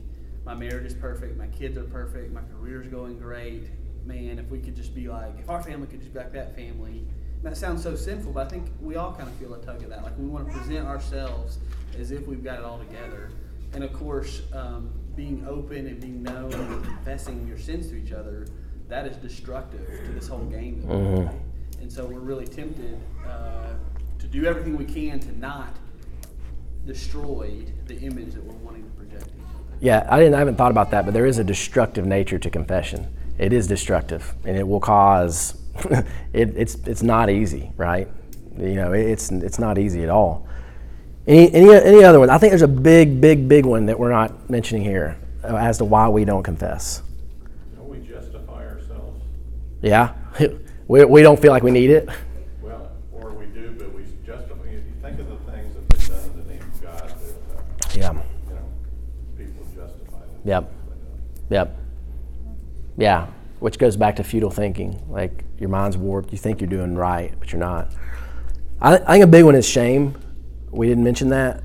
my 0.44 0.52
marriage 0.52 0.84
is 0.84 0.92
perfect, 0.92 1.38
my 1.38 1.46
kids 1.46 1.78
are 1.78 1.84
perfect, 1.84 2.34
my 2.34 2.42
career's 2.54 2.88
going 2.88 3.18
great. 3.18 3.70
Man, 4.04 4.38
if 4.38 4.50
we 4.50 4.58
could 4.58 4.74
just 4.74 4.94
be 4.94 5.08
like, 5.08 5.38
if 5.38 5.48
our 5.48 5.62
family 5.62 5.86
could 5.86 6.00
just 6.00 6.12
be 6.12 6.18
like 6.18 6.32
that 6.32 6.56
family, 6.56 7.04
that 7.42 7.56
sounds 7.56 7.82
so 7.82 7.96
sinful, 7.96 8.32
but 8.32 8.46
I 8.46 8.50
think 8.50 8.66
we 8.80 8.96
all 8.96 9.12
kind 9.12 9.28
of 9.28 9.34
feel 9.34 9.54
a 9.54 9.58
tug 9.58 9.82
of 9.82 9.90
that. 9.90 10.02
Like 10.02 10.16
we 10.18 10.26
want 10.26 10.48
to 10.48 10.56
present 10.56 10.86
ourselves 10.86 11.58
as 11.98 12.10
if 12.10 12.26
we've 12.26 12.42
got 12.42 12.58
it 12.58 12.64
all 12.64 12.78
together. 12.78 13.30
And 13.74 13.82
of 13.84 13.92
course, 13.92 14.42
um, 14.52 14.90
being 15.16 15.44
open 15.46 15.86
and 15.86 16.00
being 16.00 16.22
known 16.22 16.52
and 16.52 16.84
confessing 16.84 17.46
your 17.46 17.58
sins 17.58 17.88
to 17.88 17.96
each 17.96 18.12
other, 18.12 18.46
that 18.88 19.06
is 19.06 19.16
destructive 19.16 19.86
to 20.04 20.12
this 20.12 20.28
whole 20.28 20.44
game 20.44 20.82
play. 20.82 21.30
And 21.80 21.90
so 21.92 22.04
we're 22.06 22.20
really 22.20 22.46
tempted 22.46 22.98
uh, 23.26 23.70
to 24.18 24.26
do 24.26 24.44
everything 24.44 24.76
we 24.76 24.84
can 24.84 25.18
to 25.20 25.38
not 25.38 25.76
destroy 26.86 27.64
the 27.86 27.98
image 28.00 28.34
that 28.34 28.44
we're 28.44 28.54
wanting 28.56 28.84
to 28.84 28.90
project. 28.90 29.30
Yeah, 29.80 30.06
I 30.08 30.18
didn't. 30.18 30.34
I 30.34 30.38
haven't 30.38 30.56
thought 30.56 30.70
about 30.70 30.90
that, 30.92 31.04
but 31.04 31.12
there 31.12 31.26
is 31.26 31.38
a 31.38 31.44
destructive 31.44 32.06
nature 32.06 32.38
to 32.38 32.50
confession. 32.50 33.12
It 33.42 33.52
is 33.52 33.66
destructive, 33.66 34.34
and 34.44 34.56
it 34.56 34.66
will 34.66 34.78
cause. 34.78 35.54
it, 36.32 36.56
it's 36.56 36.76
it's 36.86 37.02
not 37.02 37.28
easy, 37.28 37.72
right? 37.76 38.06
You 38.56 38.74
know, 38.76 38.92
it- 38.92 39.08
it's 39.10 39.32
it's 39.32 39.58
not 39.58 39.78
easy 39.78 40.04
at 40.04 40.10
all. 40.10 40.46
Any 41.26 41.52
any 41.52 41.74
any 41.74 42.04
other 42.04 42.20
one? 42.20 42.30
I 42.30 42.38
think 42.38 42.52
there's 42.52 42.62
a 42.62 42.68
big 42.68 43.20
big 43.20 43.48
big 43.48 43.66
one 43.66 43.86
that 43.86 43.98
we're 43.98 44.12
not 44.12 44.48
mentioning 44.48 44.84
here 44.84 45.18
uh, 45.42 45.56
as 45.56 45.78
to 45.78 45.84
why 45.84 46.08
we 46.08 46.24
don't 46.24 46.44
confess. 46.44 47.02
Don't 47.76 47.88
we 47.88 47.98
justify 48.06 48.64
ourselves? 48.64 49.20
Yeah, 49.80 50.14
we, 50.86 51.04
we 51.04 51.22
don't 51.22 51.40
feel 51.42 51.50
like 51.50 51.64
we 51.64 51.72
need 51.72 51.90
it. 51.90 52.08
Well, 52.62 52.92
or 53.12 53.30
we 53.30 53.46
do, 53.46 53.74
but 53.76 53.92
we 53.92 54.04
justify, 54.24 54.66
if 54.68 54.84
you 54.86 54.92
think 55.02 55.18
of 55.18 55.28
the 55.28 55.50
things 55.50 55.74
that 55.74 55.88
they've 55.88 56.08
done 56.08 56.30
in 56.30 56.46
the 56.46 56.52
name 56.54 56.62
of 56.62 56.80
God, 56.80 57.08
that, 57.08 57.56
uh, 57.58 57.98
Yeah. 57.98 58.12
you 58.12 58.54
know, 58.54 58.62
people 59.36 59.64
justify 59.74 60.20
them. 60.20 60.40
Yep. 60.44 60.72
Yep. 61.50 61.78
Yeah, 62.96 63.28
which 63.60 63.78
goes 63.78 63.96
back 63.96 64.16
to 64.16 64.24
futile 64.24 64.50
thinking. 64.50 65.02
Like 65.08 65.44
your 65.58 65.68
mind's 65.68 65.96
warped. 65.96 66.32
You 66.32 66.38
think 66.38 66.60
you're 66.60 66.70
doing 66.70 66.94
right, 66.94 67.32
but 67.38 67.52
you're 67.52 67.60
not. 67.60 67.92
I, 68.80 68.96
I 68.96 69.12
think 69.12 69.24
a 69.24 69.28
big 69.28 69.44
one 69.44 69.54
is 69.54 69.66
shame. 69.68 70.16
We 70.70 70.88
didn't 70.88 71.04
mention 71.04 71.28
that. 71.28 71.62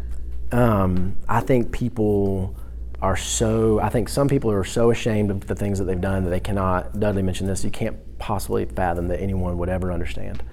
Um, 0.51 1.17
I 1.27 1.39
think 1.41 1.71
people 1.71 2.55
are 3.01 3.17
so. 3.17 3.79
I 3.79 3.89
think 3.89 4.09
some 4.09 4.27
people 4.27 4.51
are 4.51 4.63
so 4.63 4.91
ashamed 4.91 5.31
of 5.31 5.47
the 5.47 5.55
things 5.55 5.79
that 5.79 5.85
they've 5.85 5.99
done 5.99 6.23
that 6.23 6.29
they 6.29 6.39
cannot. 6.39 6.99
Dudley 6.99 7.23
mentioned 7.23 7.49
this. 7.49 7.63
You 7.63 7.71
can't 7.71 7.97
possibly 8.19 8.65
fathom 8.65 9.07
that 9.09 9.21
anyone 9.21 9.57
would 9.57 9.69
ever 9.69 9.91
understand. 9.91 10.43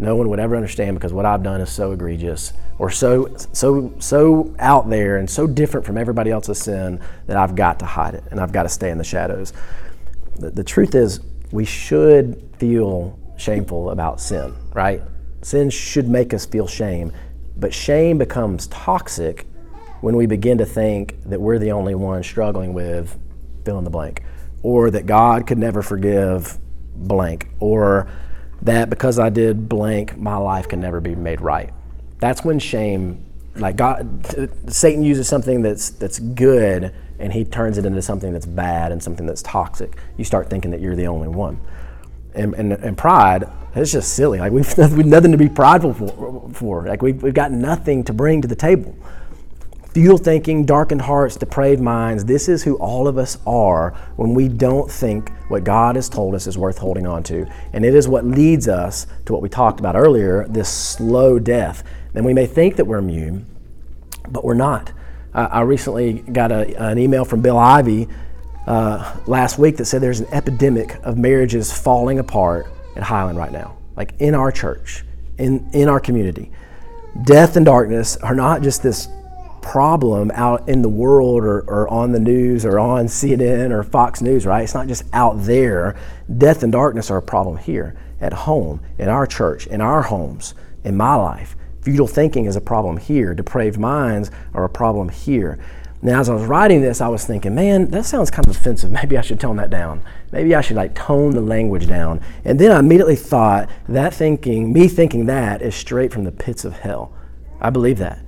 No 0.00 0.14
one 0.14 0.28
would 0.28 0.38
ever 0.38 0.54
understand 0.54 0.96
because 0.96 1.12
what 1.12 1.26
I've 1.26 1.42
done 1.42 1.60
is 1.60 1.70
so 1.70 1.90
egregious 1.92 2.52
or 2.78 2.88
so 2.88 3.34
so 3.52 3.92
so 3.98 4.54
out 4.60 4.88
there 4.88 5.16
and 5.16 5.28
so 5.28 5.46
different 5.46 5.84
from 5.84 5.98
everybody 5.98 6.30
else's 6.30 6.58
sin 6.58 7.00
that 7.26 7.36
I've 7.36 7.56
got 7.56 7.80
to 7.80 7.84
hide 7.84 8.14
it 8.14 8.22
and 8.30 8.38
I've 8.38 8.52
got 8.52 8.62
to 8.62 8.68
stay 8.68 8.90
in 8.90 8.98
the 8.98 9.04
shadows. 9.04 9.52
The, 10.38 10.50
the 10.50 10.64
truth 10.64 10.94
is, 10.94 11.20
we 11.50 11.64
should 11.64 12.54
feel 12.58 13.18
shameful 13.36 13.90
about 13.90 14.20
sin, 14.20 14.54
right? 14.74 15.02
Sin 15.42 15.70
should 15.70 16.08
make 16.08 16.34
us 16.34 16.44
feel 16.46 16.66
shame, 16.66 17.12
but 17.56 17.72
shame 17.72 18.18
becomes 18.18 18.66
toxic 18.68 19.46
when 20.00 20.16
we 20.16 20.26
begin 20.26 20.58
to 20.58 20.66
think 20.66 21.16
that 21.24 21.40
we're 21.40 21.58
the 21.58 21.72
only 21.72 21.94
one 21.94 22.22
struggling 22.22 22.72
with 22.72 23.18
fill 23.64 23.78
in 23.78 23.84
the 23.84 23.90
blank, 23.90 24.22
or 24.62 24.90
that 24.90 25.06
God 25.06 25.46
could 25.46 25.58
never 25.58 25.82
forgive 25.82 26.58
blank, 26.94 27.48
or 27.60 28.08
that 28.62 28.90
because 28.90 29.18
I 29.18 29.28
did 29.28 29.68
blank, 29.68 30.16
my 30.16 30.36
life 30.36 30.68
can 30.68 30.80
never 30.80 31.00
be 31.00 31.14
made 31.14 31.40
right. 31.40 31.70
That's 32.18 32.44
when 32.44 32.58
shame, 32.58 33.24
like 33.56 33.76
God, 33.76 34.26
Satan 34.68 35.02
uses 35.02 35.28
something 35.28 35.62
that's 35.62 35.90
that's 35.90 36.18
good 36.18 36.94
and 37.18 37.32
he 37.32 37.44
turns 37.44 37.78
it 37.78 37.86
into 37.86 38.02
something 38.02 38.32
that's 38.32 38.46
bad 38.46 38.92
and 38.92 39.02
something 39.02 39.26
that's 39.26 39.42
toxic. 39.42 39.96
You 40.16 40.24
start 40.24 40.48
thinking 40.48 40.70
that 40.70 40.80
you're 40.80 40.96
the 40.96 41.06
only 41.06 41.28
one. 41.28 41.60
And, 42.34 42.54
and, 42.54 42.72
and 42.72 42.96
pride, 42.96 43.50
it's 43.74 43.92
just 43.92 44.14
silly. 44.14 44.38
Like 44.38 44.52
we've, 44.52 44.72
we've 44.78 45.06
nothing 45.06 45.32
to 45.32 45.38
be 45.38 45.48
prideful 45.48 45.94
for. 45.94 46.50
for. 46.52 46.86
Like 46.86 47.02
we've, 47.02 47.20
we've 47.22 47.34
got 47.34 47.50
nothing 47.50 48.04
to 48.04 48.12
bring 48.12 48.42
to 48.42 48.48
the 48.48 48.56
table 48.56 48.94
futile 49.98 50.16
thinking, 50.16 50.64
darkened 50.64 51.02
hearts, 51.02 51.36
depraved 51.36 51.82
minds. 51.82 52.24
This 52.24 52.48
is 52.48 52.62
who 52.62 52.76
all 52.76 53.08
of 53.08 53.18
us 53.18 53.36
are 53.46 53.96
when 54.14 54.32
we 54.32 54.46
don't 54.46 54.88
think 54.88 55.32
what 55.48 55.64
God 55.64 55.96
has 55.96 56.08
told 56.08 56.36
us 56.36 56.46
is 56.46 56.56
worth 56.56 56.78
holding 56.78 57.04
on 57.04 57.24
to. 57.24 57.46
And 57.72 57.84
it 57.84 57.96
is 57.96 58.06
what 58.06 58.24
leads 58.24 58.68
us 58.68 59.08
to 59.26 59.32
what 59.32 59.42
we 59.42 59.48
talked 59.48 59.80
about 59.80 59.96
earlier 59.96 60.46
this 60.46 60.68
slow 60.68 61.40
death. 61.40 61.82
And 62.14 62.24
we 62.24 62.32
may 62.32 62.46
think 62.46 62.76
that 62.76 62.84
we're 62.84 62.98
immune, 62.98 63.46
but 64.28 64.44
we're 64.44 64.54
not. 64.54 64.92
I, 65.34 65.44
I 65.44 65.60
recently 65.62 66.14
got 66.14 66.52
a, 66.52 66.74
an 66.82 66.98
email 66.98 67.24
from 67.24 67.42
Bill 67.42 67.58
Ivy 67.58 68.08
uh, 68.66 69.16
last 69.26 69.58
week 69.58 69.76
that 69.78 69.86
said 69.86 70.02
there's 70.02 70.20
an 70.20 70.28
epidemic 70.32 70.98
of 71.02 71.16
marriages 71.16 71.72
falling 71.72 72.18
apart 72.18 72.66
at 72.96 73.02
Highland 73.02 73.38
right 73.38 73.52
now, 73.52 73.76
like 73.96 74.14
in 74.18 74.34
our 74.34 74.52
church, 74.52 75.04
in, 75.38 75.68
in 75.72 75.88
our 75.88 76.00
community. 76.00 76.50
Death 77.24 77.56
and 77.56 77.64
darkness 77.64 78.16
are 78.18 78.34
not 78.34 78.62
just 78.62 78.82
this 78.82 79.08
problem 79.62 80.30
out 80.32 80.68
in 80.68 80.82
the 80.82 80.88
world 80.88 81.44
or, 81.44 81.60
or 81.62 81.88
on 81.88 82.12
the 82.12 82.20
news 82.20 82.64
or 82.64 82.78
on 82.78 83.06
CNN 83.06 83.70
or 83.70 83.82
Fox 83.82 84.20
News, 84.22 84.46
right? 84.46 84.62
It's 84.62 84.74
not 84.74 84.86
just 84.86 85.04
out 85.12 85.42
there. 85.44 85.96
Death 86.38 86.62
and 86.62 86.72
darkness 86.72 87.10
are 87.10 87.18
a 87.18 87.22
problem 87.22 87.56
here 87.56 87.96
at 88.20 88.32
home, 88.32 88.80
in 88.98 89.08
our 89.08 89.26
church, 89.26 89.66
in 89.66 89.80
our 89.80 90.02
homes, 90.02 90.54
in 90.84 90.96
my 90.96 91.14
life. 91.14 91.56
Futile 91.88 92.06
thinking 92.06 92.44
is 92.44 92.54
a 92.54 92.60
problem 92.60 92.98
here. 92.98 93.32
Depraved 93.32 93.78
minds 93.78 94.30
are 94.52 94.62
a 94.62 94.68
problem 94.68 95.08
here. 95.08 95.58
Now, 96.02 96.20
as 96.20 96.28
I 96.28 96.34
was 96.34 96.44
writing 96.44 96.82
this, 96.82 97.00
I 97.00 97.08
was 97.08 97.24
thinking, 97.24 97.54
man, 97.54 97.90
that 97.92 98.04
sounds 98.04 98.30
kind 98.30 98.46
of 98.46 98.54
offensive. 98.54 98.90
Maybe 99.02 99.16
I 99.16 99.22
should 99.22 99.40
tone 99.40 99.56
that 99.56 99.70
down. 99.70 100.02
Maybe 100.30 100.54
I 100.54 100.60
should 100.60 100.76
like 100.76 100.94
tone 100.94 101.30
the 101.30 101.40
language 101.40 101.86
down. 101.86 102.20
And 102.44 102.58
then 102.58 102.72
I 102.72 102.80
immediately 102.80 103.16
thought 103.16 103.70
that 103.88 104.12
thinking, 104.12 104.70
me 104.70 104.86
thinking 104.86 105.24
that, 105.26 105.62
is 105.62 105.74
straight 105.74 106.12
from 106.12 106.24
the 106.24 106.30
pits 106.30 106.66
of 106.66 106.74
hell. 106.74 107.10
I 107.58 107.70
believe 107.70 107.96
that 107.98 108.22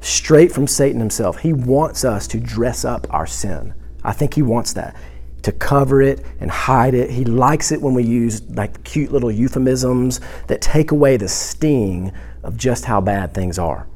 straight 0.00 0.52
from 0.52 0.68
Satan 0.68 1.00
himself. 1.00 1.38
He 1.38 1.52
wants 1.52 2.04
us 2.04 2.28
to 2.28 2.38
dress 2.38 2.84
up 2.84 3.08
our 3.10 3.26
sin. 3.26 3.74
I 4.04 4.12
think 4.12 4.34
he 4.34 4.42
wants 4.42 4.72
that 4.74 4.94
to 5.42 5.50
cover 5.50 6.00
it 6.00 6.24
and 6.38 6.48
hide 6.48 6.94
it. 6.94 7.10
He 7.10 7.24
likes 7.24 7.72
it 7.72 7.82
when 7.82 7.92
we 7.92 8.04
use 8.04 8.48
like 8.50 8.84
cute 8.84 9.10
little 9.10 9.32
euphemisms 9.32 10.20
that 10.46 10.60
take 10.60 10.92
away 10.92 11.16
the 11.16 11.28
sting 11.28 12.12
of 12.44 12.56
just 12.56 12.84
how 12.84 13.00
bad 13.00 13.34
things 13.34 13.58
are. 13.58 13.88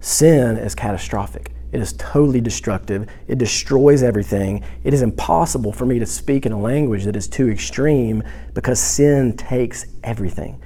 Sin 0.00 0.56
is 0.56 0.74
catastrophic. 0.74 1.52
It 1.72 1.80
is 1.80 1.92
totally 1.94 2.40
destructive. 2.40 3.08
It 3.28 3.38
destroys 3.38 4.02
everything. 4.02 4.64
It 4.84 4.94
is 4.94 5.02
impossible 5.02 5.72
for 5.72 5.84
me 5.84 5.98
to 5.98 6.06
speak 6.06 6.46
in 6.46 6.52
a 6.52 6.60
language 6.60 7.04
that 7.04 7.16
is 7.16 7.28
too 7.28 7.50
extreme 7.50 8.22
because 8.54 8.80
sin 8.80 9.36
takes 9.36 9.86
everything. 10.02 10.62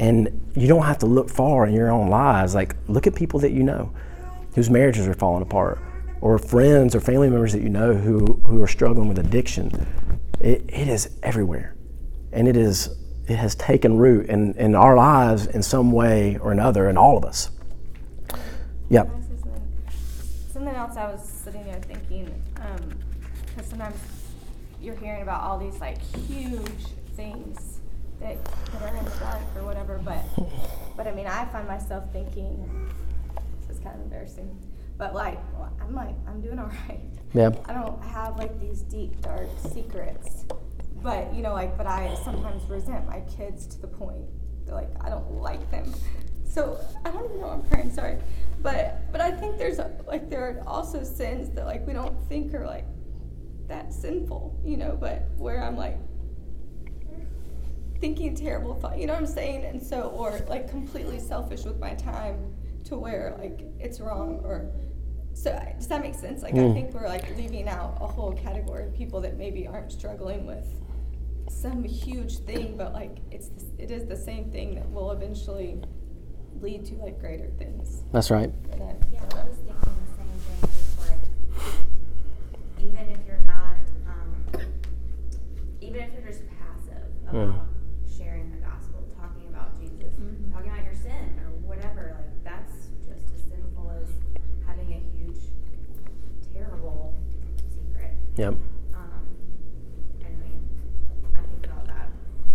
And 0.00 0.50
you 0.54 0.68
don't 0.68 0.84
have 0.84 0.98
to 0.98 1.06
look 1.06 1.28
far 1.28 1.66
in 1.66 1.74
your 1.74 1.90
own 1.90 2.08
lives. 2.08 2.54
Like, 2.54 2.76
look 2.86 3.06
at 3.06 3.14
people 3.14 3.40
that 3.40 3.50
you 3.50 3.62
know 3.62 3.92
whose 4.54 4.70
marriages 4.70 5.06
are 5.06 5.14
falling 5.14 5.42
apart, 5.42 5.80
or 6.20 6.38
friends 6.38 6.94
or 6.94 7.00
family 7.00 7.28
members 7.28 7.52
that 7.52 7.62
you 7.62 7.68
know 7.68 7.94
who, 7.94 8.24
who 8.44 8.60
are 8.62 8.66
struggling 8.66 9.08
with 9.08 9.18
addiction. 9.18 9.70
It, 10.40 10.64
it 10.68 10.88
is 10.88 11.18
everywhere. 11.22 11.76
And 12.32 12.48
it, 12.48 12.56
is, 12.56 12.96
it 13.28 13.36
has 13.36 13.54
taken 13.54 13.98
root 13.98 14.26
in, 14.26 14.54
in 14.54 14.74
our 14.74 14.96
lives 14.96 15.46
in 15.46 15.62
some 15.62 15.92
way 15.92 16.38
or 16.38 16.50
another, 16.50 16.88
in 16.88 16.96
all 16.96 17.16
of 17.16 17.24
us. 17.24 17.50
Yep. 18.88 19.10
Can 19.10 19.16
I 19.16 19.20
say 19.20 19.42
something? 19.42 19.68
Something 20.52 20.74
else 20.74 20.96
I 20.96 21.10
was 21.10 21.28
sitting 21.28 21.64
there 21.64 21.80
thinking, 21.80 22.42
um, 22.56 22.98
because 23.46 23.68
sometimes 23.68 23.96
you're 24.80 24.96
hearing 24.96 25.22
about 25.22 25.42
all 25.42 25.58
these 25.58 25.78
like 25.80 26.00
huge 26.26 26.86
things 27.14 27.80
that, 28.20 28.42
that 28.44 28.82
are 28.82 28.96
in 28.96 29.04
the 29.04 29.10
dark 29.20 29.42
or 29.56 29.64
whatever, 29.64 30.00
but 30.04 30.24
but 30.96 31.06
I 31.06 31.12
mean 31.12 31.26
I 31.26 31.44
find 31.46 31.68
myself 31.68 32.04
thinking 32.12 32.90
this 33.66 33.76
is 33.76 33.82
kind 33.82 33.96
of 33.96 34.02
embarrassing, 34.02 34.56
but 34.96 35.14
like 35.14 35.38
well, 35.54 35.72
I'm 35.80 35.94
like 35.94 36.14
I'm 36.26 36.40
doing 36.40 36.58
all 36.58 36.70
right. 36.88 37.00
Yep. 37.34 37.66
I 37.68 37.74
don't 37.74 38.02
have 38.02 38.38
like 38.38 38.58
these 38.60 38.82
deep 38.82 39.20
dark 39.20 39.48
secrets, 39.72 40.46
but 41.02 41.32
you 41.34 41.42
know 41.42 41.52
like 41.52 41.76
but 41.76 41.86
I 41.86 42.14
sometimes 42.24 42.64
resent 42.68 43.06
my 43.06 43.20
kids 43.20 43.66
to 43.68 43.80
the 43.80 43.86
point 43.88 44.24
that 44.66 44.74
like 44.74 44.90
I 45.00 45.08
don't 45.08 45.30
like 45.40 45.70
them. 45.70 45.92
So 46.44 46.80
I 47.04 47.10
don't 47.10 47.24
even 47.26 47.40
know 47.40 47.48
I'm 47.50 47.62
crying. 47.62 47.92
Sorry, 47.92 48.16
but 48.62 49.10
but 49.12 49.20
I 49.20 49.30
think 49.30 49.58
there's 49.58 49.78
a, 49.78 49.90
like 50.06 50.28
there 50.30 50.42
are 50.42 50.62
also 50.66 51.02
sins 51.04 51.50
that 51.50 51.66
like 51.66 51.86
we 51.86 51.92
don't 51.92 52.16
think 52.28 52.52
are 52.54 52.66
like 52.66 52.86
that 53.68 53.92
sinful, 53.92 54.58
you 54.64 54.76
know. 54.76 54.96
But 54.98 55.28
where 55.36 55.62
I'm 55.62 55.76
like 55.76 55.98
thinking 58.00 58.34
terrible 58.34 58.74
thought, 58.74 58.98
you 58.98 59.06
know 59.06 59.12
what 59.14 59.20
I'm 59.22 59.26
saying? 59.28 59.64
And 59.64 59.82
so 59.82 60.02
or 60.16 60.38
like 60.48 60.68
completely 60.70 61.18
selfish 61.18 61.64
with 61.64 61.78
my 61.78 61.94
time 61.94 62.54
to 62.84 62.96
where 62.96 63.36
like 63.38 63.60
it's 63.78 64.00
wrong 64.00 64.40
or. 64.44 64.70
So 65.34 65.56
does 65.76 65.86
that 65.86 66.00
make 66.00 66.14
sense? 66.16 66.42
Like 66.42 66.54
I 66.54 66.58
Mm. 66.58 66.74
think 66.74 66.92
we're 66.94 67.06
like 67.06 67.36
leaving 67.36 67.68
out 67.68 67.96
a 68.00 68.06
whole 68.08 68.32
category 68.32 68.86
of 68.86 68.92
people 68.94 69.20
that 69.20 69.36
maybe 69.38 69.68
aren't 69.68 69.92
struggling 69.92 70.46
with 70.46 70.66
some 71.50 71.82
huge 71.84 72.38
thing, 72.38 72.76
but 72.76 72.92
like 72.92 73.18
it's 73.30 73.48
the, 73.48 73.64
it 73.82 73.90
is 73.90 74.06
the 74.06 74.16
same 74.16 74.50
thing 74.50 74.74
that 74.76 74.90
will 74.90 75.10
eventually 75.12 75.80
lead 76.60 76.84
to 76.86 76.94
like 76.96 77.18
greater 77.20 77.48
things. 77.58 78.02
That's 78.12 78.30
right. 78.30 78.50
And 78.72 78.82
I- 78.82 78.96
Yeah, 79.12 79.20
I 79.34 79.44
was 79.48 79.56
thinking 79.58 79.74
the 79.76 80.16
same 80.16 80.28
thing, 80.28 80.70
it's 80.70 81.08
like, 81.08 82.80
even 82.80 83.10
if 83.10 83.18
you're 83.26 83.44
not, 83.46 83.76
um, 84.06 84.62
even 85.80 86.00
if 86.02 86.12
you're 86.12 86.26
just 86.26 86.42
passive 86.58 87.08
Mm. 87.32 87.50
about 87.50 87.66
sharing 88.06 88.50
the 88.50 88.56
gospel, 88.58 89.04
talking 89.18 89.48
Yep. 98.38 98.54
Um, 98.94 99.10
I 100.24 100.28
mean, 100.28 100.68
I 101.34 101.40
think 101.40 101.66
about 101.66 101.86
that 101.88 102.08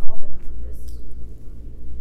all 0.07 0.15
the 0.21 0.27
time. 0.27 0.55
Just 0.65 0.95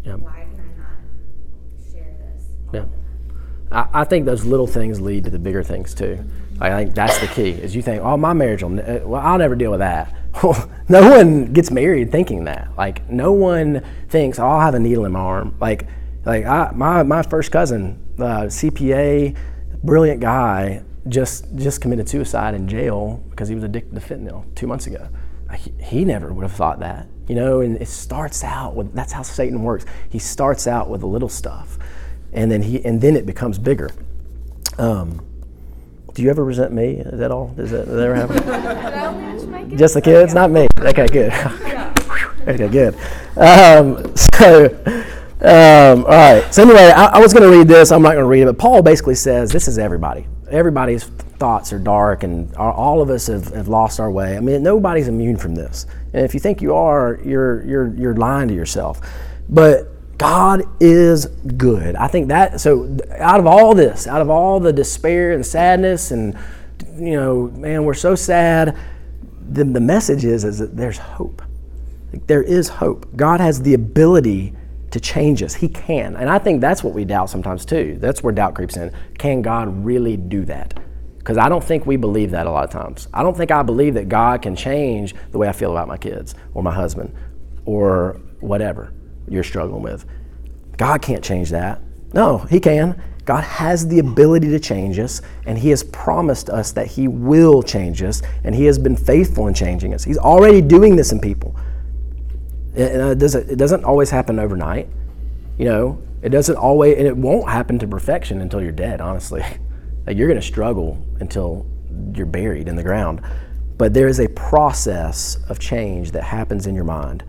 Yep. 0.04 0.20
why 0.20 0.46
can 0.54 0.60
I 0.60 0.78
not 0.78 1.90
share 1.90 2.14
this? 2.16 2.46
all 2.68 2.74
Yeah. 2.76 2.84
the 2.84 2.86
time? 2.86 3.81
I, 3.92 4.04
think 4.04 4.26
those 4.26 4.44
little 4.44 4.66
things 4.66 5.00
lead 5.00 5.24
to 5.24 5.30
the 5.30 5.38
bigger 5.38 5.62
things 5.62 5.94
too. 5.94 6.24
I 6.60 6.70
think 6.84 6.94
that's 6.94 7.18
the 7.18 7.26
key. 7.26 7.50
Is 7.50 7.74
you 7.74 7.82
think, 7.82 8.02
oh, 8.02 8.16
my 8.16 8.32
marriage 8.32 8.62
will, 8.62 8.70
well, 9.04 9.20
I'll 9.20 9.38
never 9.38 9.56
deal 9.56 9.70
with 9.70 9.80
that. 9.80 10.14
no 10.88 11.10
one 11.10 11.52
gets 11.52 11.70
married 11.70 12.10
thinking 12.10 12.44
that. 12.44 12.68
Like, 12.76 13.08
no 13.10 13.32
one 13.32 13.82
thinks, 14.08 14.38
oh, 14.38 14.46
I'll 14.46 14.60
have 14.60 14.74
a 14.74 14.80
needle 14.80 15.04
in 15.04 15.12
my 15.12 15.20
arm. 15.20 15.56
Like, 15.60 15.86
like 16.24 16.44
I, 16.44 16.70
my 16.74 17.02
my 17.02 17.22
first 17.22 17.50
cousin, 17.50 18.00
uh, 18.18 18.46
CPA, 18.46 19.36
brilliant 19.82 20.20
guy, 20.20 20.82
just 21.08 21.54
just 21.56 21.80
committed 21.80 22.08
suicide 22.08 22.54
in 22.54 22.68
jail 22.68 23.22
because 23.30 23.48
he 23.48 23.54
was 23.54 23.64
addicted 23.64 23.94
to 23.94 24.00
fentanyl 24.00 24.44
two 24.54 24.66
months 24.66 24.86
ago. 24.86 25.08
Like, 25.48 25.60
he, 25.60 25.72
he 25.82 26.04
never 26.04 26.32
would 26.32 26.42
have 26.42 26.52
thought 26.52 26.80
that, 26.80 27.08
you 27.28 27.34
know. 27.34 27.60
And 27.60 27.76
it 27.80 27.88
starts 27.88 28.44
out 28.44 28.74
with 28.74 28.94
that's 28.94 29.12
how 29.12 29.22
Satan 29.22 29.62
works. 29.62 29.84
He 30.08 30.18
starts 30.18 30.66
out 30.66 30.88
with 30.88 31.00
the 31.00 31.08
little 31.08 31.28
stuff, 31.28 31.78
and 32.32 32.50
then 32.50 32.62
he 32.62 32.84
and 32.84 33.00
then 33.00 33.16
it 33.16 33.26
becomes 33.26 33.58
bigger. 33.58 33.90
Um, 34.78 35.24
do 36.14 36.22
you 36.22 36.30
ever 36.30 36.44
resent 36.44 36.72
me? 36.72 36.96
Is 36.96 37.18
that 37.18 37.30
all? 37.30 37.48
Does 37.48 37.70
that, 37.70 37.86
does 37.86 37.94
that 37.94 38.08
ever 38.08 38.14
happen? 38.14 39.76
Just 39.78 39.94
the 39.94 40.02
kids, 40.02 40.34
not 40.34 40.50
me. 40.50 40.68
Okay, 40.78 41.06
good. 41.06 41.32
okay, 42.48 42.68
good. 42.68 42.94
Um, 43.36 44.16
so, 44.16 44.64
um, 45.40 46.04
all 46.04 46.10
right. 46.10 46.44
So 46.52 46.62
anyway, 46.62 46.90
I, 46.90 47.06
I 47.06 47.18
was 47.20 47.32
going 47.32 47.48
to 47.48 47.56
read 47.56 47.68
this. 47.68 47.92
I'm 47.92 48.02
not 48.02 48.12
going 48.12 48.24
to 48.24 48.28
read 48.28 48.42
it, 48.42 48.46
but 48.46 48.58
Paul 48.58 48.82
basically 48.82 49.14
says 49.14 49.52
this 49.52 49.68
is 49.68 49.78
everybody. 49.78 50.26
Everybody's 50.50 51.04
thoughts 51.04 51.72
are 51.72 51.78
dark, 51.78 52.24
and 52.24 52.54
all 52.56 53.00
of 53.00 53.10
us 53.10 53.28
have, 53.28 53.48
have 53.54 53.68
lost 53.68 54.00
our 54.00 54.10
way. 54.10 54.36
I 54.36 54.40
mean, 54.40 54.62
nobody's 54.62 55.08
immune 55.08 55.36
from 55.36 55.54
this. 55.54 55.86
And 56.12 56.24
if 56.24 56.34
you 56.34 56.40
think 56.40 56.60
you 56.60 56.74
are, 56.74 57.20
you're 57.24 57.64
you're 57.64 57.94
you're 57.94 58.16
lying 58.16 58.48
to 58.48 58.54
yourself. 58.54 59.00
But 59.48 59.88
God 60.22 60.64
is 60.80 61.26
good. 61.26 61.96
I 61.96 62.06
think 62.06 62.28
that 62.28 62.60
so 62.60 62.96
out 63.18 63.40
of 63.40 63.46
all 63.46 63.74
this, 63.74 64.06
out 64.06 64.22
of 64.22 64.30
all 64.30 64.60
the 64.60 64.72
despair 64.72 65.32
and 65.32 65.44
sadness 65.44 66.12
and 66.12 66.38
you 66.96 67.16
know, 67.16 67.48
man, 67.48 67.84
we're 67.84 67.94
so 67.94 68.14
sad. 68.14 68.76
The, 69.50 69.64
the 69.64 69.80
message 69.80 70.24
is 70.24 70.44
is 70.44 70.58
that 70.60 70.76
there's 70.76 70.98
hope. 70.98 71.42
Like, 72.12 72.26
there 72.28 72.42
is 72.42 72.68
hope. 72.68 73.16
God 73.16 73.40
has 73.40 73.62
the 73.62 73.74
ability 73.74 74.54
to 74.92 75.00
change 75.00 75.42
us. 75.42 75.54
He 75.54 75.68
can. 75.68 76.14
And 76.14 76.30
I 76.30 76.38
think 76.38 76.60
that's 76.60 76.84
what 76.84 76.94
we 76.94 77.04
doubt 77.04 77.28
sometimes 77.28 77.64
too. 77.64 77.96
That's 77.98 78.22
where 78.22 78.32
doubt 78.32 78.54
creeps 78.54 78.76
in. 78.76 78.92
Can 79.18 79.42
God 79.42 79.84
really 79.84 80.16
do 80.16 80.44
that? 80.44 80.78
Because 81.18 81.38
I 81.38 81.48
don't 81.48 81.64
think 81.64 81.84
we 81.84 81.96
believe 81.96 82.30
that 82.30 82.46
a 82.46 82.50
lot 82.50 82.62
of 82.62 82.70
times. 82.70 83.08
I 83.12 83.24
don't 83.24 83.36
think 83.36 83.50
I 83.50 83.62
believe 83.62 83.94
that 83.94 84.08
God 84.08 84.42
can 84.42 84.54
change 84.54 85.16
the 85.32 85.38
way 85.38 85.48
I 85.48 85.52
feel 85.52 85.72
about 85.72 85.88
my 85.88 85.96
kids 85.96 86.36
or 86.54 86.62
my 86.62 86.74
husband 86.74 87.12
or 87.64 88.20
whatever 88.40 88.92
you're 89.28 89.44
struggling 89.44 89.82
with. 89.82 90.04
God 90.76 91.02
can't 91.02 91.22
change 91.22 91.50
that. 91.50 91.80
No, 92.12 92.38
He 92.38 92.60
can. 92.60 93.00
God 93.24 93.44
has 93.44 93.86
the 93.86 94.00
ability 94.00 94.48
to 94.48 94.58
change 94.58 94.98
us, 94.98 95.22
and 95.46 95.56
He 95.56 95.70
has 95.70 95.84
promised 95.84 96.50
us 96.50 96.72
that 96.72 96.88
He 96.88 97.06
will 97.06 97.62
change 97.62 98.02
us, 98.02 98.22
and 98.44 98.54
He 98.54 98.64
has 98.64 98.78
been 98.78 98.96
faithful 98.96 99.46
in 99.46 99.54
changing 99.54 99.94
us. 99.94 100.02
He's 100.02 100.18
already 100.18 100.60
doing 100.60 100.96
this 100.96 101.12
in 101.12 101.20
people. 101.20 101.56
It, 102.74 103.00
uh, 103.00 103.14
doesn't, 103.14 103.56
doesn't 103.56 103.84
always 103.84 104.10
happen 104.10 104.38
overnight. 104.38 104.88
You 105.58 105.66
know, 105.66 106.02
it 106.22 106.30
doesn't 106.30 106.56
always, 106.56 106.98
and 106.98 107.06
it 107.06 107.16
won't 107.16 107.48
happen 107.48 107.78
to 107.80 107.86
perfection 107.86 108.40
until 108.40 108.62
you're 108.62 108.72
dead, 108.72 109.00
honestly. 109.00 109.44
Like 110.04 110.16
you're 110.16 110.26
going 110.26 110.40
to 110.40 110.44
struggle 110.44 111.00
until 111.20 111.64
you're 112.12 112.26
buried 112.26 112.66
in 112.66 112.74
the 112.74 112.82
ground. 112.82 113.20
But 113.78 113.94
there 113.94 114.08
is 114.08 114.18
a 114.18 114.28
process 114.30 115.38
of 115.48 115.60
change 115.60 116.10
that 116.10 116.24
happens 116.24 116.66
in 116.66 116.74
your 116.74 116.82
mind. 116.82 117.22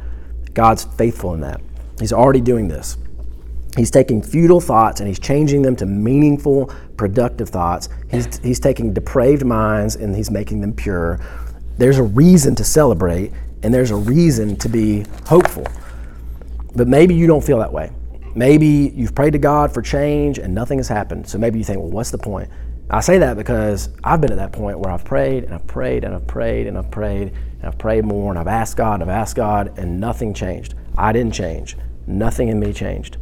God's 0.55 0.83
faithful 0.83 1.35
in 1.35 1.41
that. 1.41 1.61
He's 1.99 2.13
already 2.13 2.41
doing 2.41 2.67
this. 2.67 2.97
He's 3.75 3.89
taking 3.89 4.21
futile 4.21 4.61
thoughts 4.61 4.99
and 4.99 5.07
he's 5.07 5.19
changing 5.19 5.63
them 5.63 5.75
to 5.77 5.85
meaningful, 5.85 6.71
productive 6.95 7.49
thoughts. 7.49 7.89
He's, 8.11 8.37
he's 8.39 8.59
taking 8.59 8.93
depraved 8.93 9.45
minds 9.45 9.95
and 9.95 10.15
he's 10.15 10.29
making 10.29 10.61
them 10.61 10.73
pure. 10.73 11.19
There's 11.77 11.97
a 11.97 12.03
reason 12.03 12.53
to 12.55 12.63
celebrate 12.63 13.31
and 13.63 13.73
there's 13.73 13.91
a 13.91 13.95
reason 13.95 14.55
to 14.57 14.69
be 14.69 15.05
hopeful. 15.25 15.65
But 16.75 16.87
maybe 16.87 17.15
you 17.15 17.25
don't 17.25 17.43
feel 17.43 17.57
that 17.59 17.73
way. 17.73 17.91
Maybe 18.35 18.91
you've 18.95 19.15
prayed 19.15 19.33
to 19.33 19.39
God 19.39 19.73
for 19.73 19.81
change 19.81 20.37
and 20.37 20.53
nothing 20.53 20.77
has 20.77 20.87
happened. 20.87 21.27
So 21.27 21.37
maybe 21.37 21.57
you 21.57 21.65
think, 21.65 21.79
well, 21.79 21.89
what's 21.89 22.11
the 22.11 22.17
point? 22.17 22.49
I 22.89 22.99
say 22.99 23.17
that 23.19 23.37
because 23.37 23.89
I've 24.03 24.21
been 24.21 24.31
at 24.31 24.37
that 24.37 24.51
point 24.51 24.77
where 24.77 24.91
I've 24.91 25.05
prayed 25.05 25.45
and 25.45 25.53
I've 25.53 25.65
prayed 25.65 26.03
and 26.03 26.13
I've 26.13 26.27
prayed 26.27 26.67
and 26.67 26.77
I've 26.77 26.91
prayed 26.91 27.29
and 27.29 27.67
I've 27.67 27.77
prayed 27.77 28.05
more 28.05 28.31
and 28.31 28.37
I've 28.37 28.47
asked 28.47 28.77
God 28.77 29.01
and 29.01 29.03
I've 29.03 29.17
asked 29.17 29.35
God 29.35 29.79
and 29.79 29.99
nothing 29.99 30.33
changed. 30.33 30.75
I 30.97 31.11
didn't 31.11 31.33
change. 31.33 31.75
Nothing 32.07 32.49
in 32.49 32.59
me 32.59 32.73
changed. 32.73 33.17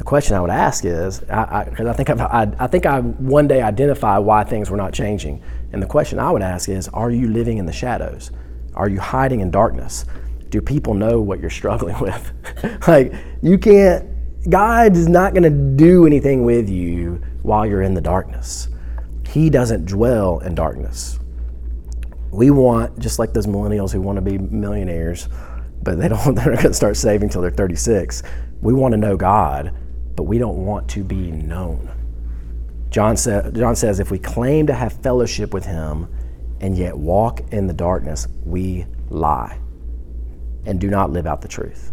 The 0.00 0.04
question 0.04 0.34
I 0.34 0.40
would 0.40 0.50
ask 0.50 0.84
is, 0.86 1.20
because 1.20 1.30
I, 1.30 1.90
I, 1.90 1.92
think 1.92 2.08
I've, 2.08 2.20
I, 2.20 2.50
I 2.58 2.66
think 2.66 2.86
I 2.86 3.00
one 3.00 3.46
day 3.46 3.60
identify 3.60 4.16
why 4.16 4.44
things 4.44 4.70
were 4.70 4.78
not 4.78 4.94
changing. 4.94 5.42
And 5.72 5.82
the 5.82 5.86
question 5.86 6.18
I 6.18 6.30
would 6.30 6.40
ask 6.40 6.70
is, 6.70 6.88
are 6.88 7.10
you 7.10 7.28
living 7.28 7.58
in 7.58 7.66
the 7.66 7.72
shadows? 7.72 8.30
Are 8.74 8.88
you 8.88 8.98
hiding 8.98 9.40
in 9.40 9.50
darkness? 9.50 10.06
Do 10.48 10.62
people 10.62 10.94
know 10.94 11.20
what 11.20 11.40
you're 11.40 11.50
struggling 11.60 11.98
with? 12.00 12.32
like, 12.88 13.12
you 13.42 13.58
can't, 13.58 14.08
God 14.48 14.96
is 14.96 15.06
not 15.06 15.34
going 15.34 15.42
to 15.42 15.76
do 15.76 16.06
anything 16.06 16.44
with 16.44 16.70
you 16.70 17.22
while 17.42 17.66
you're 17.66 17.82
in 17.82 17.92
the 17.92 18.00
darkness. 18.00 18.68
He 19.28 19.50
doesn't 19.50 19.84
dwell 19.84 20.38
in 20.38 20.54
darkness. 20.54 21.20
We 22.30 22.50
want, 22.50 22.98
just 22.98 23.18
like 23.18 23.32
those 23.32 23.46
millennials 23.46 23.92
who 23.92 24.00
want 24.00 24.16
to 24.16 24.22
be 24.22 24.38
millionaires, 24.38 25.28
but 25.82 25.98
they 25.98 26.08
don't, 26.08 26.34
they're 26.34 26.52
not 26.52 26.62
going 26.62 26.68
to 26.68 26.74
start 26.74 26.96
saving 26.96 27.28
until 27.28 27.42
they're 27.42 27.50
36. 27.50 28.22
We 28.60 28.72
want 28.72 28.92
to 28.92 28.98
know 28.98 29.16
God, 29.16 29.74
but 30.16 30.24
we 30.24 30.38
don't 30.38 30.64
want 30.64 30.88
to 30.90 31.04
be 31.04 31.30
known. 31.30 31.90
John, 32.90 33.16
sa- 33.16 33.50
John 33.50 33.76
says, 33.76 34.00
if 34.00 34.10
we 34.10 34.18
claim 34.18 34.66
to 34.66 34.74
have 34.74 34.92
fellowship 34.92 35.54
with 35.54 35.64
Him 35.64 36.08
and 36.60 36.76
yet 36.76 36.96
walk 36.96 37.40
in 37.52 37.66
the 37.66 37.72
darkness, 37.72 38.26
we 38.44 38.86
lie 39.08 39.58
and 40.66 40.80
do 40.80 40.90
not 40.90 41.10
live 41.10 41.26
out 41.26 41.40
the 41.40 41.48
truth. 41.48 41.92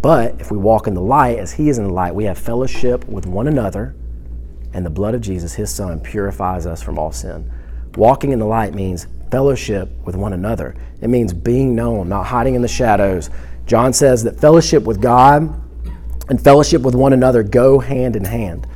But 0.00 0.40
if 0.40 0.50
we 0.50 0.58
walk 0.58 0.88
in 0.88 0.94
the 0.94 1.02
light 1.02 1.38
as 1.38 1.52
He 1.52 1.68
is 1.68 1.78
in 1.78 1.84
the 1.84 1.92
light, 1.92 2.14
we 2.14 2.24
have 2.24 2.38
fellowship 2.38 3.06
with 3.06 3.26
one 3.26 3.46
another, 3.46 3.94
and 4.72 4.84
the 4.84 4.90
blood 4.90 5.14
of 5.14 5.20
Jesus, 5.20 5.54
His 5.54 5.72
Son, 5.72 6.00
purifies 6.00 6.66
us 6.66 6.82
from 6.82 6.98
all 6.98 7.12
sin. 7.12 7.52
Walking 7.96 8.32
in 8.32 8.38
the 8.38 8.46
light 8.46 8.74
means 8.74 9.06
fellowship 9.32 9.88
with 10.04 10.14
one 10.14 10.34
another. 10.34 10.76
It 11.00 11.08
means 11.08 11.32
being 11.32 11.74
known, 11.74 12.10
not 12.10 12.26
hiding 12.26 12.54
in 12.54 12.60
the 12.60 12.68
shadows. 12.68 13.30
John 13.64 13.94
says 13.94 14.22
that 14.24 14.38
fellowship 14.38 14.84
with 14.84 15.00
God 15.00 15.58
and 16.28 16.38
fellowship 16.38 16.82
with 16.82 16.94
one 16.94 17.14
another 17.14 17.42
go 17.42 17.78
hand 17.78 18.14
in 18.14 18.26
hand. 18.26 18.66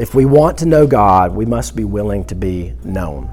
If 0.00 0.16
we 0.16 0.24
want 0.24 0.58
to 0.58 0.66
know 0.66 0.88
God, 0.88 1.32
we 1.32 1.46
must 1.46 1.76
be 1.76 1.84
willing 1.84 2.24
to 2.24 2.34
be 2.34 2.74
known. 2.82 3.32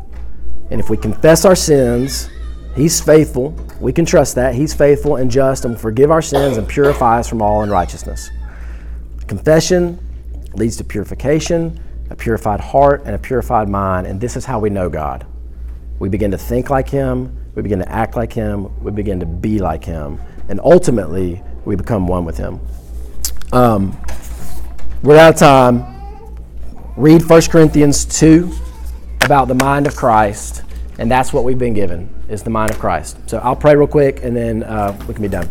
And 0.69 0.79
if 0.79 0.91
we 0.91 0.97
confess 0.97 1.43
our 1.43 1.55
sins, 1.55 2.29
He's 2.75 3.01
faithful. 3.01 3.55
We 3.79 3.91
can 3.91 4.05
trust 4.05 4.35
that. 4.35 4.53
He's 4.53 4.75
faithful 4.75 5.15
and 5.15 5.31
just 5.31 5.65
and 5.65 5.73
will 5.73 5.79
forgive 5.79 6.11
our 6.11 6.21
sins 6.21 6.57
and 6.57 6.67
purify 6.67 7.19
us 7.19 7.27
from 7.27 7.41
all 7.41 7.63
unrighteousness. 7.63 8.29
Confession 9.25 9.97
leads 10.53 10.77
to 10.77 10.83
purification, 10.83 11.83
a 12.11 12.15
purified 12.15 12.59
heart, 12.59 13.01
and 13.05 13.15
a 13.15 13.17
purified 13.17 13.67
mind. 13.67 14.05
And 14.05 14.21
this 14.21 14.35
is 14.35 14.45
how 14.45 14.59
we 14.59 14.69
know 14.69 14.87
God. 14.87 15.25
We 15.99 16.09
begin 16.09 16.31
to 16.31 16.37
think 16.37 16.69
like 16.69 16.89
Him, 16.89 17.35
we 17.55 17.61
begin 17.61 17.79
to 17.79 17.91
act 17.91 18.15
like 18.15 18.31
Him, 18.31 18.83
we 18.83 18.91
begin 18.91 19.19
to 19.19 19.25
be 19.25 19.59
like 19.59 19.83
Him, 19.83 20.19
and 20.49 20.59
ultimately 20.63 21.41
we 21.65 21.75
become 21.75 22.07
one 22.07 22.25
with 22.25 22.37
Him. 22.37 22.59
Um, 23.51 23.97
we're 25.03 25.17
out 25.17 25.33
of 25.33 25.39
time. 25.39 25.95
Read 26.95 27.27
1 27.27 27.41
Corinthians 27.43 28.05
2 28.05 28.51
about 29.21 29.47
the 29.47 29.55
mind 29.55 29.87
of 29.87 29.95
Christ, 29.95 30.63
and 30.99 31.09
that's 31.09 31.31
what 31.33 31.43
we've 31.43 31.59
been 31.59 31.73
given 31.73 32.13
is 32.29 32.43
the 32.43 32.49
mind 32.49 32.71
of 32.71 32.79
Christ. 32.79 33.17
So 33.29 33.37
I'll 33.39 33.55
pray 33.55 33.75
real 33.75 33.87
quick, 33.87 34.23
and 34.23 34.35
then 34.35 34.63
uh, 34.63 34.97
we 35.07 35.13
can 35.13 35.21
be 35.21 35.29
done. 35.29 35.47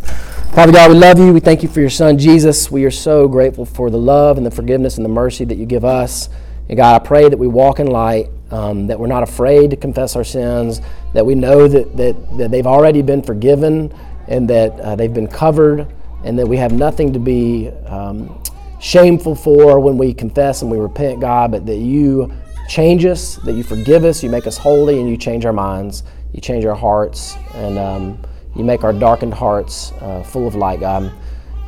Father 0.53 0.73
God, 0.73 0.91
we 0.91 0.97
love 0.97 1.19
you. 1.19 1.33
We 1.33 1.41
thank 1.41 1.63
you 1.63 1.69
for 1.69 1.81
your 1.81 1.91
Son 1.91 2.19
Jesus. 2.19 2.71
We 2.71 2.85
are 2.85 2.91
so 2.91 3.29
grateful 3.29 3.65
for 3.65 3.91
the 3.91 3.99
love 3.99 4.37
and 4.37 4.47
the 4.47 4.51
forgiveness 4.51 4.97
and 4.97 5.05
the 5.05 5.11
mercy 5.11 5.45
that 5.45 5.57
you 5.57 5.67
give 5.67 5.85
us. 5.85 6.29
And 6.69 6.77
God, 6.77 7.01
I 7.01 7.05
pray 7.05 7.29
that 7.29 7.37
we 7.37 7.47
walk 7.47 7.79
in 7.79 7.87
light, 7.87 8.29
um, 8.51 8.87
that 8.87 8.99
we're 8.99 9.07
not 9.07 9.23
afraid 9.23 9.71
to 9.71 9.77
confess 9.77 10.17
our 10.17 10.25
sins, 10.25 10.81
that 11.13 11.25
we 11.25 11.35
know 11.35 11.69
that, 11.69 11.97
that, 11.97 12.39
that 12.39 12.51
they've 12.51 12.67
already 12.67 13.03
been 13.03 13.23
forgiven 13.23 13.93
and 14.29 14.49
that 14.49 14.79
uh, 14.81 14.97
they've 14.97 15.15
been 15.15 15.29
covered, 15.29 15.87
and 16.25 16.39
that 16.39 16.47
we 16.47 16.57
have 16.57 16.73
nothing 16.73 17.13
to 17.13 17.19
be 17.19 17.69
um, 17.87 18.43
shameful 18.81 19.35
for 19.35 19.79
when 19.79 19.97
we 19.97 20.13
confess 20.13 20.63
and 20.63 20.71
we 20.71 20.79
repent, 20.79 21.21
God, 21.21 21.53
but 21.53 21.67
that 21.67 21.77
you 21.77 22.33
change 22.69 23.05
us, 23.05 23.37
that 23.37 23.53
you 23.53 23.63
forgive 23.63 24.05
us, 24.05 24.23
you 24.23 24.31
make 24.31 24.47
us 24.47 24.57
holy, 24.57 25.01
and 25.01 25.09
you 25.09 25.17
change 25.17 25.45
our 25.45 25.53
minds, 25.53 26.03
you 26.33 26.41
change 26.41 26.65
our 26.65 26.75
hearts, 26.75 27.37
and 27.55 27.79
um, 27.79 28.19
you 28.57 28.65
make 28.65 28.83
our 28.83 28.93
darkened 28.93 29.35
hearts 29.35 29.93
uh, 30.01 30.23
full 30.23 30.47
of 30.49 30.55
light, 30.55 30.81
God. 30.81 31.13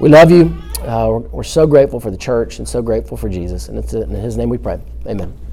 We 0.01 0.09
love 0.09 0.31
you. 0.31 0.57
Uh, 0.81 1.09
we're, 1.11 1.19
we're 1.19 1.43
so 1.43 1.67
grateful 1.67 2.01
for 2.01 2.11
the 2.11 2.17
church 2.17 2.59
and 2.59 2.69
so 2.69 2.83
grateful 2.83 3.17
for 3.17 3.29
Jesus. 3.29 3.69
And 3.69 3.79
it's 3.79 3.95
in 3.95 4.11
His 4.11 4.37
name 4.37 4.49
we 4.49 4.59
pray. 4.59 4.81
Amen. 5.07 5.48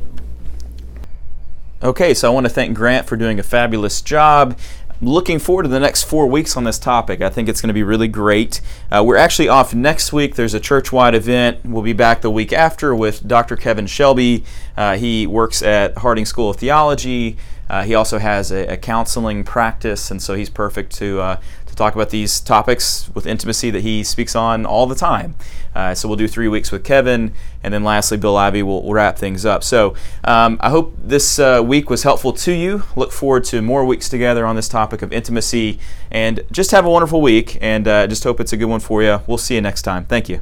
Okay, 1.84 2.13
so 2.13 2.32
I 2.32 2.34
want 2.34 2.45
to 2.45 2.49
thank 2.49 2.76
Grant 2.76 3.05
for 3.05 3.17
doing 3.17 3.38
a 3.38 3.43
fabulous 3.43 4.01
job. 4.01 4.57
Looking 5.01 5.39
forward 5.39 5.63
to 5.63 5.69
the 5.69 5.80
next 5.80 6.03
four 6.03 6.26
weeks 6.26 6.55
on 6.55 6.63
this 6.63 6.80
topic. 6.80 7.19
I 7.19 7.30
think 7.30 7.49
it's 7.49 7.59
going 7.59 7.67
to 7.67 7.73
be 7.73 7.84
really 7.84 8.07
great. 8.07 8.61
Uh, 8.89 9.03
we're 9.05 9.17
actually 9.17 9.49
off 9.49 9.73
next 9.73 10.13
week. 10.13 10.36
There's 10.36 10.53
a 10.53 10.59
church 10.61 10.93
wide 10.93 11.13
event. 11.13 11.65
We'll 11.65 11.84
be 11.84 11.91
back 11.91 12.21
the 12.21 12.32
week 12.32 12.53
after 12.53 12.95
with 12.95 13.28
Dr. 13.28 13.57
Kevin 13.57 13.88
Shelby. 13.88 14.45
Uh, 14.78 14.95
he 14.95 15.28
works 15.28 15.61
at 15.61 15.97
Harding 15.97 16.23
School 16.23 16.49
of 16.49 16.55
Theology. 16.55 17.36
Uh, 17.69 17.84
he 17.84 17.93
also 17.93 18.19
has 18.19 18.51
a, 18.51 18.67
a, 18.67 18.78
counseling 18.78 19.43
practice, 19.43 20.11
and 20.11 20.21
so 20.21 20.36
he's 20.36 20.51
perfect 20.51 20.95
to, 20.95 21.19
uh, 21.19 21.39
talk 21.76 21.95
about 21.95 22.09
these 22.09 22.39
topics 22.39 23.09
with 23.13 23.26
intimacy 23.28 23.69
that 23.71 23.82
he 23.82 24.03
speaks 24.03 24.36
on 24.36 24.65
all 24.65 24.88
the 24.88 24.95
time. 24.95 25.36
Uh, 25.76 25.93
so 25.93 26.07
we'll 26.07 26.17
do 26.17 26.28
three 26.28 26.47
weeks 26.47 26.71
with 26.71 26.84
Kevin, 26.84 27.34
and 27.61 27.73
then 27.73 27.84
lastly, 27.84 28.17
Bill 28.17 28.38
Ivy 28.38 28.63
will, 28.63 28.84
will 28.84 28.93
wrap 28.93 29.17
things 29.17 29.45
up. 29.45 29.63
So 29.63 29.93
um, 30.23 30.57
I 30.61 30.69
hope 30.69 30.95
this 30.97 31.38
uh, 31.38 31.61
week 31.65 31.89
was 31.89 32.03
helpful 32.03 32.32
to 32.34 32.51
you. 32.51 32.84
Look 32.95 33.11
forward 33.11 33.43
to 33.45 33.61
more 33.61 33.86
weeks 33.86 34.07
together 34.07 34.45
on 34.45 34.55
this 34.55 34.69
topic 34.69 35.01
of 35.01 35.11
intimacy, 35.11 35.80
and 36.09 36.41
just 36.51 36.71
have 36.71 36.86
a 36.86 36.89
wonderful 36.89 37.21
week, 37.21 37.57
and 37.61 37.88
uh, 37.88 38.07
just 38.07 38.23
hope 38.23 38.39
it's 38.39 38.53
a 38.53 38.57
good 38.57 38.65
one 38.65 38.80
for 38.80 39.03
you. 39.03 39.21
We'll 39.28 39.38
see 39.38 39.55
you 39.55 39.61
next 39.61 39.82
time. 39.82 40.05
Thank 40.05 40.30
you. 40.30 40.41